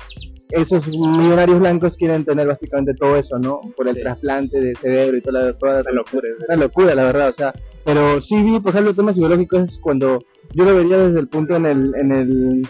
esos 0.51 0.87
millonarios 0.87 1.59
blancos 1.59 1.97
quieren 1.97 2.23
tener 2.23 2.47
básicamente 2.47 2.93
todo 2.93 3.17
eso, 3.17 3.37
¿no? 3.39 3.59
Por 3.75 3.87
el 3.89 3.95
Sí. 3.95 4.01
trasplante 4.01 4.59
de 4.61 4.75
cerebro 4.75 5.17
y 5.17 5.21
toda 5.21 5.41
la, 5.41 5.53
toda 5.53 5.73
la 5.73 5.81
Una 5.81 5.91
locura. 5.91 6.29
una 6.47 6.57
locura, 6.57 6.95
la 6.95 7.03
verdad, 7.03 7.29
o 7.29 7.33
sea, 7.33 7.53
pero 7.83 8.21
sí 8.21 8.41
vi, 8.43 8.59
por 8.59 8.69
ejemplo, 8.69 8.91
el 8.91 8.95
tema 8.95 9.11
psicológico 9.13 9.57
es 9.57 9.77
cuando 9.79 10.19
yo 10.53 10.63
lo 10.63 10.75
vería 10.75 10.97
desde 10.99 11.19
el 11.19 11.27
punto 11.27 11.55
en 11.55 11.65
el, 11.65 11.93
en 11.95 12.11
el, 12.13 12.67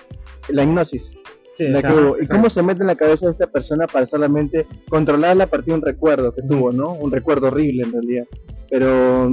en 0.49 0.55
la 0.55 0.63
hipnosis, 0.63 1.13
Sí, 1.53 1.67
la 1.69 1.81
que 1.81 1.87
ajá, 1.87 1.95
hubo, 1.99 2.17
y 2.21 2.27
cómo 2.27 2.49
se 2.51 2.61
mete 2.61 2.81
en 2.81 2.87
la 2.87 2.95
cabeza 2.95 3.25
de 3.25 3.31
esta 3.31 3.47
persona 3.47 3.87
para 3.87 4.05
solamente 4.05 4.67
controlarla 4.89 5.45
a 5.45 5.47
partir 5.47 5.73
de 5.73 5.79
un 5.79 5.85
recuerdo 5.85 6.31
que 6.33 6.43
tuvo, 6.43 6.71
¿no? 6.71 6.93
Un 6.93 7.11
recuerdo 7.11 7.47
horrible 7.47 7.83
en 7.83 7.91
realidad. 7.93 8.25
Pero 8.69 9.31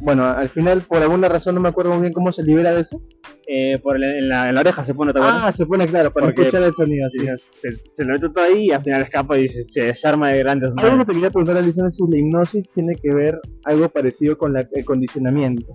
bueno, 0.00 0.24
al 0.24 0.48
final, 0.48 0.82
por 0.82 0.98
alguna 1.02 1.28
razón, 1.28 1.54
no 1.54 1.60
me 1.60 1.68
acuerdo 1.68 1.92
muy 1.92 2.00
bien 2.02 2.12
cómo 2.12 2.32
se 2.32 2.42
libera 2.42 2.72
de 2.72 2.80
eso. 2.80 3.00
eh, 3.48 3.78
por 3.82 3.96
el- 3.96 4.04
en, 4.04 4.28
la, 4.28 4.48
en 4.48 4.54
la 4.54 4.60
oreja 4.60 4.84
se 4.84 4.94
pone, 4.94 5.12
¿te 5.12 5.18
acuerdas? 5.18 5.42
Ah, 5.44 5.52
se 5.52 5.66
pone 5.66 5.86
claro, 5.86 6.12
para 6.12 6.26
Porque- 6.26 6.42
escuchar 6.42 6.62
el 6.62 6.72
sonido 6.74 7.08
Sí, 7.10 7.26
así. 7.28 7.44
se, 7.60 7.72
se 7.72 8.04
lo 8.04 8.12
mete 8.14 8.28
todo 8.30 8.44
ahí 8.44 8.66
y 8.66 8.70
al 8.70 8.82
final 8.82 9.02
escapa 9.02 9.36
y 9.36 9.48
se, 9.48 9.64
se 9.64 9.82
desarma 9.86 10.30
de 10.30 10.38
grandes 10.38 10.70
Algo 10.70 10.82
que 10.82 10.90
manos. 10.90 11.06
te 11.06 11.12
quería 11.12 11.30
preguntar, 11.30 11.56
Alison, 11.56 11.88
es 11.88 11.96
si 11.96 12.04
la 12.08 12.18
hipnosis 12.18 12.70
tiene 12.70 12.94
que 12.94 13.12
ver 13.12 13.40
algo 13.64 13.88
parecido 13.88 14.38
con 14.38 14.52
la- 14.52 14.66
el 14.72 14.84
condicionamiento. 14.84 15.66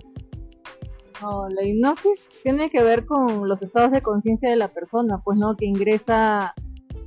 No, 1.22 1.48
la 1.50 1.62
hipnosis 1.62 2.30
tiene 2.42 2.70
que 2.70 2.82
ver 2.82 3.04
con 3.04 3.46
los 3.48 3.62
estados 3.62 3.90
de 3.92 4.00
conciencia 4.02 4.48
de 4.50 4.56
la 4.56 4.68
persona, 4.68 5.20
pues 5.24 5.36
no, 5.38 5.54
que 5.56 5.66
ingresa, 5.66 6.54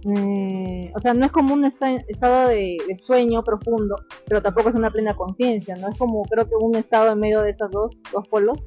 eh, 0.03 0.91
o 0.95 0.99
sea, 0.99 1.13
no 1.13 1.25
es 1.25 1.31
como 1.31 1.53
un 1.53 1.65
esta- 1.65 1.95
estado 2.07 2.49
de, 2.49 2.77
sueño 2.97 3.43
profundo, 3.43 3.95
pero 4.27 4.41
tampoco 4.41 4.69
es 4.69 4.75
una 4.75 4.89
plena 4.89 5.15
conciencia, 5.15 5.75
no 5.75 5.89
es 5.89 5.97
como 5.97 6.23
creo 6.23 6.47
que 6.47 6.55
un 6.55 6.75
estado 6.75 7.11
en 7.11 7.19
medio 7.19 7.41
de 7.41 7.51
esos 7.51 7.69
dos, 7.71 7.99
dos 8.11 8.27
polos. 8.27 8.57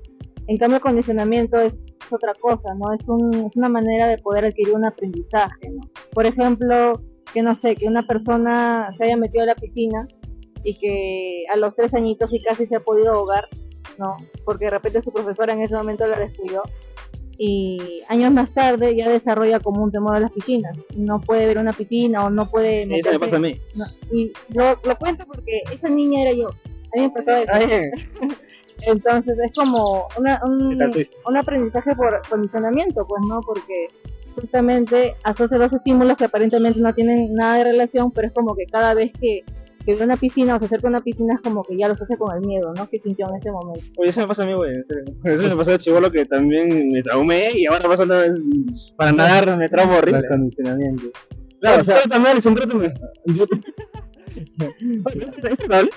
En 0.46 0.58
cambio, 0.58 0.76
el 0.76 0.82
condicionamiento 0.82 1.58
es, 1.58 1.92
es 2.04 2.12
otra 2.12 2.34
cosa, 2.34 2.74
¿no? 2.74 2.92
Es, 2.92 3.08
un, 3.08 3.32
es 3.46 3.56
una 3.56 3.68
manera 3.68 4.06
de 4.06 4.18
poder 4.18 4.44
adquirir 4.44 4.74
un 4.74 4.84
aprendizaje, 4.84 5.70
¿no? 5.70 5.80
Por 6.12 6.26
ejemplo, 6.26 7.00
que 7.32 7.42
no 7.42 7.54
sé, 7.54 7.76
que 7.76 7.86
una 7.86 8.06
persona 8.06 8.90
se 8.96 9.04
haya 9.04 9.16
metido 9.16 9.42
a 9.42 9.46
la 9.46 9.54
piscina 9.54 10.06
y 10.62 10.78
que 10.78 11.44
a 11.52 11.56
los 11.56 11.74
tres 11.74 11.94
añitos 11.94 12.32
y 12.32 12.42
casi 12.42 12.66
se 12.66 12.76
ha 12.76 12.80
podido 12.80 13.12
ahogar, 13.12 13.48
¿no? 13.98 14.16
Porque 14.44 14.66
de 14.66 14.72
repente 14.72 15.00
su 15.00 15.12
profesora 15.12 15.54
en 15.54 15.62
ese 15.62 15.74
momento 15.74 16.06
la 16.06 16.18
descuidó 16.18 16.62
y 17.38 18.00
años 18.08 18.32
más 18.32 18.52
tarde 18.52 18.94
ya 18.96 19.08
desarrolla 19.08 19.58
como 19.60 19.82
un 19.82 19.90
temor 19.90 20.16
a 20.16 20.20
las 20.20 20.30
piscinas. 20.32 20.76
No 20.96 21.20
puede 21.20 21.46
ver 21.46 21.58
una 21.58 21.72
piscina 21.72 22.24
o 22.24 22.30
no 22.30 22.48
puede 22.50 22.82
Eso 22.82 22.88
me 22.90 22.96
meterse- 22.98 23.18
pasa 23.20 23.36
a 23.36 23.40
mí. 23.40 23.60
no, 23.74 23.84
y 24.12 24.32
lo, 24.50 24.78
lo 24.84 24.96
cuento 24.98 25.24
porque 25.26 25.62
esa 25.72 25.88
niña 25.88 26.22
era 26.22 26.32
yo. 26.32 26.48
A 26.48 26.96
mí 26.96 27.02
me 27.02 27.10
pasaba 27.10 27.40
eso. 27.58 27.96
Entonces 28.86 29.38
es 29.38 29.54
como 29.54 30.06
una, 30.18 30.40
un, 30.44 30.78
un 31.26 31.36
aprendizaje 31.36 31.94
por 31.96 32.20
condicionamiento, 32.28 33.06
pues, 33.06 33.22
¿no? 33.28 33.40
Porque 33.40 33.88
justamente 34.34 35.14
asocia 35.22 35.58
dos 35.58 35.72
estímulos 35.72 36.18
que 36.18 36.24
aparentemente 36.24 36.80
no 36.80 36.92
tienen 36.92 37.32
nada 37.32 37.58
de 37.58 37.64
relación, 37.64 38.10
pero 38.10 38.28
es 38.28 38.34
como 38.34 38.54
que 38.54 38.66
cada 38.66 38.92
vez 38.94 39.12
que, 39.20 39.44
que 39.84 39.94
ve 39.94 40.04
una 40.04 40.16
piscina 40.16 40.56
o 40.56 40.58
se 40.58 40.64
acerca 40.66 40.86
a 40.88 40.90
una 40.90 41.00
piscina 41.02 41.34
es 41.34 41.40
como 41.40 41.62
que 41.62 41.76
ya 41.76 41.86
lo 41.86 41.92
asocia 41.92 42.16
con 42.16 42.34
el 42.34 42.40
miedo, 42.46 42.72
¿no? 42.74 42.88
Que 42.88 42.98
sintió 42.98 43.28
en 43.28 43.36
ese 43.36 43.50
momento. 43.52 43.84
Oye, 43.98 44.10
eso 44.10 44.20
me 44.20 44.26
pasa 44.26 44.42
a 44.42 44.46
mí, 44.46 44.54
güey, 44.54 44.74
en 44.74 44.84
serio. 44.84 45.04
Eso 45.24 45.42
me 45.42 45.56
pasó 45.56 45.70
de 45.72 45.78
chivolo 45.78 46.10
que 46.10 46.24
también 46.26 46.88
me 46.88 47.02
traumé 47.02 47.52
y 47.54 47.66
ahora 47.66 47.88
pasa 47.88 48.04
vez 48.04 48.32
para 48.96 49.12
nadar 49.12 49.56
me 49.58 49.68
traumo 49.68 49.96
horrible. 49.98 50.20
El 50.20 50.28
condicionamiento. 50.28 51.04
Claro, 51.60 51.80
o 51.80 51.84
sea- 51.84 51.96
trátame, 52.02 52.28
Alison, 52.30 52.54
trátame. 52.54 52.94
Oye, 55.04 55.26
¿es- 55.50 55.56
tratable? 55.58 55.90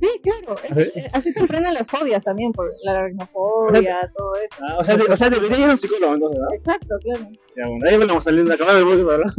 Sí, 0.00 0.08
claro. 0.22 0.54
es- 0.62 0.70
¿Ah, 0.70 0.74
sí? 0.74 0.90
eh, 1.00 1.08
así 1.12 1.32
se 1.32 1.40
enfrentan 1.40 1.74
las 1.74 1.88
fobias 1.88 2.22
también, 2.22 2.52
por 2.52 2.66
la 2.84 2.92
aracnofobia, 3.00 3.98
todo 4.16 4.34
eso. 4.36 4.62
Ah, 4.68 4.76
o 4.78 4.84
sea, 4.84 4.96
de- 4.96 5.04
o 5.12 5.16
sea, 5.16 5.28
debería 5.28 5.58
ir 5.58 5.64
a 5.64 5.70
un 5.70 5.76
psicólogo 5.78 6.14
entonces, 6.14 6.38
¿verdad? 6.40 6.54
Exacto, 6.54 6.94
claro. 7.02 7.26
Ya, 7.58 7.66
bueno, 7.68 7.84
ahí 7.88 7.96
vamos 7.98 8.18
a 8.18 8.22
salir 8.22 8.44
de 8.46 8.54
acabar 8.54 8.76
el 8.76 8.84
podcast, 8.84 9.04
¿verdad? 9.04 9.32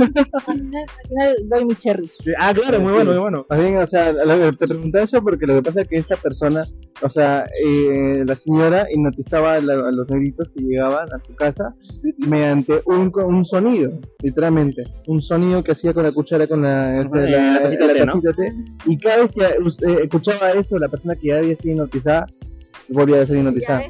Al 0.47 0.57
final, 0.59 0.85
al 0.89 1.07
final 1.07 1.35
doy 1.49 1.65
mi 1.65 1.75
cherry. 1.75 2.07
Sí, 2.07 2.31
Ah, 2.37 2.53
claro, 2.53 2.79
muy 2.81 2.91
bueno, 2.91 3.11
muy 3.11 3.19
bueno. 3.19 3.45
Más 3.49 3.59
bien, 3.61 3.77
o 3.77 3.87
sea, 3.87 4.13
te 4.13 4.67
preguntaba 4.67 5.03
eso 5.05 5.21
porque 5.23 5.45
lo 5.47 5.55
que 5.55 5.61
pasa 5.63 5.81
es 5.83 5.87
que 5.87 5.95
esta 5.95 6.17
persona, 6.17 6.67
o 7.01 7.09
sea, 7.09 7.45
eh, 7.65 8.23
la 8.27 8.35
señora 8.35 8.87
hipnotizaba 8.91 9.53
a, 9.53 9.61
la- 9.61 9.87
a 9.87 9.91
los 9.91 10.09
negritos 10.09 10.49
que 10.49 10.61
llegaban 10.63 11.07
a 11.13 11.23
su 11.25 11.33
casa 11.35 11.73
mediante 12.17 12.81
un, 12.87 13.09
un 13.23 13.45
sonido, 13.45 13.91
literalmente. 14.21 14.83
Un 15.07 15.21
sonido 15.21 15.63
que 15.63 15.71
hacía 15.71 15.93
con 15.93 16.03
la 16.03 16.11
cuchara, 16.11 16.45
con 16.45 16.61
la, 16.63 17.01
este, 17.01 17.19
Ajá, 17.19 17.27
eh, 17.27 17.53
la 17.53 17.61
tacita 17.61 17.87
de 17.87 17.93
té, 17.93 18.05
¿no? 18.05 18.13
té. 18.21 18.53
Y 18.85 18.97
cada 18.97 19.17
vez 19.23 19.31
que 19.31 19.43
eh, 19.45 19.99
escuchaba 20.03 20.51
eso, 20.51 20.77
la 20.77 20.89
persona 20.89 21.15
que 21.15 21.27
ya 21.29 21.37
había 21.37 21.55
sido 21.55 21.75
hipnotizada, 21.75 22.27
volvía 22.89 23.21
a 23.21 23.25
ser 23.25 23.37
hipnotizada. 23.37 23.81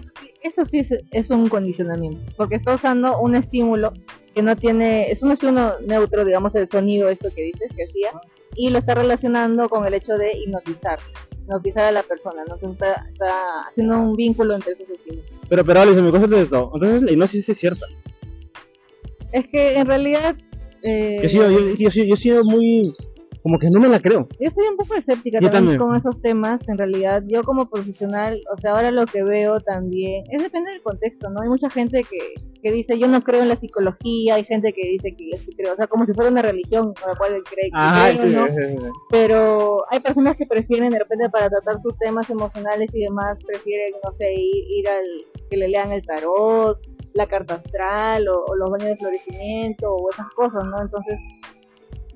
Eso 0.62 0.70
sí, 0.70 0.80
es, 0.80 0.94
es 1.12 1.30
un 1.30 1.48
condicionamiento, 1.50 2.26
porque 2.38 2.56
está 2.56 2.76
usando 2.76 3.20
un 3.20 3.36
estímulo 3.36 3.94
que 4.36 4.42
no 4.42 4.56
tiene, 4.56 5.10
es 5.12 5.24
un 5.24 5.32
estímulo 5.32 5.80
neutro, 5.82 6.24
digamos, 6.26 6.56
el 6.56 6.68
sonido, 6.68 7.10
esto 7.10 7.30
que 7.36 7.44
dices 7.44 7.72
que 7.76 7.84
hacía, 7.86 8.12
y 8.56 8.70
lo 8.70 8.78
está 8.80 8.96
relacionando 8.96 9.70
con 9.70 9.86
el 9.86 9.94
hecho 9.94 10.18
de 10.18 10.38
hipnotizarse. 10.38 11.06
hipnotizar 11.44 11.86
a 11.86 11.92
la 11.92 12.04
persona, 12.04 12.44
¿no? 12.48 12.56
Entonces 12.56 12.74
está, 12.80 13.06
está 13.12 13.62
haciendo 13.68 14.00
un 14.00 14.16
vínculo 14.16 14.54
entre 14.56 14.74
esos 14.74 14.90
estímulos. 14.90 15.26
Pero, 15.50 15.66
pero, 15.66 15.82
Alice, 15.82 16.02
me 16.02 16.12
contaste 16.12 16.36
de 16.36 16.46
todo. 16.46 16.72
Entonces, 16.76 17.02
la 17.04 17.12
hipnosis 17.12 17.50
es 17.50 17.58
cierta. 17.58 17.86
Es 19.32 19.48
que 19.48 19.78
en 19.78 19.88
realidad... 19.88 20.36
Eh, 20.84 21.18
Yo 21.22 21.26
he 21.26 21.30
sido, 21.30 21.52
yo, 21.52 21.60
yo 21.76 21.88
he 21.88 21.92
sido- 21.92 22.06
yo 22.06 22.14
he 22.14 22.18
sido 22.18 22.44
muy. 22.44 22.96
Como 23.44 23.58
que 23.58 23.70
no 23.70 23.80
me 23.80 23.88
la 23.88 24.00
creo. 24.00 24.28
Yo 24.40 24.50
soy 24.50 24.68
un 24.68 24.76
poco 24.76 24.96
escéptica 24.96 25.40
también, 25.40 25.54
también. 25.54 25.80
con 25.80 25.96
esos 25.96 26.22
temas, 26.22 26.68
en 26.68 26.78
realidad. 26.78 27.24
Yo 27.28 27.44
como 27.44 27.70
profesional, 27.70 28.40
o 28.52 28.58
sea, 28.58 28.72
ahora 28.72 28.92
lo 28.92 29.06
que 29.06 29.24
veo 29.24 29.60
también, 29.62 30.24
es 30.32 30.44
depende 30.44 30.72
del 30.72 30.82
contexto, 30.82 31.30
¿no? 31.30 31.42
Hay 31.42 31.50
mucha 31.50 31.70
gente 31.70 32.04
que, 32.04 32.18
que 32.62 32.72
dice, 32.72 33.00
yo 33.00 33.08
no 33.08 33.22
creo 33.22 33.42
en 33.42 33.48
la 33.48 33.56
psicología, 33.56 34.36
hay 34.36 34.44
gente 34.44 34.74
que 34.74 34.82
dice 34.90 35.16
que 35.16 35.32
yo 35.32 35.38
sí 35.38 35.52
creo, 35.56 35.74
o 35.74 35.76
sea, 35.76 35.88
como 35.88 36.06
si 36.06 36.14
fuera 36.14 36.30
una 36.30 36.42
religión 36.42 36.94
con 36.94 37.12
la 37.12 37.18
cual 37.18 37.34
él 37.36 37.44
cree 37.44 37.70
que 37.70 37.72
Ajá, 37.74 38.12
creo, 38.12 38.28
sí, 38.28 38.36
¿no? 38.36 38.48
sí, 38.48 38.78
sí. 38.82 38.88
Pero 39.10 39.86
hay 39.90 40.00
personas 40.02 40.36
que 40.36 40.46
prefieren, 40.46 40.92
de 40.92 41.00
repente, 41.00 41.30
para 41.30 41.50
tratar 41.50 41.80
sus 41.80 41.98
temas 41.98 42.30
emocionales 42.30 42.94
y 42.94 43.00
demás, 43.02 43.42
prefieren, 43.46 43.94
no 44.04 44.12
sé, 44.12 44.34
ir, 44.34 44.66
ir 44.70 44.90
al, 44.90 45.06
que 45.50 45.58
le 45.58 45.70
lean 45.70 45.92
el 45.92 46.06
tarot, 46.06 46.78
la 47.14 47.28
carta 47.28 47.56
astral, 47.56 48.28
o, 48.28 48.46
o 48.46 48.56
los 48.56 48.70
baños 48.70 48.90
de 48.90 48.98
florecimiento, 48.98 49.94
o 49.94 50.10
esas 50.12 50.28
cosas, 50.36 50.64
¿no? 50.66 50.82
Entonces, 50.82 51.20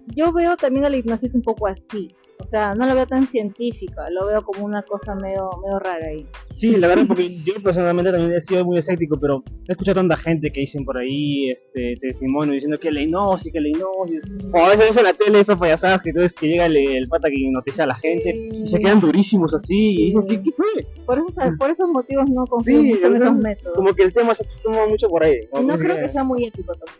yo 0.07 0.31
veo 0.31 0.55
también 0.57 0.85
a 0.85 0.89
la 0.89 0.97
hipnosis 0.97 1.35
un 1.35 1.41
poco 1.41 1.67
así. 1.67 2.09
O 2.39 2.45
sea, 2.45 2.75
no 2.75 2.85
lo 2.85 2.93
veo 2.95 3.07
tan 3.07 3.25
científica, 3.25 4.09
lo 4.09 4.27
veo 4.27 4.41
como 4.41 4.65
una 4.65 4.81
cosa 4.81 5.15
medio, 5.15 5.49
medio 5.63 5.79
rara 5.79 6.05
ahí. 6.07 6.25
Sí, 6.53 6.75
la 6.75 6.89
verdad, 6.89 7.05
porque 7.07 7.33
yo 7.41 7.53
personalmente 7.63 8.11
también 8.11 8.33
he 8.33 8.41
sido 8.41 8.65
muy 8.65 8.77
escéptico, 8.79 9.17
pero 9.17 9.43
he 9.67 9.71
escuchado 9.71 10.01
tanta 10.01 10.17
gente 10.17 10.51
que 10.51 10.59
dicen 10.59 10.83
por 10.83 10.97
ahí 10.97 11.51
este 11.51 11.95
testimonio 12.01 12.53
diciendo 12.53 12.77
que 12.77 12.91
la 12.91 13.01
hipnosis, 13.01 13.53
que 13.53 13.61
la 13.61 13.69
hipnosis. 13.69 14.19
O 14.53 14.57
a 14.57 14.69
veces 14.69 14.87
ves 14.87 14.97
en 14.97 15.03
la 15.03 15.13
tele 15.13 15.39
esas 15.39 15.57
payasadas 15.57 16.01
que, 16.01 16.09
entonces, 16.09 16.33
que 16.35 16.47
llega 16.47 16.65
el, 16.65 16.75
el 16.75 17.07
pata 17.07 17.29
que 17.29 17.35
hipnotiza 17.39 17.83
a 17.83 17.87
la 17.87 17.95
gente 17.95 18.35
y 18.35 18.67
se 18.67 18.79
quedan 18.79 18.99
durísimos 18.99 19.53
así 19.53 20.01
y 20.01 20.05
dicen, 20.07 20.25
¿qué, 20.27 20.41
qué 20.43 20.51
fue? 20.51 20.85
Por, 21.05 21.19
esos, 21.19 21.57
por 21.57 21.69
esos 21.69 21.87
motivos 21.87 22.29
no 22.29 22.45
confío 22.45 22.81
Sí, 22.81 22.89
mucho 22.89 23.07
en 23.07 23.15
esos 23.15 23.35
métodos. 23.37 23.75
Como 23.77 23.93
que 23.93 24.03
el 24.03 24.13
tema 24.13 24.33
se 24.33 24.43
toma 24.61 24.85
mucho 24.87 25.07
por 25.07 25.23
ahí. 25.23 25.37
Y 25.57 25.63
no 25.63 25.77
creo 25.77 25.95
que 25.97 26.09
sea 26.09 26.23
muy 26.25 26.43
ético 26.45 26.73
tampoco. 26.73 26.99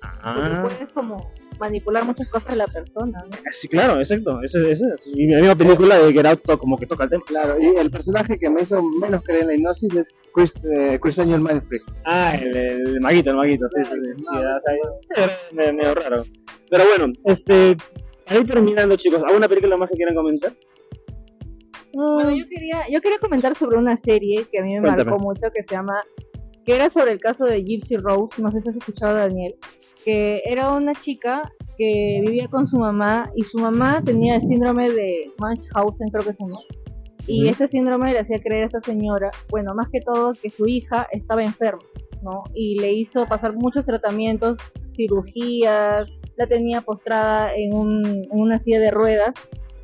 Porque 0.00 0.18
Ah, 0.22 0.66
puedes 0.68 0.92
como 0.92 1.30
manipular 1.58 2.04
muchas 2.04 2.28
cosas 2.28 2.50
de 2.50 2.56
la 2.56 2.66
persona, 2.66 3.24
¿no? 3.30 3.36
sí, 3.52 3.68
claro, 3.68 3.98
exacto. 3.98 4.40
Eso, 4.42 4.58
eso. 4.66 4.84
Y 5.06 5.26
la 5.28 5.38
misma 5.38 5.54
película 5.54 5.98
de 5.98 6.12
Get 6.12 6.26
Out 6.26 6.58
como 6.58 6.76
que 6.76 6.86
toca 6.86 7.04
el 7.04 7.10
tema. 7.10 7.24
Claro, 7.26 7.56
y 7.60 7.66
el 7.76 7.90
personaje 7.90 8.38
que 8.38 8.48
me 8.50 8.62
hizo 8.62 8.82
menos 9.00 9.22
creer 9.24 9.42
en 9.42 9.46
la 9.48 9.54
hipnosis 9.54 9.94
es 9.94 10.14
Chris, 10.34 10.54
eh, 10.76 10.98
Chris 11.00 11.16
Daniel 11.16 11.40
Manfred. 11.40 11.80
Ah, 12.04 12.34
el, 12.40 12.56
el 12.56 13.00
maguito, 13.00 13.30
el 13.30 13.36
maguito, 13.36 13.66
sí, 13.74 13.82
sí, 13.84 14.14
sí. 14.14 14.24
era 14.36 14.58
medio, 15.52 15.74
medio 15.74 15.94
raro. 15.94 16.24
Pero 16.70 16.84
bueno, 16.84 17.12
este, 17.24 17.76
ahí 18.26 18.44
terminando, 18.44 18.96
chicos, 18.96 19.22
¿alguna 19.22 19.48
película 19.48 19.76
más 19.76 19.88
que 19.90 19.96
quieran 19.96 20.14
comentar? 20.14 20.52
Bueno, 21.92 22.30
yo 22.30 22.44
quería, 22.48 22.82
yo 22.90 23.00
quería 23.00 23.18
comentar 23.18 23.54
sobre 23.54 23.78
una 23.78 23.96
serie 23.96 24.46
que 24.50 24.58
a 24.58 24.62
mí 24.62 24.74
me 24.74 24.80
Cuéntame. 24.80 25.04
marcó 25.04 25.22
mucho, 25.22 25.42
que 25.54 25.62
se 25.62 25.76
llama, 25.76 26.02
que 26.64 26.74
era 26.74 26.90
sobre 26.90 27.12
el 27.12 27.20
caso 27.20 27.44
de 27.44 27.62
Gypsy 27.62 27.96
Rose, 27.96 28.40
no 28.40 28.50
sé 28.50 28.60
si 28.62 28.68
has 28.70 28.76
escuchado 28.76 29.14
Daniel, 29.14 29.54
que 30.04 30.42
era 30.46 30.70
una 30.72 30.94
chica 30.94 31.50
que 31.76 32.22
vivía 32.24 32.48
con 32.48 32.66
su 32.66 32.78
mamá 32.78 33.30
y 33.34 33.42
su 33.42 33.58
mamá 33.58 34.02
tenía 34.04 34.36
el 34.36 34.42
síndrome 34.42 34.90
de 34.90 35.32
Munchausen, 35.38 36.08
creo 36.10 36.24
que 36.24 36.32
se 36.32 36.44
llama. 36.44 36.60
Y 37.26 37.42
Ujú. 37.42 37.50
este 37.52 37.68
síndrome 37.68 38.12
le 38.12 38.20
hacía 38.20 38.38
creer 38.38 38.64
a 38.64 38.66
esta 38.66 38.80
señora, 38.80 39.30
bueno, 39.50 39.74
más 39.74 39.88
que 39.90 40.00
todo, 40.00 40.34
que 40.34 40.50
su 40.50 40.66
hija 40.66 41.08
estaba 41.10 41.42
enferma, 41.42 41.82
¿no? 42.22 42.44
Y 42.54 42.78
le 42.78 42.92
hizo 42.92 43.26
pasar 43.26 43.54
muchos 43.54 43.86
tratamientos, 43.86 44.58
cirugías, 44.94 46.10
la 46.36 46.46
tenía 46.46 46.80
postrada 46.82 47.54
en, 47.54 47.74
un, 47.74 48.04
en 48.06 48.28
una 48.30 48.58
silla 48.58 48.78
de 48.78 48.90
ruedas 48.90 49.34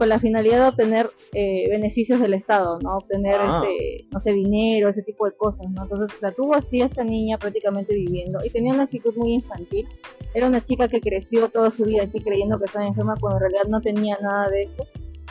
con 0.01 0.09
la 0.09 0.19
finalidad 0.19 0.61
de 0.63 0.69
obtener 0.69 1.11
eh, 1.35 1.69
beneficios 1.69 2.21
del 2.21 2.33
Estado, 2.33 2.79
¿no? 2.83 2.97
Obtener, 2.97 3.37
Ah. 3.39 3.63
este, 3.63 4.07
no 4.11 4.19
sé, 4.19 4.33
dinero, 4.33 4.89
ese 4.89 5.03
tipo 5.03 5.27
de 5.27 5.33
cosas, 5.33 5.69
¿no? 5.73 5.83
Entonces 5.83 6.23
la 6.23 6.33
tuvo 6.33 6.55
así 6.55 6.81
esta 6.81 7.05
niña 7.05 7.37
prácticamente 7.37 7.93
viviendo 7.95 8.39
y 8.43 8.49
tenía 8.49 8.73
una 8.73 8.85
actitud 8.85 9.15
muy 9.15 9.35
infantil. 9.35 9.87
Era 10.33 10.47
una 10.47 10.65
chica 10.65 10.89
que 10.89 11.03
creció 11.03 11.51
toda 11.51 11.71
su 11.71 11.85
vida 11.85 12.05
así 12.05 12.19
creyendo 12.19 12.59
que 12.59 12.65
estaba 12.65 12.87
enferma 12.87 13.15
cuando 13.21 13.37
en 13.37 13.43
realidad 13.43 13.69
no 13.69 13.83
tenía 13.83 14.17
nada 14.23 14.49
de 14.49 14.63
eso. 14.63 14.87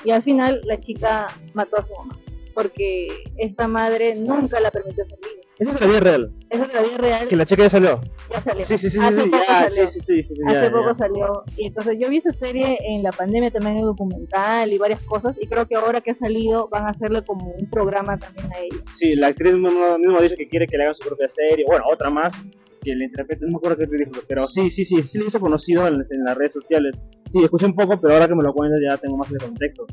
Y 0.06 0.12
al 0.12 0.22
final 0.22 0.62
la 0.66 0.80
chica 0.80 1.26
mató 1.56 1.78
a 1.78 1.84
su 1.84 1.94
mamá 1.96 2.20
porque 2.54 3.08
esta 3.38 3.68
madre 3.68 4.14
nunca 4.14 4.60
la 4.60 4.70
permitió 4.70 5.04
salir. 5.04 5.40
Esa 5.60 5.72
es 5.74 5.82
la 5.82 5.88
vida 5.88 6.00
real, 6.00 6.34
Esa 6.50 6.64
es 6.66 6.74
la 6.74 6.82
vida 6.82 6.98
real, 6.98 7.28
que 7.28 7.36
la 7.36 7.46
chica 7.46 7.64
ya 7.64 7.70
salió. 7.70 8.02
ya 8.32 8.42
salió. 8.42 8.66
Sí, 8.66 8.78
sí, 8.78 8.90
sí, 8.90 8.98
sí, 8.98 9.06
Hace 9.06 9.24
sí, 9.24 9.30
poco 9.30 9.44
ya, 9.46 9.60
salió. 9.70 9.88
sí, 9.90 10.00
sí, 10.00 10.24
sí, 10.24 10.34
Hace 10.48 10.54
ya, 10.64 10.72
poco 10.72 10.88
ya. 10.88 10.96
salió. 10.96 11.44
Y 11.58 11.68
entonces 11.68 11.98
yo 12.00 12.10
vi 12.10 12.18
esa 12.18 12.32
serie 12.32 12.78
en 12.88 13.04
la 13.04 13.12
pandemia 13.12 13.52
también 13.52 13.76
en 13.76 13.82
documental 13.84 14.72
y 14.72 14.78
varias 14.78 15.02
cosas. 15.04 15.38
Y 15.42 15.48
creo 15.48 15.68
que 15.68 15.76
ahora 15.76 16.00
que 16.02 16.12
ha 16.12 16.16
salido 16.16 16.70
van 16.70 16.86
a 16.86 16.92
hacerle 16.92 17.24
como 17.26 17.52
un 17.52 17.70
programa 17.70 18.18
también 18.18 18.52
a 18.54 18.60
ella. 18.60 18.78
Sí, 18.96 19.16
la 19.16 19.28
actriz 19.28 19.54
mismo, 19.54 19.98
mismo 19.98 20.18
ha 20.18 20.22
dicho 20.22 20.36
que 20.38 20.48
quiere 20.48 20.66
que 20.66 20.78
le 20.78 20.84
hagan 20.84 20.96
su 20.96 21.06
propia 21.06 21.28
serie, 21.28 21.66
bueno, 21.68 21.84
otra 21.92 22.10
más, 22.10 22.34
que 22.82 22.96
le 22.96 23.06
interprete, 23.06 23.46
no 23.46 23.52
me 23.52 23.58
acuerdo 23.58 23.78
qué 23.78 23.88
te 23.88 23.98
dijo, 23.98 24.12
pero 24.28 24.48
sí, 24.48 24.70
sí, 24.70 24.86
sí, 24.86 25.02
sí 25.04 25.18
lo 25.20 25.28
hizo 25.28 25.40
conocido 25.40 25.88
en, 25.88 25.96
en 25.96 26.24
las 26.24 26.38
redes 26.38 26.54
sociales. 26.54 26.96
Sí, 27.30 27.44
escuché 27.44 27.66
un 27.68 27.76
poco, 27.76 28.00
pero 28.02 28.14
ahora 28.14 28.28
que 28.28 28.36
me 28.36 28.44
lo 28.44 28.54
cuentas 28.54 28.80
ya 28.88 28.98
tengo 28.98 29.18
más 29.18 29.30
de 29.30 29.38
contexto. 29.38 29.86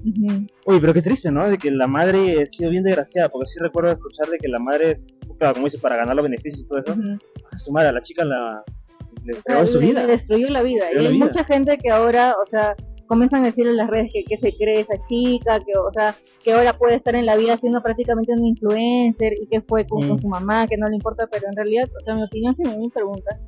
Uy, 0.65 0.81
pero 0.81 0.95
qué 0.95 1.03
triste, 1.03 1.31
¿no? 1.31 1.49
De 1.49 1.59
que 1.59 1.71
la 1.71 1.87
madre 1.87 2.43
ha 2.43 2.47
sido 2.49 2.71
bien 2.71 2.83
desgraciada, 2.85 3.29
porque 3.29 3.47
sí 3.49 3.59
recuerdo 3.61 3.91
escuchar 3.91 4.29
de 4.29 4.39
que 4.39 4.49
la 4.49 4.59
madre 4.59 4.93
es, 4.93 5.19
claro, 5.39 5.55
como 5.55 5.67
dice, 5.67 5.79
para 5.79 5.97
ganar 5.97 6.17
los 6.17 6.23
beneficios 6.25 6.63
y 6.65 6.69
todo 6.69 6.79
eso, 6.79 6.95
a 7.53 7.59
su 7.59 7.73
madre, 7.73 7.89
a 7.89 7.93
la 7.93 8.01
chica 8.01 8.25
la 8.25 8.63
le 9.25 9.33
O 9.39 9.43
sea, 9.43 9.67
su 9.67 9.81
le- 9.81 9.87
vida. 9.89 10.03
le 10.03 10.13
destruyó 10.13 10.49
la 10.51 10.63
vida. 10.63 10.85
Destruyó 10.85 11.01
y 11.01 11.05
la 11.05 11.09
hay 11.11 11.17
vida. 11.17 11.27
mucha 11.27 11.45
gente 11.45 11.79
que 11.79 11.91
ahora, 11.91 12.35
o 12.43 12.47
sea, 12.47 12.75
comienzan 13.07 13.43
a 13.43 13.47
decir 13.47 13.67
en 13.67 13.77
las 13.77 13.89
redes 13.89 14.11
que, 14.13 14.25
que 14.25 14.37
se 14.37 14.57
cree 14.57 14.81
esa 14.81 15.01
chica, 15.03 15.61
que, 15.61 15.77
o 15.79 15.91
sea, 15.91 16.15
que 16.43 16.53
ahora 16.53 16.73
puede 16.73 16.97
estar 16.97 17.15
en 17.15 17.27
la 17.27 17.37
vida 17.37 17.57
siendo 17.57 17.83
prácticamente 17.83 18.33
un 18.33 18.45
influencer 18.45 19.33
y 19.41 19.47
que 19.47 19.61
fue 19.61 19.87
con, 19.87 20.05
Mm. 20.05 20.09
con 20.09 20.19
su 20.19 20.29
mamá, 20.29 20.67
que 20.67 20.77
no 20.77 20.89
le 20.89 20.97
importa, 20.97 21.27
pero 21.27 21.47
en 21.49 21.57
realidad, 21.57 21.89
o 21.97 22.01
sea, 22.01 22.15
mi 22.15 22.23
opinión, 22.25 22.55
si 22.55 22.63
me 22.65 22.89
preguntan, 22.93 23.39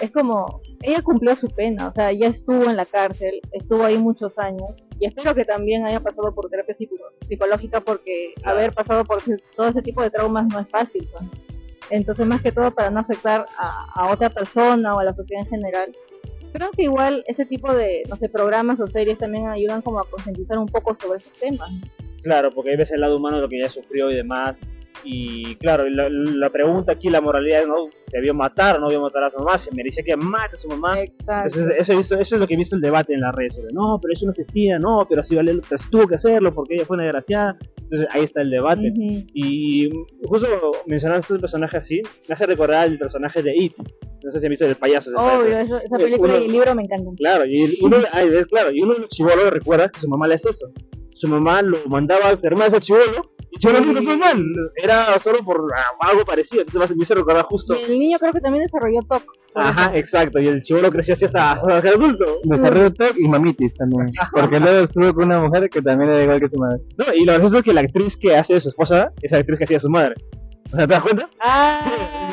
es 0.00 0.10
como, 0.12 0.60
ella 0.82 1.02
cumplió 1.02 1.34
su 1.34 1.48
pena, 1.48 1.88
o 1.88 1.92
sea, 1.92 2.12
ya 2.12 2.28
estuvo 2.28 2.64
en 2.70 2.76
la 2.76 2.84
cárcel, 2.86 3.40
estuvo 3.52 3.82
ahí 3.82 3.98
muchos 3.98 4.38
años, 4.38 4.70
y 5.00 5.06
espero 5.06 5.34
que 5.34 5.44
también 5.44 5.84
haya 5.86 6.00
pasado 6.00 6.32
por 6.34 6.48
terapia 6.50 6.74
psico- 6.74 6.94
psicológica, 7.28 7.80
porque 7.80 8.32
haber 8.44 8.72
pasado 8.72 9.04
por 9.04 9.20
todo 9.56 9.68
ese 9.68 9.82
tipo 9.82 10.02
de 10.02 10.10
traumas 10.10 10.46
no 10.46 10.60
es 10.60 10.68
fácil, 10.68 11.08
pues. 11.10 11.24
Entonces, 11.90 12.26
más 12.26 12.42
que 12.42 12.52
todo, 12.52 12.70
para 12.70 12.90
no 12.90 13.00
afectar 13.00 13.46
a, 13.58 13.86
a 13.94 14.12
otra 14.12 14.28
persona 14.30 14.94
o 14.94 14.98
a 15.00 15.04
la 15.04 15.14
sociedad 15.14 15.42
en 15.44 15.48
general, 15.50 15.96
creo 16.52 16.70
que 16.70 16.82
igual 16.84 17.24
ese 17.26 17.46
tipo 17.46 17.72
de, 17.74 18.02
no 18.08 18.16
sé, 18.16 18.28
programas 18.28 18.80
o 18.80 18.86
series 18.86 19.18
también 19.18 19.46
ayudan 19.48 19.82
como 19.82 20.00
a 20.00 20.08
concientizar 20.08 20.58
un 20.58 20.66
poco 20.66 20.94
sobre 20.94 21.18
esos 21.18 21.32
temas. 21.34 21.70
Claro, 22.22 22.50
porque 22.50 22.70
ahí 22.70 22.76
ves 22.76 22.90
el 22.90 23.00
lado 23.00 23.16
humano 23.16 23.36
de 23.36 23.42
lo 23.42 23.48
que 23.48 23.56
ella 23.56 23.68
sufrió 23.68 24.10
y 24.10 24.14
demás. 24.14 24.60
Y 25.04 25.56
claro, 25.56 25.88
la, 25.88 26.08
la 26.10 26.50
pregunta 26.50 26.92
aquí, 26.92 27.08
la 27.10 27.20
moralidad, 27.20 27.66
¿no? 27.66 27.88
¿Debió 28.12 28.34
matar 28.34 28.76
o 28.76 28.80
no 28.80 28.88
debió 28.88 29.02
matar 29.02 29.24
a 29.24 29.30
su 29.30 29.38
mamá? 29.38 29.58
¿Se 29.58 29.70
merecía 29.74 30.02
que 30.02 30.16
mate 30.16 30.54
a 30.54 30.56
su 30.56 30.68
mamá? 30.68 31.00
Exacto. 31.00 31.58
Entonces, 31.58 31.80
eso, 31.80 31.96
visto- 31.96 32.18
eso 32.18 32.34
es 32.36 32.40
lo 32.40 32.46
que 32.46 32.54
he 32.54 32.56
visto 32.56 32.74
el 32.76 32.80
debate 32.82 33.14
en 33.14 33.20
las 33.20 33.34
redes. 33.34 33.58
No, 33.72 33.98
pero 34.00 34.12
es 34.14 34.22
una 34.22 34.32
asesina, 34.32 34.78
no, 34.78 35.06
pero 35.08 35.22
sí, 35.22 35.36
vale, 35.36 35.60
pero 35.68 35.82
tuvo 35.90 36.06
que 36.06 36.14
hacerlo 36.16 36.52
porque 36.54 36.74
ella 36.74 36.84
fue 36.84 36.96
una 36.96 37.04
desgraciada. 37.04 37.56
Entonces 37.82 38.08
ahí 38.12 38.24
está 38.24 38.42
el 38.42 38.50
debate. 38.50 38.90
Ujú. 38.90 39.26
Y 39.34 39.90
justo 40.24 40.46
mencionaste 40.86 41.34
el 41.34 41.40
personaje 41.40 41.76
así, 41.76 42.02
me 42.28 42.34
hace 42.34 42.46
recordar 42.46 42.86
el 42.88 42.98
personaje 42.98 43.42
de 43.42 43.56
It. 43.56 43.74
No 44.24 44.32
sé 44.32 44.40
si 44.40 44.46
han 44.46 44.50
visto 44.50 44.66
el 44.66 44.74
payaso. 44.74 45.10
Obvio, 45.16 45.58
eso- 45.58 45.80
esa 45.80 45.96
película 45.96 46.34
uno- 46.34 46.42
y 46.42 46.46
el 46.46 46.52
libro 46.52 46.74
me 46.74 46.82
encantan. 46.82 47.14
Claro, 47.14 47.44
y 47.46 47.78
uno, 47.82 47.98
ay, 48.12 48.28
claro, 48.50 48.72
y 48.72 48.82
uno 48.82 48.94
de 48.94 49.00
los 49.00 49.08
chivolos 49.10 49.50
recuerda 49.50 49.88
que 49.88 50.00
su 50.00 50.08
mamá 50.08 50.26
le 50.26 50.34
hace 50.34 50.50
eso. 50.50 50.70
Su 51.14 51.28
mamá 51.28 51.62
lo 51.62 51.78
mandaba 51.86 52.26
a 52.28 52.30
enfermar 52.32 52.64
a 52.64 52.76
ese 52.76 52.80
chivolo 53.58 53.78
y 53.78 53.82
chivolo 53.82 53.92
nunca 53.92 54.02
fue 54.02 54.16
mal. 54.16 54.44
Era 54.76 55.18
solo 55.18 55.44
por 55.44 55.70
ah, 55.74 56.08
algo 56.10 56.24
parecido. 56.24 56.62
Entonces 56.62 56.96
me 56.96 57.02
hizo 57.02 57.14
recordar 57.14 57.44
justo. 57.44 57.74
Y 57.74 57.92
el 57.92 57.98
niño 57.98 58.18
creo 58.18 58.32
que 58.32 58.40
también 58.40 58.64
desarrolló 58.64 59.00
TOC. 59.02 59.22
Ajá, 59.54 59.86
eso. 59.86 59.96
exacto. 59.96 60.38
Y 60.40 60.48
el 60.48 60.60
chivolo 60.62 60.90
creció 60.90 61.14
así 61.14 61.24
hasta, 61.24 61.52
hasta 61.52 61.78
el 61.78 61.94
adulto. 61.94 62.38
Desarrolló 62.44 62.92
TOC 62.92 63.18
y 63.18 63.28
mamitis 63.28 63.76
también. 63.76 64.12
Porque 64.32 64.60
luego 64.60 64.84
estuvo 64.84 65.14
con 65.14 65.24
una 65.24 65.40
mujer 65.40 65.68
que 65.70 65.82
también 65.82 66.10
era 66.10 66.22
igual 66.22 66.40
que 66.40 66.50
su 66.50 66.58
madre. 66.58 66.80
No, 66.96 67.04
y 67.14 67.24
lo 67.24 67.32
gracioso 67.32 67.58
es 67.58 67.62
que 67.62 67.72
la 67.72 67.80
actriz 67.80 68.16
que 68.16 68.36
hace 68.36 68.54
de 68.54 68.60
su 68.60 68.68
esposa 68.68 69.12
es 69.22 69.32
la 69.32 69.38
actriz 69.38 69.58
que 69.58 69.64
hacía 69.64 69.76
de 69.76 69.80
su 69.80 69.90
madre. 69.90 70.14
O 70.72 70.76
sea, 70.76 70.86
¿te 70.86 70.92
das 70.92 71.02
cuenta? 71.02 71.30
Ah, 71.40 71.80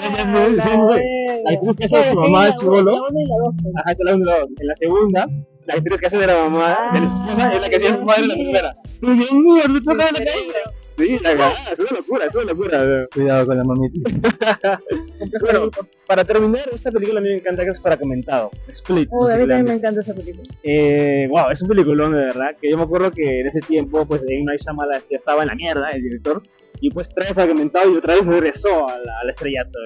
Sí, 0.05 0.11
la 0.15 1.53
actriz 1.53 1.77
que 1.77 1.85
hace 1.85 1.97
de 1.97 2.09
su 2.09 2.15
mamá, 2.15 2.47
el 2.47 2.53
chibolo. 2.55 2.91
La 2.91 3.01
uno 3.01 3.19
y 3.19 3.25
la 3.25 3.35
dos, 3.43 3.55
pues. 3.61 3.75
Ajá, 3.77 3.95
que 3.95 4.03
la 4.03 4.11
en 4.11 4.67
la 4.67 4.75
segunda, 4.75 5.27
la 5.65 5.73
actriz 5.73 5.99
que 5.99 6.07
hace 6.07 6.17
de 6.17 6.27
la 6.27 6.35
mamá 6.35 6.77
de 6.93 6.99
la 6.99 7.07
esposa 7.07 7.53
es 7.53 7.61
la 7.61 7.69
que 7.69 7.75
hacía 7.75 7.91
de 7.91 7.97
su 7.97 8.05
madre 8.05 8.21
en 8.23 8.27
la 8.27 8.33
primera. 8.35 8.75
Y 9.01 9.13
Dios 9.15 9.31
mío, 9.31 9.63
me 9.69 9.81
toca 9.81 10.05
la 10.05 10.11
cabeza. 10.11 10.59
Sí, 10.97 11.19
la 11.19 11.31
cagada, 11.31 11.71
es 11.71 11.79
una 11.79 11.91
locura, 11.91 12.25
es 12.25 12.35
una 12.35 12.43
locura. 12.45 13.07
Cuidado 13.13 13.45
con 13.45 13.57
la 13.57 13.63
mamitis. 13.63 14.03
Bueno, 15.41 15.69
para 16.07 16.23
terminar, 16.23 16.69
esta 16.71 16.91
película 16.91 17.19
a 17.19 17.23
mí 17.23 17.29
me 17.29 17.37
encanta 17.37 17.63
que 17.63 17.71
es 17.71 17.79
para 17.79 17.97
comentado. 17.97 18.51
Split. 18.67 19.09
no 19.09 19.27
sé 19.27 19.33
a 19.33 19.37
mí 19.37 19.47
también 19.47 19.65
me 19.65 19.73
encanta 19.73 20.01
esa 20.01 20.13
película. 20.13 20.43
Eh, 20.63 21.27
wow, 21.29 21.49
es 21.51 21.61
un 21.61 21.69
peliculón 21.69 22.11
de 22.11 22.19
verdad. 22.19 22.55
Que 22.61 22.69
yo 22.69 22.77
me 22.77 22.83
acuerdo 22.83 23.11
que 23.11 23.41
en 23.41 23.47
ese 23.47 23.59
tiempo, 23.61 24.05
pues, 24.05 24.21
M. 24.21 24.43
Night 24.43 24.61
Shyamalan 24.61 25.01
ya 25.09 25.17
estaba 25.17 25.41
en 25.41 25.49
la 25.49 25.55
mierda, 25.55 25.91
el 25.91 26.03
director. 26.03 26.41
Y 26.81 26.91
pues 26.91 27.09
trae 27.09 27.33
fragmentado 27.33 27.91
y 27.91 27.97
otra 27.97 28.15
vez 28.15 28.25
regresó 28.25 28.87
al 28.89 29.29
estrellato. 29.29 29.79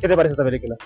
¿Qué 0.00 0.08
te 0.08 0.16
parece 0.16 0.32
esta 0.32 0.44
película? 0.44 0.76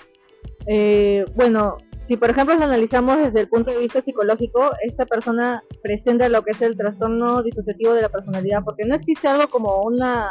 Eh, 0.65 1.25
bueno, 1.35 1.77
si 2.09 2.17
por 2.17 2.31
ejemplo 2.31 2.55
lo 2.55 2.63
analizamos 2.65 3.19
desde 3.19 3.41
el 3.41 3.47
punto 3.47 3.69
de 3.69 3.77
vista 3.77 4.01
psicológico, 4.01 4.71
esta 4.81 5.05
persona 5.05 5.61
presenta 5.83 6.27
lo 6.27 6.41
que 6.41 6.51
es 6.53 6.61
el 6.63 6.75
trastorno 6.75 7.43
disociativo 7.43 7.93
de 7.93 8.01
la 8.01 8.09
personalidad, 8.09 8.63
porque 8.65 8.83
no 8.83 8.95
existe 8.95 9.27
algo 9.27 9.47
como 9.47 9.83
una... 9.83 10.27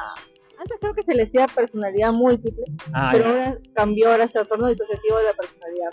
Antes 0.59 0.77
creo 0.81 0.93
que 0.93 1.05
se 1.05 1.15
le 1.15 1.21
decía 1.23 1.47
personalidad 1.47 2.13
múltiple, 2.13 2.65
Ah, 2.93 3.11
pero 3.13 3.27
ya. 3.27 3.31
ahora 3.31 3.59
cambió 3.77 4.11
ahora 4.11 4.25
es 4.25 4.33
trastorno 4.33 4.67
disociativo 4.67 5.19
de 5.19 5.25
la 5.27 5.33
personalidad. 5.35 5.91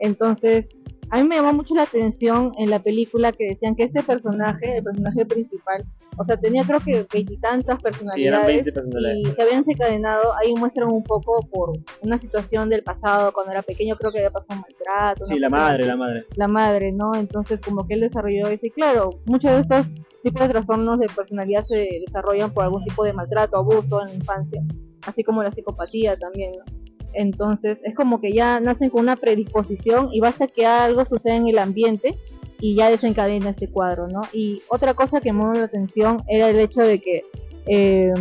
Entonces, 0.00 0.76
a 1.10 1.16
mí 1.18 1.28
me 1.28 1.36
llamó 1.36 1.52
mucho 1.52 1.74
la 1.74 1.82
atención 1.82 2.52
en 2.58 2.70
la 2.70 2.78
película 2.78 3.32
que 3.32 3.48
decían 3.48 3.74
que 3.74 3.84
este 3.84 4.02
personaje, 4.02 4.78
el 4.78 4.84
personaje 4.84 5.24
principal, 5.24 5.84
o 6.16 6.24
sea, 6.24 6.36
tenía 6.36 6.64
creo 6.64 6.80
que 6.80 7.06
veintitantas 7.12 7.82
personalidades 7.82 8.46
20 8.46 8.72
personalidades. 8.72 9.28
y 9.28 9.34
se 9.34 9.42
habían 9.42 9.58
desencadenado, 9.58 10.36
ahí 10.36 10.54
muestran 10.54 10.88
un 10.90 11.02
poco 11.02 11.40
por 11.50 11.72
una 12.02 12.18
situación 12.18 12.68
del 12.68 12.82
pasado, 12.82 13.32
cuando 13.32 13.52
era 13.52 13.62
pequeño 13.62 13.96
creo 13.96 14.12
que 14.12 14.18
había 14.18 14.30
pasado 14.30 14.60
un 14.60 14.62
maltrato. 14.62 15.26
Sí, 15.26 15.38
la 15.38 15.48
madre, 15.48 15.84
así 15.84 15.88
la 15.88 15.96
madre. 15.96 16.26
la 16.36 16.48
madre, 16.48 16.92
¿no? 16.92 17.14
Entonces 17.14 17.60
como 17.60 17.86
que 17.86 17.94
él 17.94 18.00
desarrolló 18.00 18.48
eso 18.48 18.66
y 18.66 18.70
claro, 18.70 19.10
muchos 19.26 19.52
de 19.52 19.60
estos 19.60 19.92
tipos 20.22 20.42
de 20.42 20.48
trastornos 20.48 20.98
de 20.98 21.06
personalidad 21.06 21.62
se 21.62 21.88
desarrollan 22.04 22.52
por 22.52 22.64
algún 22.64 22.84
tipo 22.84 23.04
de 23.04 23.12
maltrato, 23.12 23.56
abuso 23.56 24.00
en 24.02 24.08
la 24.08 24.14
infancia, 24.14 24.62
así 25.06 25.22
como 25.22 25.42
la 25.42 25.50
psicopatía 25.50 26.16
también, 26.18 26.52
¿no? 26.52 26.77
Entonces 27.18 27.80
es 27.84 27.94
como 27.96 28.20
que 28.20 28.32
ya 28.32 28.60
nacen 28.60 28.90
con 28.90 29.02
una 29.02 29.16
predisposición 29.16 30.10
y 30.12 30.20
basta 30.20 30.46
que 30.46 30.66
algo 30.66 31.04
suceda 31.04 31.34
en 31.34 31.48
el 31.48 31.58
ambiente 31.58 32.16
y 32.60 32.76
ya 32.76 32.90
desencadena 32.90 33.50
este 33.50 33.68
cuadro, 33.68 34.06
¿no? 34.06 34.22
Y 34.32 34.62
otra 34.68 34.94
cosa 34.94 35.20
que 35.20 35.32
me 35.32 35.40
llamó 35.40 35.54
la 35.54 35.64
atención 35.64 36.22
era 36.28 36.48
el 36.48 36.60
hecho 36.60 36.80
de 36.80 37.00
que 37.00 37.24
eh, 37.66 38.12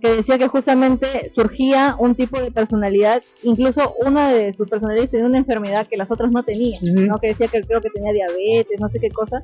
que 0.00 0.14
decía 0.16 0.38
que 0.38 0.48
justamente 0.48 1.28
surgía 1.30 1.94
un 1.98 2.14
tipo 2.14 2.40
de 2.40 2.50
personalidad, 2.50 3.22
incluso 3.42 3.94
una 4.04 4.32
de 4.32 4.52
sus 4.52 4.68
personalidades 4.68 5.10
tenía 5.10 5.26
una 5.26 5.38
enfermedad 5.38 5.86
que 5.86 5.96
las 5.96 6.10
otras 6.10 6.30
no 6.32 6.42
tenían. 6.42 6.82
¿no? 6.82 7.18
Que 7.18 7.28
decía 7.28 7.48
que 7.48 7.60
creo 7.60 7.80
que 7.80 7.90
tenía 7.90 8.12
diabetes, 8.12 8.80
no 8.80 8.88
sé 8.88 8.98
qué 8.98 9.10
cosa, 9.10 9.42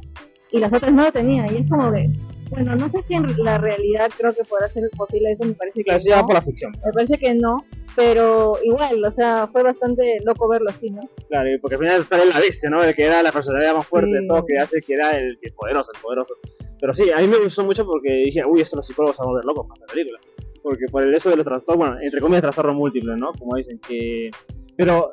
y 0.51 0.59
las 0.59 0.73
otras 0.73 0.93
no 0.93 1.05
lo 1.05 1.13
tenían, 1.13 1.53
y 1.55 1.59
es 1.59 1.71
como 1.71 1.93
que, 1.93 2.11
bueno, 2.51 2.77
no 2.77 2.89
sé 2.89 3.03
si 3.03 3.15
en 3.15 3.27
la 3.45 3.59
realidad 3.59 4.11
creo 4.17 4.33
que 4.33 4.45
podrá 4.45 4.69
ser 4.69 4.89
posible 4.97 5.33
eso, 5.33 5.45
me 5.45 5.55
parece 5.55 5.83
que 5.85 5.91
va 6.11 6.21
no, 6.21 6.27
por 6.27 6.35
la 6.35 6.43
ficción. 6.43 6.73
me 6.85 6.93
parece 6.93 7.19
que 7.19 7.35
no, 7.35 7.65
pero 7.97 8.59
igual, 8.63 9.05
o 9.05 9.11
sea, 9.11 9.49
fue 9.53 9.63
bastante 9.63 10.19
loco 10.25 10.49
verlo 10.49 10.71
así, 10.71 10.91
¿no? 10.91 11.03
Claro, 11.29 11.51
y 11.53 11.59
porque 11.59 11.75
al 11.77 11.81
final 11.83 12.07
sale 12.07 12.27
la 12.27 12.39
bestia, 12.41 12.71
¿no? 12.71 12.83
El 12.83 12.95
que 12.95 13.05
era 13.05 13.23
la 13.23 13.33
personalidad 13.33 13.75
más 13.75 13.87
fuerte 13.87 14.11
de 14.11 14.21
Sí. 14.21 14.29
todo, 14.29 14.45
que 14.45 14.59
hace 14.59 14.81
que 14.81 14.95
era 14.95 15.19
el, 15.19 15.39
el 15.43 15.53
poderoso, 15.55 15.91
el 15.95 16.01
poderoso. 16.01 16.35
Pero 16.79 16.93
sí, 16.93 17.11
a 17.11 17.21
mí 17.21 17.27
me 17.27 17.39
gustó 17.39 17.65
mucho 17.65 17.85
porque 17.87 18.11
dije, 18.27 18.45
uy, 18.45 18.61
esto 18.61 18.77
los 18.77 18.87
psicólogos 18.87 19.17
se 19.17 19.23
van 19.23 19.29
a 19.29 19.31
volver 19.33 19.45
locos 19.47 19.67
con 19.67 19.77
esta 19.77 19.87
película. 19.93 20.19
Porque 20.63 20.87
por 20.91 21.03
el 21.05 21.15
eso 21.15 21.31
de 21.31 21.37
los 21.37 21.47
trastornos, 21.47 21.87
bueno, 21.89 22.01
entre 22.03 22.21
comillas, 22.21 22.43
trastorno 22.43 22.75
múltiple, 22.75 23.17
¿no? 23.17 23.33
Como 23.39 23.57
dicen 23.57 23.79
que. 23.79 24.31
Pero, 24.77 25.11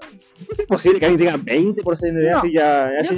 ¿es 0.57 0.65
posible 0.67 0.99
que 0.99 1.05
alguien 1.05 1.31
tenga 1.31 1.43
20 1.43 1.81
por 1.83 1.93
esa 1.93 2.07
idea? 2.07 2.33
No. 2.33 2.39
Así 2.39 2.51
ya, 2.53 2.89
así 2.99 3.15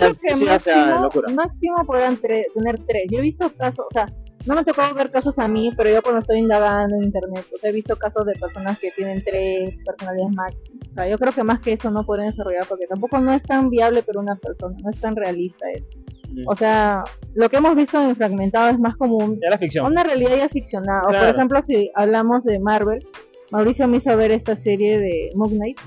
sea 0.60 1.00
locura. 1.02 1.32
máximo 1.34 1.78
podrán 1.86 2.18
tre- 2.22 2.46
tener 2.54 2.80
tres. 2.88 3.04
Yo 3.10 3.20
he 3.20 3.22
visto 3.22 3.50
casos, 3.58 3.86
o 3.90 3.92
sea, 3.92 4.06
no 4.46 4.54
me 4.54 4.62
ha 4.62 4.64
tocado 4.64 4.94
ver 4.94 5.10
casos 5.10 5.40
a 5.40 5.48
mí, 5.48 5.72
pero 5.76 5.90
yo 5.90 6.04
cuando 6.04 6.22
estoy 6.22 6.38
indagando 6.38 6.96
en 6.98 7.06
internet, 7.06 7.46
o 7.52 7.58
sea, 7.58 7.72
he 7.72 7.74
visto 7.74 7.96
casos 7.96 8.28
de 8.28 8.34
personas 8.34 8.78
que 8.78 8.92
tienen 8.92 9.24
tres 9.24 9.76
personalidades 9.84 10.36
máximas. 10.36 10.88
O 10.88 10.92
sea, 10.92 11.08
yo 11.10 11.18
creo 11.18 11.34
que 11.34 11.44
más 11.44 11.60
que 11.62 11.74
eso 11.74 11.90
no 11.90 12.04
podrían 12.06 12.30
desarrollar 12.30 12.68
porque 12.70 12.86
tampoco 12.86 13.20
no 13.20 13.34
es 13.34 13.42
tan 13.42 13.72
viable 13.72 14.04
para 14.04 14.20
una 14.20 14.36
persona, 14.36 14.78
no 14.84 14.92
es 14.92 15.02
tan 15.02 15.16
realista 15.16 15.66
eso. 15.72 15.92
Mm. 16.32 16.44
O 16.48 16.56
sea, 16.56 17.04
lo 17.34 17.50
que 17.50 17.58
hemos 17.58 17.76
visto 17.76 18.00
en 18.00 18.16
Fragmentado 18.16 18.70
es 18.70 18.78
más 18.78 18.94
Ya 19.42 19.50
la 19.50 19.58
ficción. 19.58 19.88
una 19.88 20.04
realidad 20.04 20.38
ya 20.38 20.50
ficcionada. 20.50 21.06
O 21.06 21.08
por 21.08 21.16
ejemplo, 21.36 21.64
si 21.64 21.90
hablamos 21.96 22.44
de 22.44 22.60
Marvel, 22.60 23.04
Mauricio 23.52 23.88
me 23.88 23.98
hizo 23.98 24.16
ver 24.16 24.32
esta 24.32 24.56
serie 24.56 25.00
de 25.00 25.32
Moon 25.34 25.50
Knight, 25.58 25.80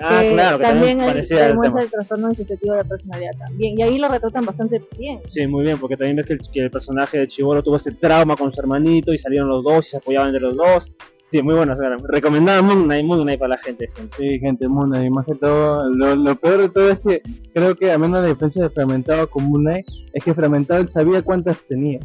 Ah, 0.00 0.22
claro, 0.32 0.58
que 0.58 0.64
también, 0.64 0.98
también 0.98 0.98
parecía 0.98 1.38
se 1.38 1.46
el 1.46 1.54
muestra 1.56 1.74
tema. 1.74 1.82
el 1.82 1.90
trastorno 1.90 2.28
disociativo 2.28 2.72
de 2.72 2.78
la 2.82 2.88
personalidad 2.88 3.32
también. 3.38 3.78
Y 3.78 3.82
ahí 3.82 3.98
lo 3.98 4.08
retratan 4.08 4.44
bastante 4.44 4.82
bien. 4.98 5.20
Sí, 5.28 5.46
muy 5.46 5.64
bien, 5.64 5.78
porque 5.78 5.96
también 5.96 6.16
ves 6.16 6.26
que 6.26 6.32
el, 6.34 6.40
que 6.52 6.60
el 6.60 6.70
personaje 6.70 7.18
de 7.18 7.28
Chibolo 7.28 7.62
tuvo 7.62 7.76
este 7.76 7.92
trauma 7.92 8.36
con 8.36 8.52
su 8.52 8.60
hermanito 8.60 9.12
y 9.12 9.18
salieron 9.18 9.48
los 9.48 9.64
dos 9.64 9.86
y 9.86 9.90
se 9.90 9.96
apoyaban 9.96 10.28
entre 10.28 10.42
los 10.42 10.56
dos. 10.56 10.92
Sí, 11.30 11.42
muy 11.42 11.54
bueno. 11.56 11.76
Recomendada 12.04 12.62
Moon 12.62 12.84
Knight, 12.84 13.04
Moon 13.04 13.22
Knight 13.22 13.40
para 13.40 13.48
la 13.50 13.58
gente. 13.58 13.88
gente. 13.96 14.16
Sí, 14.16 14.38
gente, 14.38 14.68
Moon 14.68 14.88
Knight, 14.90 15.10
más 15.10 15.26
que 15.26 15.34
todo, 15.34 15.90
lo, 15.90 16.14
lo 16.14 16.36
peor 16.36 16.62
de 16.62 16.68
todo 16.68 16.88
es 16.90 17.00
que 17.00 17.20
creo 17.52 17.74
que 17.74 17.90
a 17.90 17.98
menos 17.98 18.22
la 18.22 18.28
diferencia 18.28 18.62
de 18.62 18.70
Fragmentado 18.70 19.28
con 19.28 19.44
Moon 19.44 19.62
Knight 19.64 19.86
es 20.12 20.22
que 20.22 20.32
Fragmentado 20.34 20.80
él 20.80 20.88
sabía 20.88 21.22
cuántas 21.22 21.66
tenía. 21.66 21.98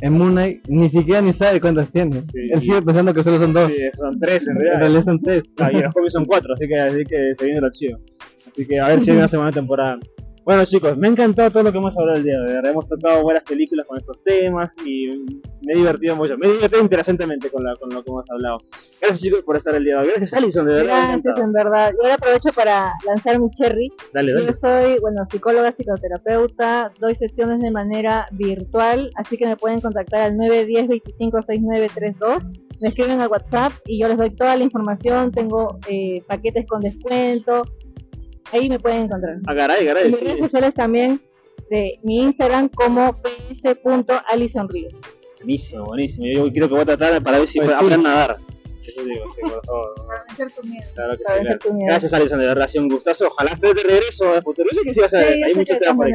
En 0.00 0.12
Moon 0.18 0.32
Knight 0.32 0.66
ni 0.68 0.88
siquiera 0.88 1.20
ni 1.22 1.32
sabe 1.32 1.60
cuántas 1.60 1.90
tiene. 1.90 2.22
Sí. 2.32 2.48
Él 2.50 2.60
sigue 2.60 2.82
pensando 2.82 3.14
que 3.14 3.22
solo 3.22 3.38
son 3.38 3.52
dos. 3.54 3.72
Sí, 3.72 3.82
son 3.96 4.18
tres 4.18 4.46
en 4.46 4.52
en 4.52 4.56
realidad. 4.58 4.78
realidad 4.80 5.02
son 5.02 5.20
tres. 5.22 5.52
Ah, 5.58 5.70
y 5.72 5.80
los 5.80 5.94
cómics 5.94 6.12
son 6.12 6.24
cuatro, 6.24 6.54
así 6.54 6.66
que, 6.68 6.78
así 6.78 7.04
que 7.04 7.32
se 7.36 7.44
viene 7.44 7.60
lo 7.60 7.70
chido. 7.70 7.98
Así 8.46 8.66
que 8.66 8.80
a 8.80 8.88
ver 8.88 9.00
si 9.00 9.10
hay 9.12 9.16
una 9.16 9.28
segunda 9.28 9.52
temporada. 9.52 9.98
Bueno 10.44 10.66
chicos, 10.66 10.94
me 10.98 11.06
ha 11.06 11.10
encantado 11.10 11.50
todo 11.50 11.62
lo 11.62 11.72
que 11.72 11.78
hemos 11.78 11.96
hablado 11.96 12.18
el 12.18 12.24
día 12.24 12.38
de 12.38 12.58
hoy. 12.58 12.68
Hemos 12.68 12.86
tocado 12.86 13.22
buenas 13.22 13.44
películas 13.44 13.86
con 13.86 13.96
estos 13.96 14.22
temas 14.22 14.76
y 14.84 15.24
me 15.62 15.72
he 15.72 15.76
divertido 15.76 16.16
mucho. 16.16 16.36
Me 16.36 16.48
he 16.48 16.52
divertido 16.52 16.82
interesantemente 16.82 17.48
con, 17.48 17.64
la, 17.64 17.74
con 17.76 17.88
lo 17.88 18.04
que 18.04 18.10
hemos 18.10 18.30
hablado. 18.30 18.60
Gracias 19.00 19.22
chicos 19.22 19.40
por 19.40 19.56
estar 19.56 19.74
el 19.74 19.84
día 19.84 19.94
de 19.94 20.00
hoy. 20.00 20.08
Gracias 20.08 20.34
Alison, 20.34 20.66
de 20.66 20.74
verdad. 20.74 21.12
Gracias, 21.12 21.38
en 21.38 21.50
verdad. 21.50 21.92
Yo 21.92 21.96
ahora 22.02 22.16
aprovecho 22.16 22.52
para 22.52 22.92
lanzar 23.06 23.40
mi 23.40 23.48
cherry. 23.52 23.90
Dale, 24.12 24.34
dale. 24.34 24.48
Yo 24.48 24.52
soy, 24.52 24.98
bueno, 25.00 25.24
psicóloga, 25.24 25.72
psicoterapeuta, 25.72 26.92
doy 27.00 27.14
sesiones 27.14 27.62
de 27.62 27.70
manera 27.70 28.28
virtual, 28.32 29.10
así 29.16 29.38
que 29.38 29.46
me 29.46 29.56
pueden 29.56 29.80
contactar 29.80 30.20
al 30.20 30.36
910-256932. 30.36 32.50
Me 32.82 32.88
escriben 32.88 33.22
al 33.22 33.28
WhatsApp 33.28 33.72
y 33.86 33.98
yo 33.98 34.08
les 34.08 34.18
doy 34.18 34.28
toda 34.28 34.58
la 34.58 34.64
información. 34.64 35.32
Tengo 35.32 35.78
eh, 35.88 36.22
paquetes 36.26 36.66
con 36.66 36.82
descuento. 36.82 37.62
Ahí 38.52 38.68
me 38.68 38.78
pueden 38.78 39.04
encontrar. 39.04 39.38
Ah, 39.46 39.54
caray, 39.54 39.86
caray. 39.86 40.04
En 40.04 40.10
mis 40.10 40.20
sí. 40.20 40.24
redes 40.26 40.40
sociales 40.40 40.74
también 40.74 41.20
de 41.70 41.98
mi 42.02 42.20
Instagram 42.22 42.68
como 42.68 43.16
ps.alisonríos. 43.22 45.00
Buenísimo, 45.38 45.84
buenísimo. 45.84 46.26
Yo 46.26 46.50
quiero 46.52 46.68
que 46.68 46.74
voy 46.74 46.82
a 46.82 46.86
tratar 46.86 47.22
para 47.22 47.38
ver 47.38 47.48
si 47.48 47.58
Pues 47.58 47.68
puedo 47.68 47.78
sí. 47.80 47.84
aprender 47.86 48.06
a 48.06 48.14
nadar. 48.14 48.36
Eso 48.86 49.02
digo, 49.02 49.24
sí, 49.34 49.40
por 49.42 49.64
favor. 49.64 49.94
Para 50.06 50.24
vencer 50.28 50.52
tu 50.52 50.62
miedo. 50.68 50.86
Claro 50.94 51.16
que 51.16 51.24
Para 51.24 51.38
sí, 51.38 51.44
claro. 51.44 51.58
tu 51.60 51.72
miedo. 51.74 51.86
Gracias 51.88 52.12
Alison, 52.12 52.38
de 52.38 52.46
verdad, 52.46 52.64
ha 52.64 52.68
sido 52.68 52.84
un 52.84 52.90
gustazo. 52.90 53.28
Ojalá 53.28 53.50
estés 53.52 53.74
de 53.74 53.82
regreso 53.82 54.34
a 54.34 54.42
futuro. 54.42 54.68
Yo 54.72 54.78
sé 54.78 54.84
que 54.84 54.94
sí 54.94 55.00
vas 55.00 55.14
a 55.14 55.18
Sí, 55.20 55.24
ver. 55.24 55.38
yo 55.38 55.46
Hay 55.46 55.54
muchos 55.54 55.78
temas 55.78 55.96
por 55.96 56.06
ahí. 56.06 56.12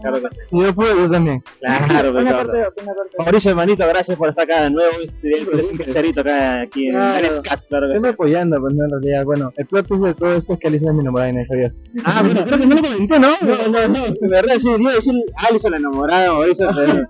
Claro 0.00 0.20
que 0.22 0.28
sí. 0.34 0.40
Si 0.50 0.60
yo 0.60 0.74
puedo, 0.74 0.96
yo 0.96 1.10
también. 1.10 1.42
Claro, 1.60 1.86
pero 1.88 2.10
Una 2.10 2.22
claro. 2.30 2.36
parte 2.46 2.64
dos, 2.64 2.74
una 2.82 2.94
parte 2.94 3.10
dos. 3.16 3.24
Mauricio 3.26 3.50
hermanito, 3.50 3.86
gracias 3.88 4.16
por 4.18 4.28
estar 4.28 4.44
acá 4.44 4.62
de 4.64 4.70
nuevo. 4.70 4.92
Este 5.02 5.30
es 5.40 5.48
un 5.48 5.76
placerito 5.78 6.20
acá 6.20 6.60
aquí 6.62 6.86
en 6.86 6.92
Claro. 6.94 7.26
en 7.26 7.36
Scat, 7.36 7.66
claro 7.68 7.86
que 7.86 7.90
Siempre 7.92 8.10
sí. 8.10 8.14
apoyando, 8.14 8.60
pues 8.60 8.74
no, 8.74 8.84
en 8.84 8.90
realidad. 8.90 9.24
Bueno, 9.24 9.52
el 9.56 9.66
plot 9.66 9.86
twist 9.88 10.04
de 10.04 10.14
todo 10.14 10.34
esto 10.36 10.52
es 10.54 10.58
que 10.60 10.68
Alicia 10.68 10.88
es 10.88 10.94
mi 10.94 11.00
enamorada 11.00 11.30
y 11.30 11.32
no 11.32 11.44
sabías. 11.46 11.76
Ah, 12.04 12.22
bueno, 12.24 12.44
creo 12.44 12.58
que 12.58 12.66
no 12.66 12.74
lo 12.76 12.82
comenté, 12.82 13.18
¿no? 13.18 13.30
No, 13.40 13.68
no, 13.68 13.88
no. 13.88 14.04
De 14.08 14.28
verdad, 14.28 14.54
sí, 14.58 14.68
iba 14.78 14.90
a 14.90 14.94
decir 14.94 15.14
Alison 15.48 15.70
la 15.72 15.76
enamorada, 15.78 16.32
Mauricio. 16.32 16.68
pero- 16.74 17.08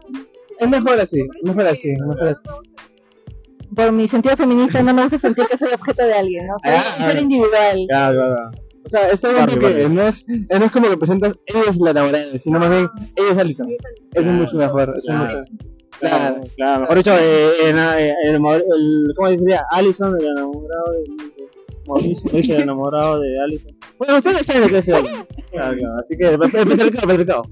Es 0.61 0.69
mejor 0.69 1.01
así, 1.01 1.27
mejor 1.43 1.67
así, 1.67 1.91
mejor 1.91 2.29
así. 2.29 2.43
Por 3.75 3.93
mi 3.93 4.09
sentido 4.09 4.37
feminista 4.37 4.83
no 4.83 4.95
me 4.95 5.03
gusta 5.03 5.19
sentir 5.19 5.47
que 5.47 5.57
soy 5.57 5.73
objeto 5.73 6.05
de 6.05 6.15
alguien, 6.15 6.47
¿no? 6.47 6.55
Soy 6.63 6.73
Ah, 6.75 6.95
un 6.99 7.05
ser 7.07 7.17
ah. 7.17 7.21
individual. 7.21 7.85
Claro, 7.89 8.15
claro. 8.21 8.51
O 8.85 8.89
sea, 8.91 9.11
está 9.11 9.29
bien 9.33 9.47
porque 9.47 9.67
Barbie. 9.67 9.89
no 9.89 10.03
es, 10.03 10.25
eh, 10.29 10.59
no 10.59 10.65
es 10.67 10.71
como 10.73 10.89
que 10.91 10.97
presentas, 10.99 11.33
ella 11.47 11.61
es 11.71 11.77
la 11.79 11.91
enamorada, 11.91 12.39
sino 12.39 12.59
más 12.61 12.69
bien, 12.71 12.89
ella 13.17 13.31
es 13.33 13.39
Alison. 13.39 13.69
Eso 13.71 13.79
es 14.13 14.23
Claro, 14.25 14.33
mucho 14.33 14.57
mejor. 14.57 14.89
Eso 14.91 14.99
es 14.99 15.05
claro. 15.07 15.39
mucho- 15.41 15.53
Claro, 16.01 16.43
claro. 16.57 16.81
Mejor 16.83 16.97
dicho, 16.99 17.13
eh, 17.19 17.51
en, 17.69 17.79
eh, 17.79 18.15
el, 18.25 18.35
el, 18.35 19.13
¿cómo 19.17 19.29
diría? 19.31 19.65
Alison, 19.71 20.15
el 20.21 20.27
enamorado 20.27 20.93
de 20.93 21.05
Mauricio, 21.87 22.31
el 22.57 22.63
enamorado 22.63 23.21
de 23.21 23.29
Alison. 23.45 23.73
Bueno, 23.99 24.17
ustedes 24.19 24.45
saben 24.45 24.63
lo 24.63 24.69
que 24.69 24.79
es 24.79 24.89
eso. 24.89 25.03
Claro, 25.53 25.77
claro. 25.79 25.95
Así 26.01 26.17
que, 26.17 26.37
petrificado, 26.37 27.07
petrificado. 27.07 27.43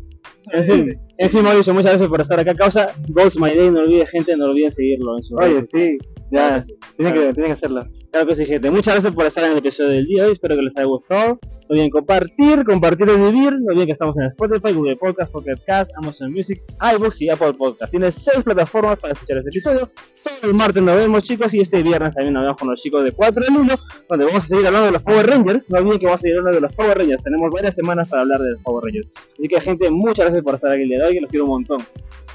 En 0.53 0.65
fin, 0.65 1.01
en 1.19 1.31
fin, 1.31 1.43
Mauricio, 1.43 1.73
muchas 1.73 1.93
gracias 1.93 2.09
por 2.09 2.21
estar 2.21 2.41
acá. 2.41 2.55
Causa 2.55 2.95
Goals 3.09 3.39
My 3.39 3.51
Day, 3.51 3.71
no 3.71 3.81
olviden, 3.81 4.07
gente, 4.07 4.37
no 4.37 4.47
olviden 4.47 4.71
seguirlo 4.73 5.17
en 5.19 5.23
su 5.23 5.37
Oye, 5.37 5.63
sí, 5.63 5.99
ya, 6.31 6.63
tiene 6.97 7.13
que, 7.13 7.33
tiene 7.33 7.47
que 7.47 7.53
hacerlo. 7.53 7.87
Claro 8.11 8.27
que 8.27 8.35
sí, 8.35 8.45
gente. 8.45 8.71
Muchas 8.71 8.95
gracias 8.95 9.15
por 9.15 9.25
estar 9.25 9.45
en 9.45 9.53
el 9.53 9.59
episodio 9.59 9.91
del 9.91 10.07
día 10.07 10.23
de 10.23 10.29
hoy. 10.29 10.33
Espero 10.35 10.55
que 10.55 10.63
les 10.63 10.77
haya 10.77 10.87
gustado. 10.87 11.39
No 11.43 11.67
olviden 11.69 11.91
compartir, 11.91 12.65
compartir 12.65 13.09
es 13.09 13.17
vivir. 13.17 13.53
No 13.53 13.69
olviden 13.69 13.87
que 13.87 13.93
estamos 13.93 14.17
en 14.19 14.25
Spotify, 14.25 14.75
Google 14.75 14.97
Podcast, 14.97 15.33
Pocket 15.33 15.57
Cast, 15.67 15.91
Amazon 15.97 16.33
Music, 16.33 16.61
iBooks 16.95 17.23
y 17.23 17.31
Apple 17.31 17.55
Podcast. 17.55 17.91
Tienes 17.91 18.15
seis 18.15 18.43
plataformas 18.45 18.99
para 18.99 19.15
escuchar 19.15 19.39
este 19.39 19.51
episodio. 19.51 19.91
Todo 20.23 20.51
el 20.51 20.55
martes 20.55 20.83
nos 20.83 20.97
vemos, 20.97 21.23
chicos. 21.23 21.55
Y 21.55 21.61
este 21.61 21.83
viernes 21.83 22.15
también 22.15 22.35
nos 22.35 22.43
vemos 22.43 22.59
con 22.59 22.69
los 22.69 22.83
chicos 22.83 23.05
de 23.05 23.13
4 23.13 23.45
del 23.45 23.57
1, 23.57 23.75
donde 24.09 24.25
vamos 24.25 24.45
a 24.45 24.47
seguir 24.47 24.67
hablando 24.67 24.87
de 24.87 24.93
los 24.93 25.03
Power 25.03 25.27
Rangers. 25.27 25.71
No 25.71 25.79
olviden 25.79 25.99
que 25.99 26.07
vamos 26.07 26.21
a 26.21 26.23
seguir 26.23 26.39
hablando 26.39 26.57
de 26.57 26.63
los 26.63 26.75
Power 26.75 26.99
Rangers. 26.99 27.23
Tenemos 27.23 27.51
varias 27.51 27.75
semanas 27.75 28.09
para 28.09 28.23
hablar 28.23 28.41
de 28.41 28.51
los 28.53 28.63
Power 28.63 28.85
Rangers. 28.85 29.09
Así 29.39 29.49
que, 29.49 29.61
gente, 29.61 29.91
muchas 29.91 30.27
gracias 30.27 30.32
gracias 30.33 30.45
por 30.45 30.55
estar 30.55 30.73
aquí 30.73 30.83
el 30.83 30.89
día 30.89 30.99
de 30.99 31.07
hoy, 31.07 31.15
que 31.15 31.21
los 31.21 31.31
quiero 31.31 31.45
un 31.45 31.51
montón. 31.51 31.87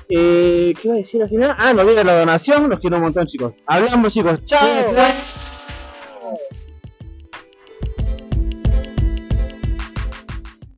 Eh, 0.10 0.74
¿Qué 0.80 0.88
iba 0.88 0.96
a 0.96 0.98
decir 0.98 1.22
al 1.22 1.30
final? 1.30 1.56
Ah, 1.58 1.74
no 1.74 1.82
olviden 1.82 2.08
la 2.08 2.20
donación, 2.20 2.70
los 2.70 2.80
quiero 2.80 2.98
un 2.98 3.04
montón, 3.04 3.26
chicos. 3.26 3.54
Hablamos, 3.66 4.14
chicos. 4.14 4.44
¡Chao! 4.46 4.94